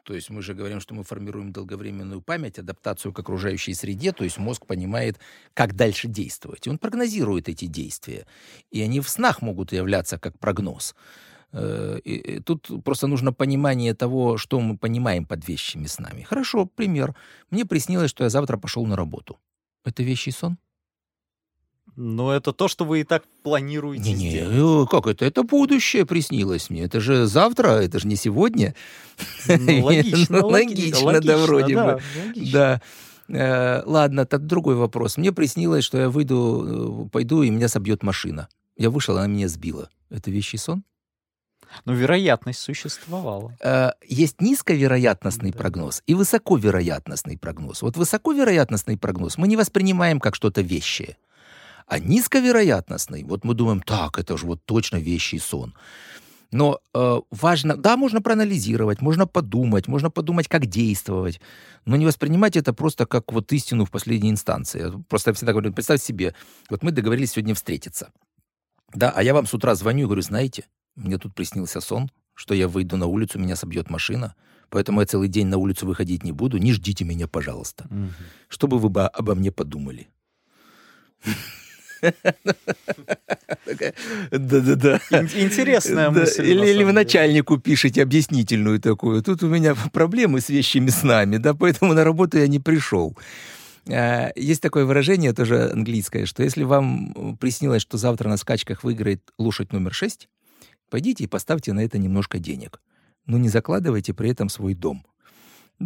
То 0.04 0.14
есть 0.14 0.30
мы 0.30 0.42
же 0.42 0.54
говорим, 0.54 0.80
что 0.80 0.94
мы 0.94 1.04
формируем 1.04 1.52
долговременную 1.52 2.20
память, 2.20 2.58
адаптацию 2.58 3.12
к 3.12 3.18
окружающей 3.18 3.74
среде, 3.74 4.12
то 4.12 4.24
есть 4.24 4.38
мозг 4.38 4.66
понимает, 4.66 5.18
как 5.54 5.74
дальше 5.74 6.08
действовать. 6.08 6.66
И 6.66 6.70
он 6.70 6.78
прогнозирует 6.78 7.48
эти 7.48 7.66
действия. 7.66 8.26
И 8.70 8.80
они 8.80 9.00
в 9.00 9.08
снах 9.08 9.42
могут 9.42 9.72
являться 9.72 10.18
как 10.18 10.38
прогноз. 10.38 10.94
Э, 11.52 11.98
и 12.04 12.40
тут 12.40 12.70
просто 12.84 13.06
нужно 13.06 13.32
понимание 13.32 13.94
того, 13.94 14.38
что 14.38 14.60
мы 14.60 14.76
понимаем 14.76 15.26
под 15.26 15.48
вещими 15.48 15.86
снами. 15.86 16.22
Хорошо, 16.22 16.66
пример. 16.66 17.14
Мне 17.50 17.64
приснилось, 17.64 18.10
что 18.10 18.24
я 18.24 18.30
завтра 18.30 18.56
пошел 18.56 18.86
на 18.86 18.96
работу. 18.96 19.38
Это 19.84 20.02
вещий 20.02 20.32
сон? 20.32 20.58
Но 21.96 22.32
это 22.32 22.52
то, 22.52 22.68
что 22.68 22.84
вы 22.84 23.00
и 23.00 23.04
так 23.04 23.24
планируете 23.42 24.12
не, 24.12 24.30
сделать. 24.30 24.56
Не, 24.56 24.86
как 24.86 25.06
это? 25.06 25.24
Это 25.24 25.42
будущее 25.42 26.06
приснилось 26.06 26.70
мне. 26.70 26.82
Это 26.84 27.00
же 27.00 27.26
завтра, 27.26 27.82
это 27.82 27.98
же 27.98 28.06
не 28.06 28.16
сегодня. 28.16 28.74
Ну, 29.48 29.84
логично, 29.84 30.46
логично, 30.46 31.20
да, 31.20 31.36
вроде 31.36 31.74
бы. 31.74 32.00
Да. 32.52 32.80
Э, 33.28 33.82
ладно, 33.86 34.24
так 34.24 34.46
другой 34.46 34.76
вопрос. 34.76 35.16
Мне 35.16 35.32
приснилось, 35.32 35.84
что 35.84 35.98
я 35.98 36.08
выйду, 36.08 37.06
э, 37.06 37.08
пойду, 37.10 37.42
и 37.42 37.50
меня 37.50 37.68
собьет 37.68 38.02
машина. 38.02 38.48
Я 38.76 38.90
вышел, 38.90 39.16
она 39.16 39.26
меня 39.26 39.48
сбила. 39.48 39.90
Это 40.10 40.30
вещий 40.30 40.58
сон? 40.58 40.84
Но 41.84 41.92
вероятность 41.92 42.60
существовала. 42.60 43.56
Э, 43.60 43.92
есть 44.06 44.40
низковероятностный 44.40 45.52
да. 45.52 45.58
прогноз 45.58 46.02
и 46.06 46.14
высоковероятностный 46.14 47.38
прогноз. 47.38 47.82
Вот 47.82 47.96
высоковероятностный 47.96 48.96
прогноз 48.96 49.38
мы 49.38 49.48
не 49.48 49.56
воспринимаем 49.56 50.20
как 50.20 50.34
что-то 50.34 50.62
вещее. 50.62 51.16
А 51.86 51.98
низковероятностный, 51.98 53.24
вот 53.24 53.44
мы 53.44 53.54
думаем, 53.54 53.80
так, 53.80 54.18
это 54.18 54.36
же 54.36 54.46
вот 54.46 54.64
точно 54.64 54.96
вещий 54.96 55.38
сон. 55.38 55.74
Но 56.52 56.80
э, 56.94 57.20
важно, 57.30 57.76
да, 57.76 57.96
можно 57.96 58.20
проанализировать, 58.20 59.00
можно 59.00 59.26
подумать, 59.26 59.88
можно 59.88 60.10
подумать, 60.10 60.48
как 60.48 60.66
действовать, 60.66 61.40
но 61.84 61.96
не 61.96 62.06
воспринимать 62.06 62.56
это 62.56 62.72
просто 62.72 63.06
как 63.06 63.32
вот 63.32 63.52
истину 63.52 63.84
в 63.84 63.90
последней 63.90 64.30
инстанции. 64.30 64.92
Просто 65.08 65.30
я 65.30 65.34
всегда 65.34 65.52
говорю, 65.52 65.72
представь 65.72 66.02
себе, 66.02 66.34
вот 66.68 66.82
мы 66.82 66.90
договорились 66.90 67.32
сегодня 67.32 67.54
встретиться, 67.54 68.10
да, 68.94 69.10
а 69.10 69.22
я 69.22 69.32
вам 69.32 69.46
с 69.46 69.54
утра 69.54 69.74
звоню 69.76 70.02
и 70.02 70.06
говорю, 70.06 70.22
знаете, 70.22 70.64
мне 71.00 71.18
тут 71.18 71.34
приснился 71.34 71.80
сон, 71.80 72.10
что 72.34 72.54
я 72.54 72.68
выйду 72.68 72.96
на 72.96 73.06
улицу, 73.06 73.38
меня 73.38 73.56
собьет 73.56 73.90
машина, 73.90 74.34
поэтому 74.68 75.00
я 75.00 75.06
целый 75.06 75.28
день 75.28 75.46
на 75.46 75.58
улицу 75.58 75.86
выходить 75.86 76.24
не 76.24 76.32
буду, 76.32 76.58
не 76.58 76.72
ждите 76.72 77.04
меня, 77.04 77.26
пожалуйста. 77.26 77.86
Угу. 77.90 78.08
Что 78.48 78.66
бы 78.68 78.78
вы 78.78 78.88
обо 79.02 79.34
мне 79.34 79.50
подумали? 79.50 80.08
Да-да-да. 84.30 85.00
Интересная 85.10 86.10
мысль. 86.10 86.46
Или 86.46 86.84
в 86.84 86.92
начальнику 86.92 87.58
пишете 87.58 88.02
объяснительную 88.02 88.80
такую. 88.80 89.22
Тут 89.22 89.42
у 89.42 89.48
меня 89.48 89.74
проблемы 89.92 90.40
с 90.40 90.48
вещими 90.48 90.88
снами, 90.88 91.36
да, 91.36 91.54
поэтому 91.54 91.94
на 91.94 92.04
работу 92.04 92.38
я 92.38 92.46
не 92.46 92.58
пришел. 92.58 93.16
А, 93.88 94.30
есть 94.36 94.62
такое 94.62 94.84
выражение, 94.84 95.32
тоже 95.32 95.70
английское, 95.70 96.26
что 96.26 96.42
если 96.42 96.64
вам 96.64 97.36
приснилось, 97.38 97.82
что 97.82 97.98
завтра 97.98 98.28
на 98.28 98.36
скачках 98.36 98.84
выиграет 98.84 99.22
лошадь 99.38 99.72
номер 99.72 99.92
6, 99.94 100.28
пойдите 100.90 101.24
и 101.24 101.28
поставьте 101.28 101.72
на 101.72 101.80
это 101.80 101.98
немножко 101.98 102.38
денег. 102.38 102.82
Но 103.26 103.38
не 103.38 103.48
закладывайте 103.48 104.12
при 104.12 104.30
этом 104.30 104.48
свой 104.48 104.74
дом. 104.74 105.04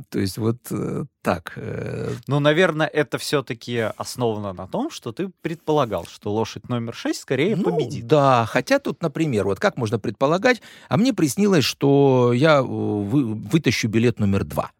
То 0.08 0.18
есть 0.18 0.38
вот 0.38 0.58
э, 0.70 1.04
так. 1.22 1.52
Э... 1.54 2.12
Ну, 2.26 2.40
наверное, 2.40 2.88
это 2.88 3.16
все-таки 3.18 3.78
основано 3.96 4.52
на 4.52 4.66
том, 4.66 4.90
что 4.90 5.12
ты 5.12 5.28
предполагал, 5.40 6.06
что 6.06 6.32
лошадь 6.32 6.68
номер 6.68 6.94
6 6.94 7.20
скорее 7.20 7.54
ну, 7.54 7.64
победит. 7.64 8.06
Да, 8.06 8.44
хотя 8.46 8.80
тут, 8.80 9.02
например, 9.02 9.44
вот 9.44 9.60
как 9.60 9.76
можно 9.76 10.00
предполагать, 10.00 10.62
а 10.88 10.96
мне 10.96 11.14
приснилось, 11.14 11.64
что 11.64 12.32
я 12.32 12.58
э, 12.58 12.62
вы, 12.62 13.34
вытащу 13.34 13.86
билет 13.88 14.18
номер 14.18 14.44
2. 14.44 14.70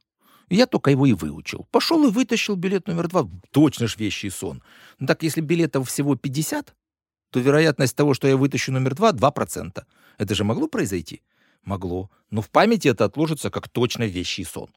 Я 0.51 0.67
только 0.67 0.91
его 0.91 1.07
и 1.07 1.13
выучил. 1.13 1.67
Пошел 1.71 2.05
и 2.07 2.11
вытащил 2.11 2.57
билет 2.57 2.89
номер 2.89 3.09
2. 3.09 3.29
Точно 3.53 3.87
ж 3.87 3.97
вещий 3.97 4.31
сон. 4.31 4.63
Ну 4.99 5.07
так 5.07 5.23
если 5.23 5.41
билетов 5.41 5.89
всего 5.89 6.17
50, 6.17 6.75
то 7.31 7.41
вероятность 7.41 7.97
того, 7.97 8.15
что 8.15 8.27
я 8.27 8.37
вытащу 8.37 8.73
номер 8.73 8.95
2, 8.95 9.13
2%. 9.13 9.85
Это 10.19 10.35
же 10.35 10.45
могло 10.45 10.69
произойти? 10.69 11.23
Могло. 11.63 12.11
Но 12.31 12.43
в 12.43 12.51
памяти 12.51 12.89
это 12.89 13.05
отложится 13.05 13.51
как 13.51 13.69
точно 13.69 14.05
вещий 14.05 14.45
сон. 14.45 14.71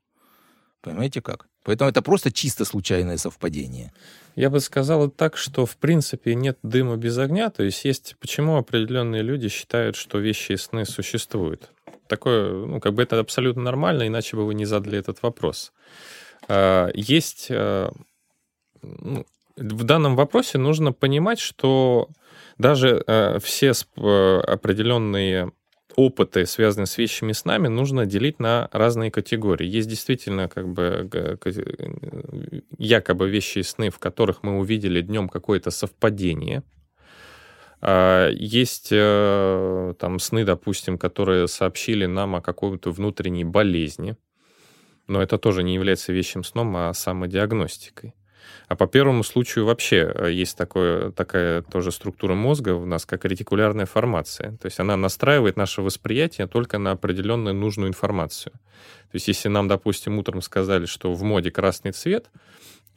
Понимаете 0.82 1.22
как? 1.22 1.48
Поэтому 1.64 1.90
это 1.90 2.02
просто 2.02 2.32
чисто 2.32 2.64
случайное 2.64 3.18
совпадение. 3.18 3.92
Я 4.36 4.50
бы 4.50 4.60
сказал 4.60 5.10
так, 5.10 5.36
что 5.36 5.66
в 5.66 5.76
принципе 5.76 6.36
нет 6.36 6.58
дыма 6.64 6.96
без 6.96 7.18
огня. 7.18 7.50
То 7.50 7.64
есть 7.64 7.84
есть 7.84 8.16
почему 8.20 8.58
определенные 8.58 9.22
люди 9.22 9.50
считают, 9.50 9.96
что 9.96 10.20
вещи 10.20 10.54
и 10.54 10.58
сны 10.58 10.86
существуют. 10.86 11.72
Такое, 12.08 12.54
ну, 12.54 12.80
как 12.80 12.94
бы 12.94 13.04
это 13.04 13.20
абсолютно 13.20 13.64
нормально, 13.64 14.08
иначе 14.08 14.38
бы 14.38 14.46
вы 14.46 14.54
не 14.54 14.66
задали 14.66 14.98
этот 14.98 15.22
вопрос. 15.24 15.74
А, 16.48 16.90
есть 16.94 17.48
а, 17.50 17.92
ну, 18.82 19.26
в 19.58 19.84
данном 19.84 20.16
вопросе 20.16 20.58
нужно 20.58 20.94
понимать, 20.94 21.40
что 21.40 22.10
даже 22.58 23.04
а, 23.08 23.40
все 23.40 23.74
определенные 23.96 25.52
опыты, 25.96 26.46
связанные 26.46 26.86
с 26.86 26.98
вещами 26.98 27.32
с 27.32 27.44
нами, 27.44 27.68
нужно 27.68 28.06
делить 28.06 28.40
на 28.40 28.70
разные 28.72 29.10
категории. 29.10 29.66
Есть 29.66 29.90
действительно 29.90 30.48
как 30.48 30.70
бы 30.70 31.10
якобы 32.78 33.30
вещи 33.30 33.60
и 33.60 33.64
сны, 33.64 33.90
в 33.90 33.98
которых 33.98 34.44
мы 34.44 34.60
увидели 34.60 35.02
днем 35.02 35.28
какое-то 35.28 35.72
совпадение. 35.72 36.64
А, 37.82 38.30
есть 38.30 38.90
э, 38.92 39.94
там 40.00 40.20
сны, 40.20 40.46
допустим, 40.46 40.98
которые 40.98 41.48
сообщили 41.48 42.06
нам 42.06 42.36
о 42.36 42.42
какой-то 42.42 42.92
внутренней 42.92 43.44
болезни, 43.44 44.18
но 45.08 45.22
это 45.22 45.38
тоже 45.38 45.64
не 45.64 45.74
является 45.74 46.14
вещим 46.14 46.44
сном, 46.44 46.76
а 46.78 46.94
самодиагностикой. 46.94 48.14
А 48.68 48.76
по 48.76 48.88
первому 48.88 49.24
случаю 49.24 49.66
вообще 49.66 50.12
э, 50.14 50.32
есть 50.32 50.58
такое, 50.58 51.12
такая 51.12 51.62
тоже 51.62 51.92
структура 51.92 52.34
мозга 52.34 52.74
у 52.74 52.86
нас, 52.86 53.06
как 53.06 53.26
ретикулярная 53.26 53.86
формация. 53.86 54.58
То 54.58 54.66
есть 54.66 54.80
она 54.80 54.98
настраивает 54.98 55.58
наше 55.58 55.82
восприятие 55.82 56.48
только 56.48 56.78
на 56.78 56.92
определенную 56.92 57.56
нужную 57.56 57.90
информацию. 57.90 58.54
То 58.54 59.16
есть 59.16 59.28
если 59.28 59.48
нам, 59.48 59.68
допустим, 59.68 60.18
утром 60.18 60.42
сказали, 60.42 60.86
что 60.86 61.14
в 61.14 61.24
моде 61.24 61.50
красный 61.50 61.92
цвет, 61.92 62.30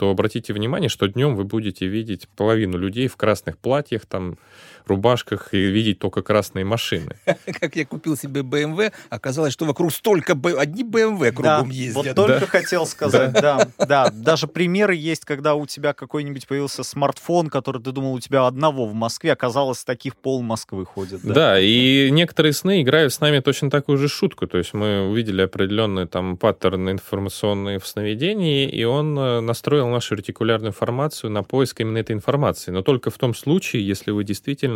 то 0.00 0.10
обратите 0.10 0.54
внимание, 0.54 0.88
что 0.88 1.06
днем 1.08 1.36
вы 1.36 1.44
будете 1.44 1.86
видеть 1.86 2.26
половину 2.34 2.78
людей 2.78 3.06
в 3.06 3.16
красных 3.16 3.58
платьях, 3.58 4.06
там, 4.06 4.38
рубашках 4.86 5.52
и 5.54 5.58
видеть 5.58 5.98
только 5.98 6.22
красные 6.22 6.64
машины. 6.64 7.16
Как 7.60 7.76
я 7.76 7.84
купил 7.84 8.16
себе 8.16 8.42
BMW, 8.42 8.92
оказалось, 9.08 9.52
что 9.52 9.64
вокруг 9.64 9.92
столько 9.92 10.38
одни 10.58 10.84
BMW 10.84 11.32
кругом 11.32 11.70
ездят. 11.70 12.06
Вот 12.06 12.14
только 12.14 12.46
хотел 12.46 12.86
сказать, 12.90 13.32
да, 13.32 13.68
да. 13.78 14.10
Даже 14.10 14.46
примеры 14.46 14.94
есть, 14.94 15.24
когда 15.24 15.54
у 15.54 15.66
тебя 15.66 15.92
какой-нибудь 15.92 16.46
появился 16.46 16.82
смартфон, 16.82 17.48
который 17.48 17.82
ты 17.82 17.92
думал 17.92 18.14
у 18.14 18.20
тебя 18.20 18.46
одного 18.46 18.86
в 18.86 18.94
Москве, 18.94 19.32
оказалось, 19.32 19.84
таких 19.84 20.16
пол 20.16 20.42
Москвы 20.42 20.84
ходит. 20.84 21.20
Да, 21.22 21.58
и 21.60 22.10
некоторые 22.10 22.52
сны 22.52 22.82
играют 22.82 23.12
с 23.12 23.20
нами 23.20 23.40
точно 23.40 23.70
такую 23.70 23.98
же 23.98 24.08
шутку. 24.08 24.46
То 24.46 24.58
есть 24.58 24.74
мы 24.74 25.08
увидели 25.08 25.42
определенный 25.42 26.06
там 26.06 26.36
паттерн 26.36 26.90
информационный 26.90 27.78
в 27.78 27.86
сновидении, 27.86 28.68
и 28.68 28.84
он 28.84 29.18
э, 29.18 29.40
настроил 29.40 29.88
нашу 29.88 30.14
ретикулярную 30.14 30.72
формацию 30.72 31.30
на 31.30 31.42
поиск 31.42 31.80
именно 31.80 31.98
этой 31.98 32.12
информации. 32.12 32.70
Но 32.70 32.82
только 32.82 33.10
в 33.10 33.18
том 33.18 33.34
случае, 33.34 33.86
если 33.86 34.10
вы 34.10 34.24
действительно 34.24 34.69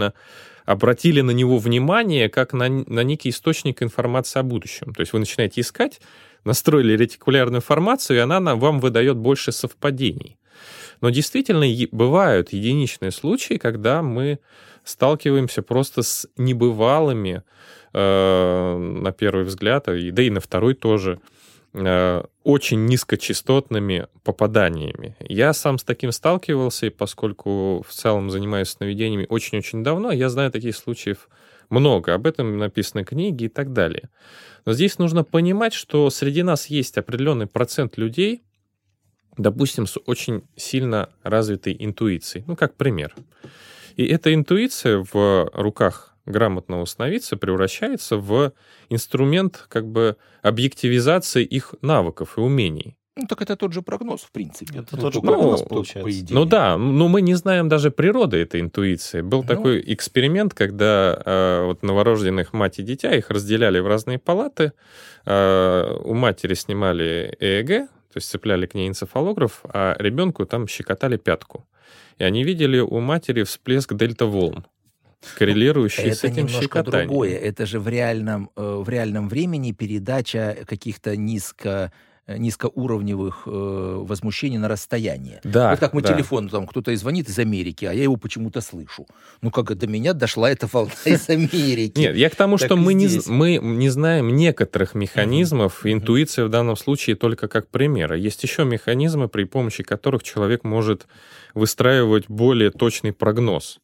обратили 0.64 1.20
на 1.20 1.32
него 1.32 1.58
внимание 1.58 2.28
как 2.28 2.52
на, 2.52 2.68
на 2.68 3.04
некий 3.04 3.30
источник 3.30 3.82
информации 3.82 4.40
о 4.40 4.42
будущем. 4.42 4.94
То 4.94 5.00
есть 5.00 5.12
вы 5.12 5.18
начинаете 5.18 5.60
искать, 5.60 6.00
настроили 6.44 6.96
ретикулярную 6.96 7.60
формацию, 7.60 8.16
и 8.16 8.20
она 8.20 8.40
вам 8.40 8.80
выдает 8.80 9.16
больше 9.16 9.52
совпадений. 9.52 10.36
Но 11.00 11.10
действительно 11.10 11.66
бывают 11.92 12.52
единичные 12.52 13.10
случаи, 13.10 13.54
когда 13.54 14.02
мы 14.02 14.38
сталкиваемся 14.84 15.62
просто 15.62 16.02
с 16.02 16.26
небывалыми, 16.36 17.42
э, 17.92 18.76
на 19.02 19.12
первый 19.12 19.44
взгляд, 19.44 19.84
да 19.86 20.22
и 20.22 20.30
на 20.30 20.40
второй 20.40 20.74
тоже, 20.74 21.20
очень 21.74 22.86
низкочастотными 22.86 24.06
попаданиями. 24.22 25.16
Я 25.20 25.52
сам 25.52 25.78
с 25.78 25.84
таким 25.84 26.12
сталкивался, 26.12 26.86
и 26.86 26.90
поскольку 26.90 27.84
в 27.86 27.92
целом 27.92 28.30
занимаюсь 28.30 28.68
сновидениями 28.68 29.26
очень-очень 29.28 29.82
давно, 29.82 30.12
я 30.12 30.28
знаю 30.28 30.52
таких 30.52 30.76
случаев 30.76 31.28
много. 31.70 32.14
Об 32.14 32.26
этом 32.26 32.58
написаны 32.58 33.04
книги 33.04 33.44
и 33.44 33.48
так 33.48 33.72
далее. 33.72 34.10
Но 34.64 34.72
здесь 34.72 34.98
нужно 34.98 35.24
понимать, 35.24 35.74
что 35.74 36.08
среди 36.10 36.42
нас 36.42 36.66
есть 36.66 36.96
определенный 36.96 37.46
процент 37.46 37.98
людей, 37.98 38.44
допустим, 39.36 39.86
с 39.86 39.98
очень 40.06 40.44
сильно 40.54 41.10
развитой 41.24 41.74
интуицией. 41.78 42.44
Ну, 42.46 42.54
как 42.54 42.76
пример. 42.76 43.14
И 43.96 44.06
эта 44.06 44.32
интуиция 44.32 45.04
в 45.12 45.50
руках 45.52 46.13
грамотного 46.26 46.84
сновидца 46.86 47.36
превращается 47.36 48.16
в 48.16 48.52
инструмент 48.90 49.66
как 49.68 49.86
бы 49.86 50.16
объективизации 50.42 51.44
их 51.44 51.74
навыков 51.82 52.38
и 52.38 52.40
умений. 52.40 52.96
Ну, 53.16 53.26
так 53.28 53.42
это 53.42 53.54
тот 53.56 53.72
же 53.72 53.80
прогноз, 53.80 54.22
в 54.22 54.32
принципе. 54.32 54.80
Это 54.80 54.96
Ну, 54.96 55.02
тот 55.02 55.14
же 55.14 55.20
прогноз, 55.20 55.62
по- 55.62 55.68
получается. 55.68 56.02
по 56.02 56.10
идее. 56.10 56.34
Ну 56.34 56.44
да, 56.46 56.76
но 56.76 57.06
мы 57.06 57.22
не 57.22 57.34
знаем 57.34 57.68
даже 57.68 57.90
природы 57.92 58.38
этой 58.38 58.60
интуиции. 58.60 59.20
Был 59.20 59.42
Ну. 59.42 59.48
такой 59.48 59.80
эксперимент, 59.94 60.52
когда 60.52 61.22
э, 61.24 61.64
вот 61.64 61.82
новорожденных 61.84 62.52
мать 62.52 62.80
и 62.80 62.82
дитя 62.82 63.14
их 63.14 63.30
разделяли 63.30 63.78
в 63.78 63.86
разные 63.86 64.18
палаты. 64.18 64.72
Э, 65.26 65.96
у 66.04 66.14
матери 66.14 66.54
снимали 66.54 67.36
ЭЭГ, 67.38 67.68
то 67.86 68.16
есть 68.16 68.28
цепляли 68.30 68.66
к 68.66 68.74
ней 68.74 68.88
энцефалограф, 68.88 69.60
а 69.64 69.94
ребенку 69.98 70.44
там 70.44 70.66
щекотали 70.66 71.16
пятку. 71.16 71.66
И 72.18 72.24
они 72.24 72.42
видели 72.44 72.80
у 72.80 72.98
матери 73.00 73.44
всплеск 73.44 73.92
дельта-волн, 73.94 74.66
коррелирующий 75.36 76.12
с 76.12 76.18
Это 76.18 76.26
этим 76.28 76.36
немножко 76.46 76.62
щекотанием. 76.62 77.08
другое. 77.08 77.36
Это 77.36 77.66
же 77.66 77.80
в 77.80 77.88
реальном, 77.88 78.50
э, 78.56 78.82
в 78.84 78.88
реальном 78.88 79.28
времени 79.28 79.72
передача 79.72 80.56
каких-то 80.66 81.16
низко 81.16 81.92
э, 82.26 82.38
низкоуровневых 82.38 83.42
э, 83.46 83.50
возмущений 83.50 84.58
на 84.58 84.68
расстояние. 84.68 85.40
Да, 85.44 85.70
вот 85.70 85.80
как 85.80 85.92
мы 85.92 86.02
да. 86.02 86.14
телефон, 86.14 86.48
там 86.48 86.66
кто-то 86.66 86.94
звонит 86.96 87.28
из 87.28 87.38
Америки, 87.38 87.84
а 87.84 87.92
я 87.92 88.02
его 88.02 88.16
почему-то 88.16 88.60
слышу. 88.60 89.06
Ну, 89.42 89.50
как 89.50 89.76
до 89.76 89.86
меня 89.86 90.12
дошла 90.14 90.50
эта 90.50 90.66
волна 90.66 90.92
из 91.04 91.28
Америки. 91.28 91.98
Нет, 91.98 92.16
я 92.16 92.30
к 92.30 92.36
тому, 92.36 92.56
что 92.58 92.76
мы 92.76 92.94
не, 92.94 93.08
мы 93.26 93.58
не 93.58 93.90
знаем 93.90 94.28
некоторых 94.34 94.94
механизмов, 94.94 95.84
интуиция 95.84 96.46
в 96.46 96.48
данном 96.48 96.76
случае 96.76 97.16
только 97.16 97.48
как 97.48 97.68
пример. 97.68 98.12
А 98.12 98.16
Есть 98.16 98.42
еще 98.42 98.64
механизмы, 98.64 99.28
при 99.28 99.44
помощи 99.44 99.82
которых 99.82 100.22
человек 100.22 100.64
может 100.64 101.06
выстраивать 101.54 102.24
более 102.28 102.70
точный 102.70 103.12
прогноз 103.12 103.80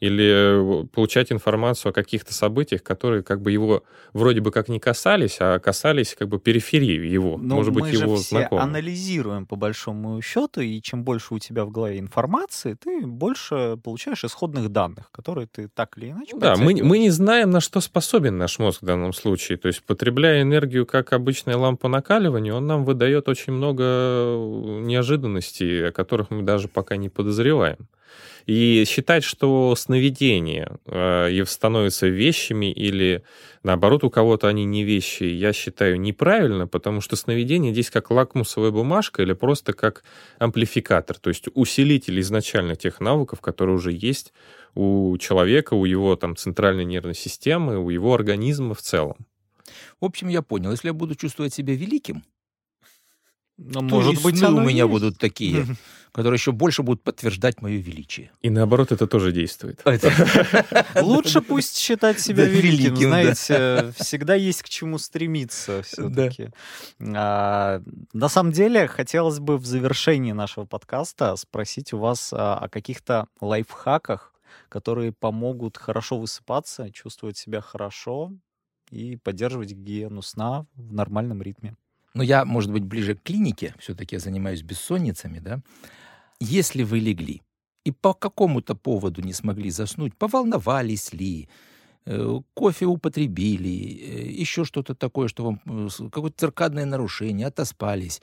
или 0.00 0.82
э, 0.82 0.86
получать 0.86 1.32
информацию 1.32 1.90
о 1.90 1.92
каких-то 1.92 2.32
событиях, 2.32 2.82
которые 2.82 3.22
как 3.22 3.42
бы 3.42 3.52
его 3.52 3.82
вроде 4.12 4.40
бы 4.40 4.50
как 4.52 4.68
не 4.68 4.78
касались, 4.78 5.38
а 5.40 5.58
касались 5.58 6.14
как 6.18 6.28
бы 6.28 6.38
периферии 6.38 7.06
его, 7.06 7.36
Ну, 7.36 7.56
может 7.56 7.72
быть, 7.74 7.82
мы 7.84 7.90
его 7.90 8.16
же 8.16 8.22
все 8.22 8.38
знакомых. 8.38 8.64
анализируем 8.64 9.46
по 9.46 9.56
большому 9.56 10.20
счету, 10.22 10.60
и 10.60 10.80
чем 10.80 11.04
больше 11.04 11.34
у 11.34 11.38
тебя 11.38 11.64
в 11.64 11.70
голове 11.70 11.98
информации, 11.98 12.74
ты 12.74 13.06
больше 13.06 13.76
получаешь 13.82 14.24
исходных 14.24 14.68
данных, 14.70 15.10
которые 15.10 15.46
ты 15.46 15.68
так 15.68 15.98
или 15.98 16.10
иначе 16.10 16.36
Да, 16.36 16.56
мы, 16.56 16.74
мы 16.82 16.98
не 16.98 17.10
знаем, 17.10 17.50
на 17.50 17.60
что 17.60 17.80
способен 17.80 18.38
наш 18.38 18.58
мозг 18.58 18.82
в 18.82 18.84
данном 18.86 19.12
случае. 19.12 19.58
То 19.58 19.68
есть, 19.68 19.82
потребляя 19.82 20.42
энергию 20.42 20.86
как 20.86 21.12
обычная 21.12 21.56
лампа 21.56 21.88
накаливания, 21.88 22.54
он 22.54 22.66
нам 22.66 22.84
выдает 22.84 23.28
очень 23.28 23.52
много 23.52 23.82
э, 23.84 24.80
неожиданностей, 24.84 25.88
о 25.88 25.92
которых 25.92 26.30
мы 26.30 26.42
даже 26.42 26.68
пока 26.68 26.96
не 26.96 27.08
подозреваем. 27.08 27.88
И 28.48 28.84
считать, 28.86 29.24
что 29.24 29.76
сновидения 29.76 30.78
э, 30.86 31.44
становятся 31.44 32.08
вещами 32.08 32.72
или 32.72 33.22
наоборот 33.62 34.04
у 34.04 34.10
кого-то 34.10 34.48
они 34.48 34.64
не 34.64 34.84
вещи, 34.84 35.24
я 35.24 35.52
считаю 35.52 36.00
неправильно, 36.00 36.66
потому 36.66 37.02
что 37.02 37.14
сновидение 37.14 37.72
здесь 37.72 37.90
как 37.90 38.10
лакмусовая 38.10 38.70
бумажка 38.70 39.22
или 39.22 39.34
просто 39.34 39.74
как 39.74 40.02
амплификатор, 40.38 41.18
то 41.18 41.28
есть 41.28 41.48
усилитель 41.52 42.18
изначально 42.20 42.74
тех 42.74 43.00
навыков, 43.00 43.42
которые 43.42 43.76
уже 43.76 43.92
есть 43.92 44.32
у 44.74 45.14
человека, 45.18 45.74
у 45.74 45.84
его 45.84 46.16
там 46.16 46.34
центральной 46.34 46.86
нервной 46.86 47.14
системы, 47.14 47.76
у 47.78 47.90
его 47.90 48.14
организма 48.14 48.72
в 48.72 48.80
целом. 48.80 49.26
В 50.00 50.06
общем, 50.06 50.28
я 50.28 50.40
понял, 50.40 50.70
если 50.70 50.88
я 50.88 50.94
буду 50.94 51.16
чувствовать 51.16 51.52
себя 51.52 51.74
великим, 51.74 52.24
Ну, 53.58 53.80
то 53.80 53.96
может 53.96 54.20
и 54.20 54.22
быть, 54.22 54.38
сны 54.38 54.50
у 54.50 54.62
и 54.62 54.66
меня 54.66 54.84
есть. 54.84 54.90
будут 54.90 55.18
такие, 55.18 55.66
которые 56.12 56.38
еще 56.38 56.52
больше 56.52 56.82
будут 56.84 57.02
подтверждать 57.02 57.60
мое 57.60 57.78
величие. 57.78 58.30
И 58.40 58.50
наоборот, 58.50 58.92
это 58.92 59.08
тоже 59.08 59.32
действует. 59.32 59.82
Лучше 60.94 61.40
пусть 61.48 61.76
считать 61.76 62.20
себя 62.20 62.44
великим, 62.44 62.96
знаете, 62.96 63.92
всегда 63.98 64.34
есть 64.36 64.62
к 64.62 64.68
чему 64.68 64.98
стремиться 64.98 65.82
все-таки. 65.82 66.50
на 66.98 67.80
самом 68.28 68.52
деле, 68.52 68.86
хотелось 68.86 69.40
бы 69.40 69.58
в 69.58 69.66
завершении 69.66 70.32
нашего 70.32 70.64
подкаста 70.64 71.34
спросить 71.36 71.92
у 71.92 71.98
вас 71.98 72.32
а, 72.32 72.56
о 72.58 72.68
каких-то 72.68 73.26
лайфхаках, 73.40 74.32
которые 74.68 75.12
помогут 75.12 75.76
хорошо 75.76 76.18
высыпаться, 76.18 76.90
чувствовать 76.90 77.36
себя 77.36 77.60
хорошо 77.60 78.32
и 78.90 79.16
поддерживать 79.16 79.72
гигиену 79.72 80.22
сна 80.22 80.66
в 80.76 80.92
нормальном 80.92 81.42
ритме. 81.42 81.76
Но 82.18 82.24
я, 82.24 82.44
может 82.44 82.72
быть, 82.72 82.82
ближе 82.82 83.14
к 83.14 83.22
клинике, 83.22 83.76
все-таки 83.78 84.16
я 84.16 84.18
занимаюсь 84.18 84.62
бессонницами, 84.62 85.38
да. 85.38 85.60
Если 86.40 86.82
вы 86.82 86.98
легли 86.98 87.42
и 87.84 87.92
по 87.92 88.12
какому-то 88.12 88.74
поводу 88.74 89.22
не 89.22 89.32
смогли 89.32 89.70
заснуть, 89.70 90.16
поволновались 90.16 91.12
ли, 91.12 91.48
э, 92.06 92.40
кофе 92.54 92.86
употребили, 92.86 93.70
э, 93.70 94.42
еще 94.42 94.64
что-то 94.64 94.96
такое, 94.96 95.28
что 95.28 95.44
вам 95.44 95.60
э, 95.64 95.88
какое-то 96.10 96.36
циркадное 96.36 96.86
нарушение, 96.86 97.46
отоспались, 97.46 98.20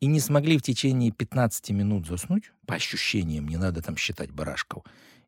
и 0.00 0.06
не 0.06 0.20
смогли 0.20 0.56
в 0.56 0.62
течение 0.62 1.10
15 1.10 1.72
минут 1.72 2.06
заснуть, 2.06 2.52
по 2.66 2.76
ощущениям, 2.76 3.48
не 3.48 3.58
надо 3.58 3.82
там 3.82 3.98
считать 3.98 4.30
барашков 4.30 4.82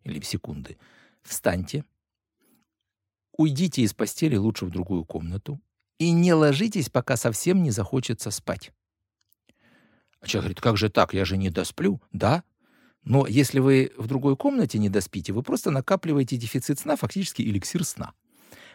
или 0.04 0.18
секунды, 0.22 0.78
встаньте, 1.20 1.84
уйдите 3.36 3.82
из 3.82 3.92
постели 3.92 4.36
лучше 4.36 4.64
в 4.64 4.70
другую 4.70 5.04
комнату, 5.04 5.60
и 5.98 6.12
не 6.12 6.32
ложитесь, 6.32 6.90
пока 6.90 7.16
совсем 7.16 7.62
не 7.62 7.70
захочется 7.70 8.30
спать. 8.30 8.72
А 10.20 10.26
человек 10.26 10.44
говорит, 10.44 10.60
как 10.60 10.76
же 10.76 10.88
так, 10.88 11.14
я 11.14 11.24
же 11.24 11.36
не 11.36 11.50
досплю. 11.50 12.00
Да, 12.12 12.42
но 13.04 13.26
если 13.26 13.58
вы 13.58 13.92
в 13.96 14.06
другой 14.06 14.36
комнате 14.36 14.78
не 14.78 14.88
доспите, 14.88 15.32
вы 15.32 15.42
просто 15.42 15.70
накапливаете 15.70 16.36
дефицит 16.36 16.78
сна, 16.78 16.96
фактически 16.96 17.42
эликсир 17.42 17.84
сна. 17.84 18.12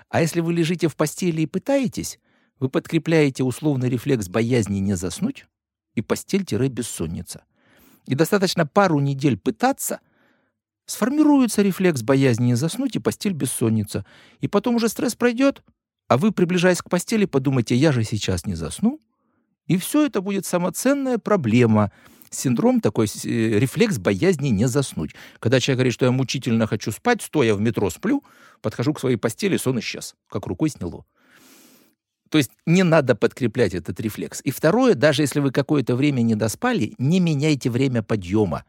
А 0.10 0.22
если 0.22 0.42
вы 0.42 0.54
лежите 0.54 0.88
в 0.88 0.96
постели 0.96 1.42
и 1.42 1.46
пытаетесь, 1.46 2.20
вы 2.60 2.70
подкрепляете 2.70 3.44
условный 3.44 3.90
рефлекс 3.90 4.28
боязни 4.30 4.80
не 4.80 4.96
заснуть 4.96 5.46
и 5.96 6.02
постель-бессонница. 6.02 7.44
И 8.06 8.16
достаточно 8.16 8.66
пару 8.66 9.00
недель 9.00 9.38
пытаться, 9.38 10.00
сформируется 10.86 11.62
рефлекс 11.62 12.02
боязни 12.02 12.46
не 12.46 12.56
заснуть 12.56 12.96
и 12.96 13.00
постель-бессонница. 13.00 14.06
И 14.40 14.48
потом 14.48 14.76
уже 14.76 14.90
стресс 14.90 15.16
пройдет, 15.16 15.64
а 16.14 16.18
вы, 16.18 16.32
приближаясь 16.32 16.80
к 16.80 16.92
постели, 16.92 17.26
подумайте, 17.26 17.74
я 17.74 17.92
же 17.92 18.04
сейчас 18.04 18.46
не 18.46 18.54
засну. 18.54 19.02
И 19.66 19.78
все 19.78 20.06
это 20.06 20.22
будет 20.22 20.46
самоценная 20.46 21.18
проблема. 21.18 21.92
Синдром 22.30 22.82
такой, 22.82 23.08
э, 23.08 23.58
рефлекс 23.58 23.98
боязни 23.98 24.50
не 24.50 24.68
заснуть. 24.68 25.16
Когда 25.40 25.60
человек 25.60 25.78
говорит, 25.78 25.94
что 25.96 26.06
я 26.06 26.12
мучительно 26.12 26.68
хочу 26.68 26.92
спать, 26.92 27.24
стоя 27.24 27.56
в 27.56 27.62
метро 27.62 27.90
сплю, 27.90 28.24
подхожу 28.62 28.94
к 28.94 29.00
своей 29.00 29.18
постели, 29.18 29.58
сон 29.58 29.80
исчез, 29.80 30.14
как 30.30 30.46
рукой 30.46 30.70
сняло. 30.70 31.04
То 32.30 32.38
есть 32.38 32.52
не 32.68 32.84
надо 32.84 33.16
подкреплять 33.16 33.74
этот 33.74 34.00
рефлекс. 34.00 34.40
И 34.44 34.52
второе, 34.52 34.94
даже 34.94 35.24
если 35.24 35.40
вы 35.40 35.50
какое-то 35.50 35.96
время 35.96 36.22
не 36.22 36.36
доспали, 36.36 36.94
не 37.00 37.22
меняйте 37.22 37.72
время 37.72 38.04
подъема. 38.04 38.66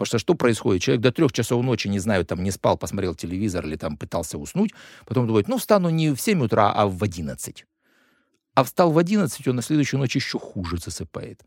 Потому 0.00 0.06
что 0.06 0.18
что 0.18 0.34
происходит? 0.34 0.82
Человек 0.82 1.02
до 1.02 1.12
трех 1.12 1.30
часов 1.30 1.62
ночи, 1.62 1.88
не 1.88 1.98
знаю, 1.98 2.24
там 2.24 2.42
не 2.42 2.50
спал, 2.50 2.78
посмотрел 2.78 3.14
телевизор 3.14 3.66
или 3.66 3.76
там 3.76 3.98
пытался 3.98 4.38
уснуть, 4.38 4.70
потом 5.04 5.26
думает, 5.26 5.46
ну, 5.46 5.58
встану 5.58 5.90
не 5.90 6.14
в 6.14 6.18
7 6.18 6.42
утра, 6.42 6.72
а 6.72 6.86
в 6.86 7.02
11. 7.02 7.66
А 8.54 8.64
встал 8.64 8.92
в 8.92 8.96
11, 8.96 9.48
он 9.48 9.56
на 9.56 9.62
следующую 9.62 10.00
ночь 10.00 10.16
еще 10.16 10.38
хуже 10.38 10.78
засыпает. 10.78 11.40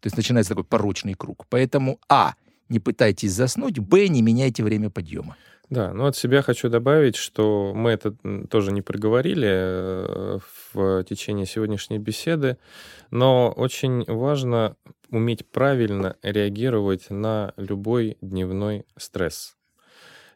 То 0.00 0.06
есть 0.06 0.16
начинается 0.16 0.48
такой 0.48 0.64
порочный 0.64 1.14
круг. 1.14 1.46
Поэтому, 1.48 2.00
а, 2.08 2.34
не 2.68 2.80
пытайтесь 2.80 3.34
заснуть, 3.34 3.78
б, 3.78 4.08
не 4.08 4.20
меняйте 4.20 4.64
время 4.64 4.90
подъема. 4.90 5.36
Да, 5.72 5.94
ну 5.94 6.04
от 6.04 6.14
себя 6.14 6.42
хочу 6.42 6.68
добавить, 6.68 7.16
что 7.16 7.72
мы 7.74 7.92
это 7.92 8.14
тоже 8.50 8.72
не 8.72 8.82
проговорили 8.82 9.48
э, 9.50 10.38
в 10.74 11.04
течение 11.04 11.46
сегодняшней 11.46 11.98
беседы, 11.98 12.58
но 13.10 13.50
очень 13.50 14.04
важно 14.04 14.76
уметь 15.08 15.48
правильно 15.48 16.16
реагировать 16.22 17.08
на 17.08 17.54
любой 17.56 18.18
дневной 18.20 18.84
стресс. 18.98 19.56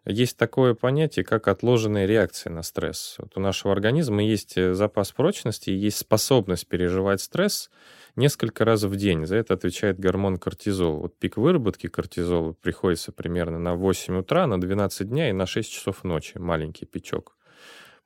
Есть 0.06 0.38
такое 0.38 0.72
понятие, 0.72 1.26
как 1.26 1.48
отложенная 1.48 2.06
реакция 2.06 2.50
на 2.50 2.62
стресс. 2.62 3.16
Вот 3.18 3.36
у 3.36 3.40
нашего 3.40 3.74
организма 3.74 4.24
есть 4.24 4.56
э, 4.56 4.72
запас 4.72 5.12
прочности, 5.12 5.68
есть 5.68 5.98
способность 5.98 6.66
переживать 6.66 7.20
стресс 7.20 7.68
несколько 8.16 8.64
раз 8.64 8.82
в 8.82 8.96
день. 8.96 9.26
За 9.26 9.36
это 9.36 9.54
отвечает 9.54 9.98
гормон 9.98 10.38
кортизол. 10.38 10.98
Вот 10.98 11.18
пик 11.18 11.36
выработки 11.36 11.86
кортизола 11.86 12.52
приходится 12.52 13.12
примерно 13.12 13.58
на 13.58 13.74
8 13.74 14.18
утра, 14.18 14.46
на 14.46 14.60
12 14.60 15.08
дня 15.08 15.30
и 15.30 15.32
на 15.32 15.46
6 15.46 15.70
часов 15.70 16.04
ночи. 16.04 16.38
Маленький 16.38 16.86
пичок. 16.86 17.36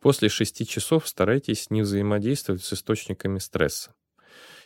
После 0.00 0.28
6 0.28 0.68
часов 0.68 1.06
старайтесь 1.06 1.70
не 1.70 1.82
взаимодействовать 1.82 2.62
с 2.62 2.72
источниками 2.72 3.38
стресса. 3.38 3.94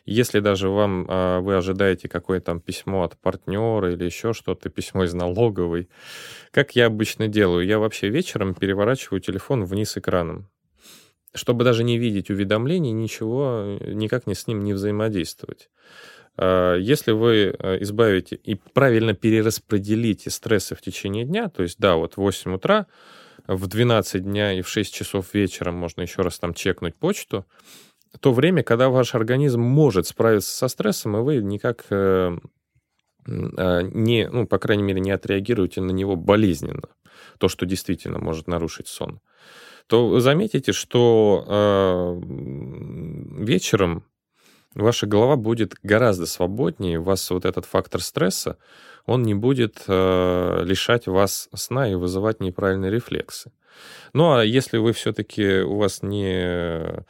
Если 0.07 0.40
даже 0.40 0.68
вам 0.68 1.07
а, 1.09 1.40
вы 1.40 1.57
ожидаете 1.57 2.09
какое-то 2.09 2.47
там 2.47 2.61
письмо 2.61 3.05
от 3.05 3.18
партнера 3.18 3.92
или 3.92 4.05
еще 4.05 4.34
что-то, 4.34 4.68
письмо 4.68 5.05
из 5.05 5.14
налоговой, 5.14 5.88
как 6.51 6.76
я 6.76 6.86
обычно 6.86 7.26
делаю, 7.26 7.66
я 7.66 7.78
вообще 7.78 8.11
вечером 8.11 8.55
переворачиваю 8.55 9.20
телефон 9.20 9.64
вниз 9.64 9.97
экраном, 9.97 10.51
чтобы 11.35 11.64
даже 11.64 11.85
не 11.85 11.99
видеть 11.99 12.30
уведомлений, 12.30 12.93
ничего, 12.93 13.78
э, 13.80 13.93
никак 13.93 14.26
не 14.26 14.35
с 14.35 14.47
ним 14.47 14.62
не 14.62 14.72
взаимодействовать. 14.72 15.70
А, 16.37 16.76
Если 16.76 17.12
вы 17.12 17.55
э, 17.59 17.82
избавите 17.82 18.37
и 18.37 18.55
правильно 18.55 19.14
перераспределите 19.14 20.30
стрессы 20.30 20.74
в 20.74 20.80
течение 20.80 21.24
дня, 21.24 21.49
то 21.49 21.62
есть, 21.62 21.78
да, 21.78 21.97
вот 21.97 22.14
в 22.14 22.18
8 22.18 22.55
утра, 22.55 22.87
в 23.47 23.66
12 23.66 24.22
дня 24.22 24.53
и 24.53 24.62
в 24.62 24.68
6 24.68 24.95
часов 24.95 25.35
вечера 25.35 25.70
можно 25.70 26.03
еще 26.03 26.22
раз 26.22 26.39
там 26.39 26.55
чекнуть 26.55 26.97
почту, 26.97 27.45
то 28.20 28.32
время, 28.32 28.62
когда 28.62 28.89
ваш 28.89 29.14
организм 29.14 29.61
может 29.61 30.07
справиться 30.07 30.55
со 30.57 30.68
стрессом, 30.68 31.16
и 31.16 31.20
вы 31.20 31.37
никак 31.37 31.87
э, 31.91 32.39
э, 33.26 33.82
не, 33.93 34.28
ну, 34.28 34.47
по 34.47 34.59
крайней 34.59 34.82
мере, 34.82 35.01
не 35.01 35.11
отреагируете 35.11 35.80
на 35.80 35.91
него 35.91 36.16
болезненно, 36.16 36.89
то, 37.39 37.49
что 37.49 37.66
действительно 37.66 38.18
может 38.18 38.47
нарушить 38.47 38.89
сон, 38.89 39.20
то 39.87 40.20
заметите, 40.20 40.72
что 40.72 41.45
э, 41.47 42.20
вечером 43.45 44.05
ваша 44.74 45.07
голова 45.07 45.37
будет 45.37 45.74
гораздо 45.82 46.26
свободнее, 46.26 46.99
у 46.99 47.03
вас 47.03 47.30
вот 47.30 47.45
этот 47.45 47.64
фактор 47.64 48.01
стресса, 48.01 48.59
он 49.07 49.22
не 49.22 49.35
будет 49.35 49.85
э, 49.87 50.62
лишать 50.64 51.07
вас 51.07 51.49
сна 51.55 51.91
и 51.91 51.95
вызывать 51.95 52.41
неправильные 52.41 52.91
рефлексы. 52.91 53.53
Ну 54.12 54.35
а 54.35 54.45
если 54.45 54.78
вы 54.78 54.93
все-таки, 54.93 55.61
у 55.61 55.76
вас 55.76 56.03
не 56.03 57.05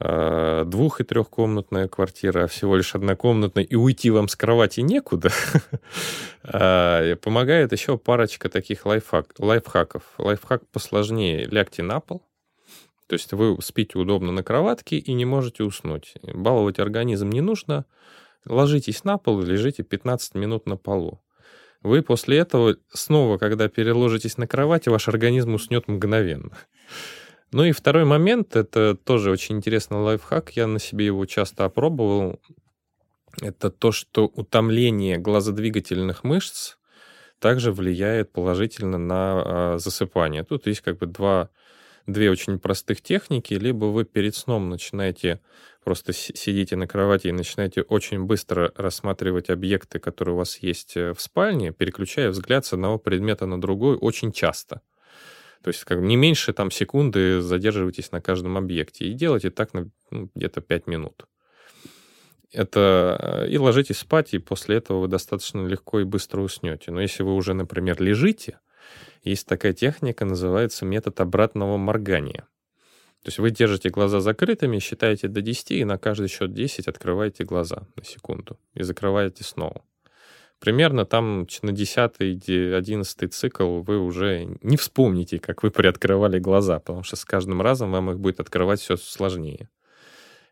э, 0.00 0.64
двух- 0.66 1.00
и 1.00 1.04
трехкомнатная 1.04 1.88
квартира, 1.88 2.44
а 2.44 2.46
всего 2.46 2.76
лишь 2.76 2.94
однокомнатная, 2.94 3.64
и 3.64 3.74
уйти 3.74 4.10
вам 4.10 4.28
с 4.28 4.36
кровати 4.36 4.80
некуда, 4.80 5.30
а, 6.44 7.16
помогает 7.16 7.72
еще 7.72 7.98
парочка 7.98 8.48
таких 8.48 8.86
лайфхак, 8.86 9.34
лайфхаков. 9.38 10.02
Лайфхак 10.18 10.66
посложнее. 10.68 11.46
Лягте 11.46 11.82
на 11.82 12.00
пол, 12.00 12.22
то 13.06 13.14
есть 13.14 13.32
вы 13.32 13.56
спите 13.60 13.98
удобно 13.98 14.32
на 14.32 14.42
кроватке 14.42 14.96
и 14.96 15.12
не 15.12 15.24
можете 15.24 15.62
уснуть. 15.62 16.14
Баловать 16.22 16.78
организм 16.78 17.30
не 17.30 17.40
нужно. 17.40 17.84
Ложитесь 18.46 19.04
на 19.04 19.18
пол 19.18 19.42
и 19.42 19.46
лежите 19.46 19.82
15 19.82 20.34
минут 20.34 20.66
на 20.66 20.76
полу. 20.76 21.22
Вы 21.82 22.02
после 22.02 22.38
этого 22.38 22.76
снова, 22.92 23.36
когда 23.36 23.68
переложитесь 23.68 24.38
на 24.38 24.46
кровать, 24.46 24.88
ваш 24.88 25.08
организм 25.08 25.54
уснет 25.54 25.86
мгновенно. 25.86 26.56
Ну 27.52 27.64
и 27.64 27.72
второй 27.72 28.04
момент, 28.04 28.56
это 28.56 28.96
тоже 28.96 29.30
очень 29.30 29.56
интересный 29.56 29.98
лайфхак, 29.98 30.50
я 30.56 30.66
на 30.66 30.78
себе 30.78 31.06
его 31.06 31.24
часто 31.26 31.64
опробовал. 31.64 32.40
Это 33.40 33.70
то, 33.70 33.92
что 33.92 34.26
утомление 34.26 35.18
глазодвигательных 35.18 36.24
мышц 36.24 36.76
также 37.38 37.72
влияет 37.72 38.32
положительно 38.32 38.98
на 38.98 39.42
а, 39.74 39.78
засыпание. 39.78 40.44
Тут 40.44 40.66
есть 40.66 40.80
как 40.80 40.98
бы 40.98 41.06
два 41.06 41.50
две 42.06 42.30
очень 42.30 42.58
простых 42.58 43.02
техники. 43.02 43.54
Либо 43.54 43.86
вы 43.86 44.04
перед 44.04 44.34
сном 44.34 44.68
начинаете 44.68 45.40
просто 45.82 46.12
сидите 46.12 46.76
на 46.76 46.86
кровати 46.86 47.28
и 47.28 47.32
начинаете 47.32 47.82
очень 47.82 48.24
быстро 48.24 48.72
рассматривать 48.76 49.50
объекты, 49.50 49.98
которые 49.98 50.34
у 50.34 50.38
вас 50.38 50.58
есть 50.58 50.96
э, 50.96 51.12
в 51.12 51.20
спальне, 51.20 51.72
переключая 51.72 52.30
взгляд 52.30 52.64
с 52.64 52.72
одного 52.72 52.98
предмета 52.98 53.46
на 53.46 53.60
другой 53.60 53.96
очень 53.96 54.32
часто. 54.32 54.80
То 55.64 55.68
есть 55.68 55.84
как 55.84 56.00
не 56.00 56.16
меньше 56.16 56.52
там 56.52 56.70
секунды 56.70 57.40
задерживайтесь 57.40 58.12
на 58.12 58.20
каждом 58.20 58.58
объекте. 58.58 59.06
И 59.06 59.14
делайте 59.14 59.48
так 59.48 59.72
на 59.72 59.88
ну, 60.10 60.28
где-то 60.34 60.60
5 60.60 60.86
минут. 60.86 61.24
Это 62.52 63.46
э, 63.46 63.48
и 63.48 63.56
ложитесь 63.56 63.96
спать, 63.96 64.34
и 64.34 64.38
после 64.38 64.76
этого 64.76 65.00
вы 65.00 65.08
достаточно 65.08 65.66
легко 65.66 66.00
и 66.00 66.04
быстро 66.04 66.42
уснете. 66.42 66.90
Но 66.90 67.00
если 67.00 67.22
вы 67.22 67.34
уже, 67.34 67.54
например, 67.54 68.00
лежите, 68.02 68.60
есть 69.22 69.46
такая 69.46 69.72
техника, 69.72 70.26
называется 70.26 70.84
метод 70.84 71.18
обратного 71.20 71.78
моргания. 71.78 72.46
То 73.22 73.28
есть 73.28 73.38
вы 73.38 73.50
держите 73.50 73.88
глаза 73.88 74.20
закрытыми, 74.20 74.78
считаете 74.80 75.28
до 75.28 75.40
10, 75.40 75.70
и 75.70 75.84
на 75.86 75.96
каждый 75.96 76.28
счет 76.28 76.52
10 76.52 76.88
открываете 76.88 77.44
глаза 77.44 77.88
на 77.96 78.04
секунду 78.04 78.60
и 78.74 78.82
закрываете 78.82 79.44
снова. 79.44 79.82
Примерно 80.64 81.04
там 81.04 81.46
на 81.60 81.70
10-11 81.72 83.28
цикл 83.28 83.80
вы 83.82 83.98
уже 83.98 84.56
не 84.62 84.78
вспомните, 84.78 85.38
как 85.38 85.62
вы 85.62 85.70
приоткрывали 85.70 86.38
глаза, 86.38 86.78
потому 86.78 87.02
что 87.02 87.16
с 87.16 87.24
каждым 87.26 87.60
разом 87.60 87.92
вам 87.92 88.12
их 88.12 88.18
будет 88.18 88.40
открывать 88.40 88.80
все 88.80 88.96
сложнее. 88.96 89.68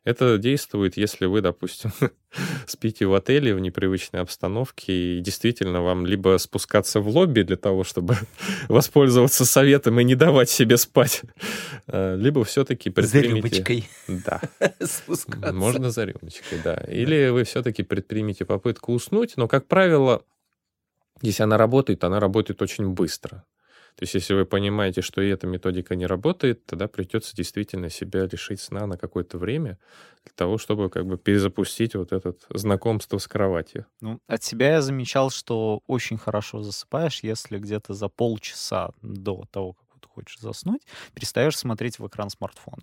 Это 0.04 0.36
действует, 0.36 0.96
если 0.96 1.26
вы, 1.26 1.42
допустим, 1.42 1.92
спите 2.66 3.06
в 3.06 3.14
отеле 3.14 3.54
в 3.54 3.60
непривычной 3.60 4.20
обстановке, 4.20 4.92
и 4.92 5.20
действительно 5.20 5.80
вам 5.80 6.06
либо 6.06 6.38
спускаться 6.38 7.00
в 7.00 7.08
лобби 7.08 7.42
для 7.42 7.56
того, 7.56 7.84
чтобы 7.84 8.16
воспользоваться 8.68 9.44
советом 9.44 10.00
и 10.00 10.04
не 10.04 10.16
давать 10.16 10.50
себе 10.50 10.76
спать, 10.76 11.22
э, 11.86 12.16
либо 12.16 12.42
все-таки 12.44 12.90
предпримите... 12.90 13.28
За 13.28 13.62
рюмочкой. 13.62 13.88
Да. 14.08 14.40
Спускаться. 14.80 15.52
Можно 15.52 15.92
за 15.92 16.04
рюмочкой, 16.04 16.58
да. 16.64 16.74
Или 16.88 17.28
вы 17.28 17.44
все-таки 17.44 17.84
предпримите 17.84 18.44
попытку 18.44 18.92
уснуть, 18.92 19.36
но, 19.36 19.46
как 19.46 19.68
правило, 19.68 20.24
если 21.20 21.44
она 21.44 21.56
работает, 21.56 22.02
она 22.02 22.18
работает 22.18 22.60
очень 22.60 22.88
быстро. 22.88 23.44
То 23.96 24.04
есть, 24.04 24.14
если 24.14 24.34
вы 24.34 24.46
понимаете, 24.46 25.02
что 25.02 25.20
и 25.22 25.28
эта 25.28 25.46
методика 25.46 25.94
не 25.96 26.06
работает, 26.06 26.64
тогда 26.66 26.88
придется 26.88 27.36
действительно 27.36 27.90
себя 27.90 28.24
лишить 28.24 28.60
сна 28.60 28.86
на 28.86 28.96
какое-то 28.98 29.38
время 29.38 29.78
для 30.24 30.32
того, 30.34 30.58
чтобы 30.58 30.90
как 30.90 31.06
бы 31.06 31.18
перезапустить 31.18 31.94
вот 31.94 32.12
это 32.12 32.34
знакомство 32.50 33.18
с 33.18 33.28
кроватью. 33.28 33.86
Ну, 34.00 34.20
от 34.26 34.42
себя 34.42 34.72
я 34.72 34.82
замечал, 34.82 35.30
что 35.30 35.80
очень 35.86 36.18
хорошо 36.18 36.62
засыпаешь, 36.62 37.22
если 37.22 37.58
где-то 37.58 37.94
за 37.94 38.08
полчаса 38.08 38.90
до 39.00 39.44
того, 39.50 39.74
как 39.74 40.00
ты 40.00 40.08
хочешь 40.08 40.38
заснуть, 40.40 40.82
перестаешь 41.14 41.56
смотреть 41.56 41.98
в 41.98 42.06
экран 42.06 42.30
смартфона. 42.30 42.82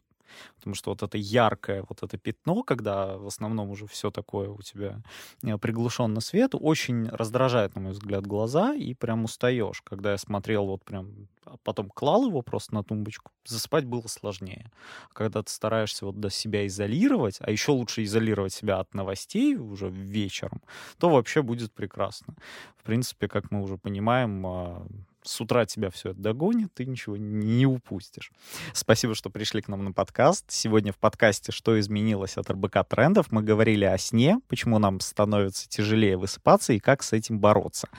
Потому 0.57 0.75
что 0.75 0.91
вот 0.91 1.03
это 1.03 1.17
яркое, 1.17 1.85
вот 1.87 2.03
это 2.03 2.17
пятно, 2.17 2.63
когда 2.63 3.17
в 3.17 3.27
основном 3.27 3.69
уже 3.69 3.87
все 3.87 4.11
такое 4.11 4.49
у 4.49 4.61
тебя 4.61 5.01
э, 5.43 5.57
приглушенно 5.57 6.21
свет, 6.21 6.51
очень 6.53 7.07
раздражает, 7.09 7.75
на 7.75 7.81
мой 7.81 7.91
взгляд, 7.91 8.25
глаза, 8.25 8.73
и 8.73 8.93
прям 8.93 9.23
устаешь. 9.25 9.81
Когда 9.81 10.11
я 10.11 10.17
смотрел 10.17 10.65
вот 10.65 10.83
прям, 10.83 11.27
а 11.45 11.57
потом 11.63 11.89
клал 11.89 12.27
его 12.27 12.41
просто 12.41 12.73
на 12.75 12.83
тумбочку, 12.83 13.31
засыпать 13.45 13.85
было 13.85 14.07
сложнее. 14.07 14.71
Когда 15.13 15.41
ты 15.41 15.51
стараешься 15.51 16.05
вот 16.05 16.19
до 16.19 16.29
себя 16.29 16.67
изолировать, 16.67 17.37
а 17.39 17.51
еще 17.51 17.71
лучше 17.71 18.03
изолировать 18.03 18.53
себя 18.53 18.79
от 18.79 18.93
новостей 18.93 19.55
уже 19.55 19.89
вечером, 19.89 20.61
то 20.97 21.09
вообще 21.09 21.41
будет 21.41 21.73
прекрасно. 21.73 22.35
В 22.77 22.83
принципе, 22.83 23.27
как 23.27 23.51
мы 23.51 23.61
уже 23.61 23.77
понимаем, 23.77 24.45
а, 24.45 24.87
с 25.29 25.39
утра 25.39 25.65
тебя 25.65 25.91
все 25.91 26.09
это 26.09 26.19
догонит, 26.19 26.73
ты 26.73 26.85
ничего 26.85 27.15
не 27.15 27.65
упустишь. 27.67 28.31
Спасибо, 28.73 29.13
что 29.13 29.29
пришли 29.29 29.61
к 29.61 29.67
нам 29.67 29.83
на 29.85 29.91
подкаст. 29.91 30.45
Сегодня 30.49 30.91
в 30.91 30.97
подкасте 30.97 31.51
«Что 31.51 31.79
изменилось 31.79 32.37
от 32.37 32.49
РБК 32.49 32.79
трендов» 32.87 33.27
мы 33.31 33.43
говорили 33.43 33.85
о 33.85 33.97
сне, 33.99 34.39
почему 34.47 34.79
нам 34.79 34.99
становится 34.99 35.69
тяжелее 35.69 36.17
высыпаться 36.17 36.73
и 36.73 36.79
как 36.79 37.03
с 37.03 37.13
этим 37.13 37.39
бороться. 37.39 37.89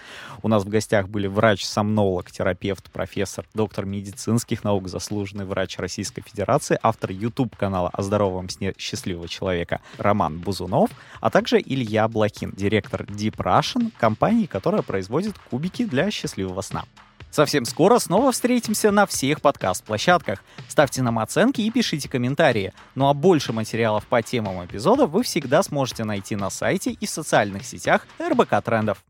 У 0.43 0.49
нас 0.49 0.64
в 0.64 0.68
гостях 0.68 1.09
были 1.09 1.28
врач-сомнолог, 1.28 2.33
терапевт, 2.33 2.91
профессор, 2.91 3.47
доктор 3.55 3.87
медицинских 3.87 4.64
наук, 4.64 4.89
заслуженный 4.89 5.45
врач 5.45 5.78
Российской 5.78 6.22
Федерации, 6.22 6.78
автор 6.83 7.12
YouTube-канала 7.12 7.91
о 7.93 8.03
здоровом 8.03 8.49
сне 8.49 8.74
счастливого 8.76 9.28
человека 9.28 9.81
Роман 9.99 10.41
Бузунов, 10.41 10.91
а 11.20 11.31
также 11.31 11.61
Илья 11.61 12.09
Блакин, 12.09 12.53
директор 12.57 13.05
Deep 13.05 13.37
Russian, 13.37 13.93
компании, 13.99 14.47
которая 14.47 14.83
производит 14.83 15.39
кубики 15.39 15.85
для 15.85 16.11
счастливого 16.11 16.61
сна. 16.62 16.85
Совсем 17.31 17.64
скоро 17.64 17.99
снова 17.99 18.33
встретимся 18.33 18.91
на 18.91 19.07
всех 19.07 19.41
подкаст-площадках. 19.41 20.43
Ставьте 20.68 21.03
нам 21.03 21.18
оценки 21.18 21.61
и 21.61 21.70
пишите 21.70 22.09
комментарии. 22.09 22.72
Ну 22.95 23.09
а 23.09 23.14
больше 23.14 23.53
материалов 23.53 24.07
по 24.07 24.22
темам 24.22 24.64
эпизода 24.64 25.07
вы 25.07 25.22
всегда 25.22 25.62
сможете 25.62 26.05
найти 26.05 26.37
на 26.37 26.51
сайте 26.51 26.91
и 26.91 27.07
в 27.07 27.11
социальных 27.11 27.64
сетях 27.64 28.07
РБК 28.20 28.62
Трендов. 28.64 29.05